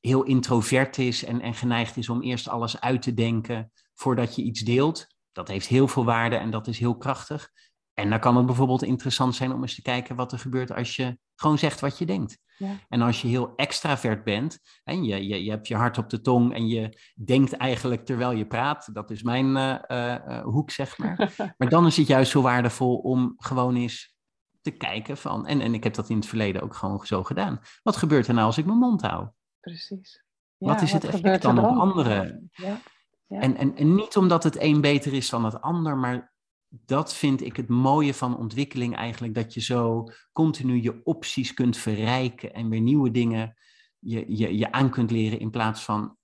heel 0.00 0.22
introvert 0.22 0.98
is 0.98 1.24
en, 1.24 1.40
en 1.40 1.54
geneigd 1.54 1.96
is 1.96 2.08
om 2.08 2.22
eerst 2.22 2.48
alles 2.48 2.80
uit 2.80 3.02
te 3.02 3.14
denken 3.14 3.72
voordat 3.98 4.34
je 4.34 4.42
iets 4.42 4.60
deelt, 4.60 5.06
dat 5.32 5.48
heeft 5.48 5.66
heel 5.66 5.88
veel 5.88 6.04
waarde 6.04 6.36
en 6.36 6.50
dat 6.50 6.66
is 6.66 6.78
heel 6.78 6.96
krachtig. 6.96 7.50
En 7.94 8.10
dan 8.10 8.20
kan 8.20 8.36
het 8.36 8.46
bijvoorbeeld 8.46 8.82
interessant 8.82 9.34
zijn 9.34 9.52
om 9.52 9.62
eens 9.62 9.74
te 9.74 9.82
kijken 9.82 10.16
wat 10.16 10.32
er 10.32 10.38
gebeurt 10.38 10.72
als 10.74 10.96
je 10.96 11.18
gewoon 11.34 11.58
zegt 11.58 11.80
wat 11.80 11.98
je 11.98 12.06
denkt. 12.06 12.38
Ja. 12.56 12.76
En 12.88 13.02
als 13.02 13.22
je 13.22 13.28
heel 13.28 13.52
extravert 13.56 14.24
bent 14.24 14.58
en 14.84 15.04
je, 15.04 15.26
je, 15.26 15.44
je 15.44 15.50
hebt 15.50 15.68
je 15.68 15.74
hart 15.74 15.98
op 15.98 16.10
de 16.10 16.20
tong 16.20 16.54
en 16.54 16.68
je 16.68 16.98
denkt 17.24 17.52
eigenlijk 17.52 18.04
terwijl 18.04 18.30
je 18.30 18.46
praat, 18.46 18.94
dat 18.94 19.10
is 19.10 19.22
mijn 19.22 19.46
uh, 19.90 20.42
hoek, 20.42 20.70
zeg 20.70 20.98
maar. 20.98 21.34
maar 21.58 21.68
dan 21.68 21.86
is 21.86 21.96
het 21.96 22.06
juist 22.06 22.30
zo 22.30 22.42
waardevol 22.42 22.96
om 22.96 23.34
gewoon 23.36 23.76
eens 23.76 24.16
te 24.60 24.70
kijken 24.70 25.16
van, 25.16 25.46
en, 25.46 25.60
en 25.60 25.74
ik 25.74 25.84
heb 25.84 25.94
dat 25.94 26.08
in 26.08 26.16
het 26.16 26.26
verleden 26.26 26.62
ook 26.62 26.74
gewoon 26.74 27.06
zo 27.06 27.24
gedaan. 27.24 27.60
Wat 27.82 27.96
gebeurt 27.96 28.26
er 28.26 28.34
nou 28.34 28.46
als 28.46 28.58
ik 28.58 28.66
mijn 28.66 28.78
mond 28.78 29.02
hou? 29.02 29.28
Precies. 29.60 30.24
wat 30.56 30.82
is 30.82 30.92
het 30.92 31.04
effect 31.04 31.42
dan 31.42 31.58
op 31.58 31.76
anderen? 31.76 32.50
Ja. 32.52 32.80
En, 33.28 33.56
en, 33.56 33.76
en 33.76 33.94
niet 33.94 34.16
omdat 34.16 34.42
het 34.42 34.60
een 34.60 34.80
beter 34.80 35.12
is 35.12 35.28
dan 35.28 35.44
het 35.44 35.60
ander, 35.60 35.96
maar 35.96 36.34
dat 36.68 37.14
vind 37.14 37.42
ik 37.42 37.56
het 37.56 37.68
mooie 37.68 38.14
van 38.14 38.36
ontwikkeling 38.36 38.96
eigenlijk, 38.96 39.34
dat 39.34 39.54
je 39.54 39.60
zo 39.60 40.04
continu 40.32 40.82
je 40.82 41.00
opties 41.04 41.54
kunt 41.54 41.76
verrijken 41.76 42.54
en 42.54 42.68
weer 42.68 42.80
nieuwe 42.80 43.10
dingen 43.10 43.56
je, 43.98 44.36
je, 44.36 44.58
je 44.58 44.72
aan 44.72 44.90
kunt 44.90 45.10
leren 45.10 45.40
in 45.40 45.50
plaats 45.50 45.84
van 45.84 46.16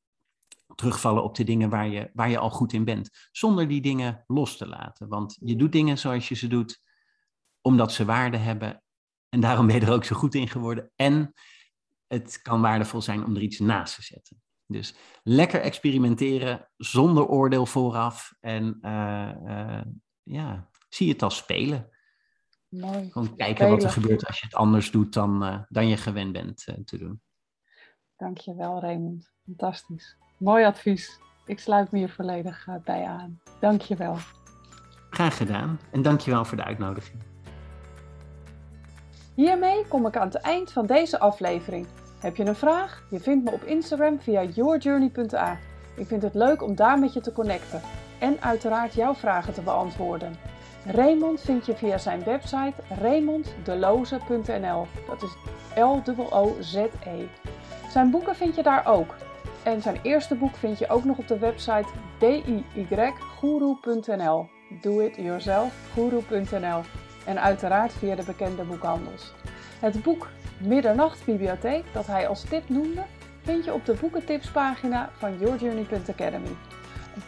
terugvallen 0.74 1.22
op 1.22 1.34
de 1.34 1.44
dingen 1.44 1.70
waar 1.70 1.88
je, 1.88 2.10
waar 2.12 2.30
je 2.30 2.38
al 2.38 2.50
goed 2.50 2.72
in 2.72 2.84
bent, 2.84 3.28
zonder 3.32 3.68
die 3.68 3.80
dingen 3.80 4.24
los 4.26 4.56
te 4.56 4.68
laten. 4.68 5.08
Want 5.08 5.36
je 5.40 5.56
doet 5.56 5.72
dingen 5.72 5.98
zoals 5.98 6.28
je 6.28 6.34
ze 6.34 6.46
doet, 6.46 6.82
omdat 7.60 7.92
ze 7.92 8.04
waarde 8.04 8.36
hebben 8.36 8.82
en 9.28 9.40
daarom 9.40 9.66
ben 9.66 9.74
je 9.74 9.86
er 9.86 9.92
ook 9.92 10.04
zo 10.04 10.16
goed 10.16 10.34
in 10.34 10.48
geworden. 10.48 10.92
En 10.96 11.32
het 12.06 12.42
kan 12.42 12.60
waardevol 12.60 13.02
zijn 13.02 13.24
om 13.24 13.36
er 13.36 13.42
iets 13.42 13.58
naast 13.58 13.94
te 13.94 14.02
zetten. 14.02 14.43
Dus 14.66 14.94
lekker 15.22 15.60
experimenteren 15.60 16.68
zonder 16.76 17.26
oordeel 17.26 17.66
vooraf 17.66 18.34
en 18.40 18.78
uh, 18.82 19.82
ja, 20.22 20.68
zie 20.88 21.08
het 21.12 21.22
als 21.22 21.36
spelen. 21.36 21.88
Mooi. 22.68 23.10
Gewoon 23.10 23.36
kijken 23.36 23.68
wat 23.68 23.82
er 23.82 23.90
gebeurt 23.90 24.26
als 24.26 24.38
je 24.38 24.44
het 24.44 24.54
anders 24.54 24.90
doet 24.90 25.12
dan, 25.12 25.44
uh, 25.44 25.62
dan 25.68 25.88
je 25.88 25.96
gewend 25.96 26.32
bent 26.32 26.66
uh, 26.68 26.74
te 26.84 26.98
doen. 26.98 27.22
Dankjewel 28.16 28.80
Raymond. 28.80 29.32
Fantastisch. 29.44 30.16
Mooi 30.38 30.64
advies. 30.64 31.18
Ik 31.46 31.58
sluit 31.58 31.90
me 31.90 31.98
hier 31.98 32.10
volledig 32.10 32.66
uh, 32.66 32.74
bij 32.84 33.04
aan. 33.04 33.40
Dankjewel. 33.60 34.16
Graag 35.10 35.36
gedaan 35.36 35.80
en 35.92 36.02
dankjewel 36.02 36.44
voor 36.44 36.56
de 36.56 36.64
uitnodiging. 36.64 37.22
Hiermee 39.34 39.86
kom 39.86 40.06
ik 40.06 40.16
aan 40.16 40.26
het 40.26 40.36
eind 40.36 40.72
van 40.72 40.86
deze 40.86 41.18
aflevering. 41.18 41.86
Heb 42.24 42.36
je 42.36 42.44
een 42.44 42.54
vraag? 42.54 43.02
Je 43.10 43.20
vindt 43.20 43.44
me 43.44 43.50
op 43.50 43.62
Instagram 43.62 44.20
via 44.20 44.42
yourjourney.a. 44.42 45.58
Ik 45.94 46.06
vind 46.06 46.22
het 46.22 46.34
leuk 46.34 46.62
om 46.62 46.74
daar 46.74 46.98
met 46.98 47.12
je 47.12 47.20
te 47.20 47.32
connecten 47.32 47.80
en 48.18 48.36
uiteraard 48.40 48.94
jouw 48.94 49.14
vragen 49.14 49.52
te 49.54 49.60
beantwoorden. 49.60 50.36
Raymond 50.86 51.40
vind 51.40 51.66
je 51.66 51.76
via 51.76 51.98
zijn 51.98 52.24
website 52.24 52.72
raymonddeloze.nl. 53.00 54.86
Dat 55.06 55.22
is 55.22 55.36
L-O-O-Z-E. 55.76 57.26
Zijn 57.90 58.10
boeken 58.10 58.36
vind 58.36 58.54
je 58.54 58.62
daar 58.62 58.86
ook. 58.86 59.14
En 59.62 59.82
zijn 59.82 59.98
eerste 60.02 60.34
boek 60.34 60.54
vind 60.54 60.78
je 60.78 60.88
ook 60.88 61.04
nog 61.04 61.18
op 61.18 61.28
de 61.28 61.38
website 61.38 61.88
DIY-guru.nl. 62.18 63.28
Do 64.80 65.00
it 65.00 65.16
yourself, 65.16 65.74
guru.nl. 65.92 66.80
En 67.26 67.40
uiteraard 67.40 67.92
via 67.92 68.14
de 68.14 68.24
bekende 68.24 68.64
boekhandels. 68.64 69.32
Het 69.80 70.02
boek 70.02 70.28
Middernachtbibliotheek, 70.58 71.84
dat 71.92 72.06
hij 72.06 72.28
als 72.28 72.42
tip 72.42 72.68
noemde, 72.68 73.02
vind 73.42 73.64
je 73.64 73.72
op 73.72 73.86
de 73.86 73.94
boekentipspagina 74.00 75.10
van 75.18 75.38
yourjourney.academy. 75.38 76.56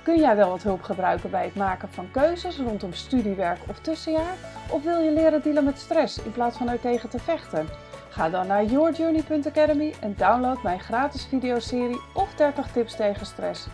Kun 0.03 0.19
jij 0.19 0.37
wel 0.37 0.49
wat 0.49 0.63
hulp 0.63 0.83
gebruiken 0.83 1.31
bij 1.31 1.45
het 1.45 1.55
maken 1.55 1.89
van 1.89 2.11
keuzes 2.11 2.59
rondom 2.59 2.93
studiewerk 2.93 3.59
of 3.69 3.81
tussenjaar? 3.81 4.35
Of 4.71 4.83
wil 4.83 5.01
je 5.01 5.13
leren 5.13 5.43
dealen 5.43 5.65
met 5.65 5.79
stress 5.79 6.23
in 6.23 6.33
plaats 6.33 6.57
van 6.57 6.69
er 6.69 6.81
tegen 6.81 7.09
te 7.09 7.19
vechten? 7.19 7.67
Ga 8.09 8.31
dan 8.31 8.47
naar 8.47 8.65
yourjourney.academy 8.65 9.95
en 10.01 10.15
download 10.17 10.63
mijn 10.63 10.81
gratis 10.81 11.27
videoserie 11.27 12.01
of 12.15 12.35
30 12.35 12.73
tips 12.73 12.97
tegen 12.97 13.27
stress. 13.27 13.67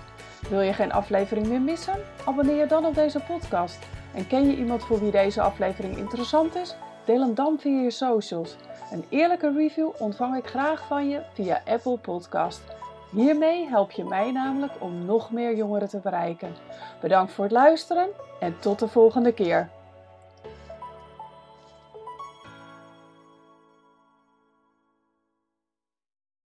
Wil 0.48 0.60
je 0.60 0.72
geen 0.72 0.92
aflevering 0.92 1.46
meer 1.46 1.60
missen? 1.60 1.94
Abonneer 2.24 2.56
je 2.56 2.66
dan 2.66 2.86
op 2.86 2.94
deze 2.94 3.20
podcast. 3.20 3.78
En 4.14 4.26
ken 4.26 4.50
je 4.50 4.56
iemand 4.56 4.84
voor 4.84 5.00
wie 5.00 5.10
deze 5.10 5.40
aflevering 5.40 5.96
interessant 5.96 6.54
is? 6.54 6.74
Deel 7.04 7.20
hem 7.20 7.34
dan 7.34 7.58
via 7.58 7.82
je 7.82 7.90
socials. 7.90 8.56
Een 8.92 9.04
eerlijke 9.08 9.52
review 9.52 9.88
ontvang 9.98 10.36
ik 10.36 10.46
graag 10.46 10.86
van 10.86 11.08
je 11.08 11.22
via 11.32 11.62
Apple 11.66 11.98
Podcast. 11.98 12.62
Hiermee 13.10 13.68
help 13.68 13.90
je 13.90 14.04
mij 14.04 14.32
namelijk 14.32 14.72
om 14.78 15.04
nog 15.04 15.30
meer 15.30 15.56
jongeren 15.56 15.88
te 15.88 15.98
bereiken. 15.98 16.54
Bedankt 17.00 17.32
voor 17.32 17.44
het 17.44 17.52
luisteren 17.52 18.08
en 18.40 18.58
tot 18.58 18.78
de 18.78 18.88
volgende 18.88 19.32
keer. 19.32 19.68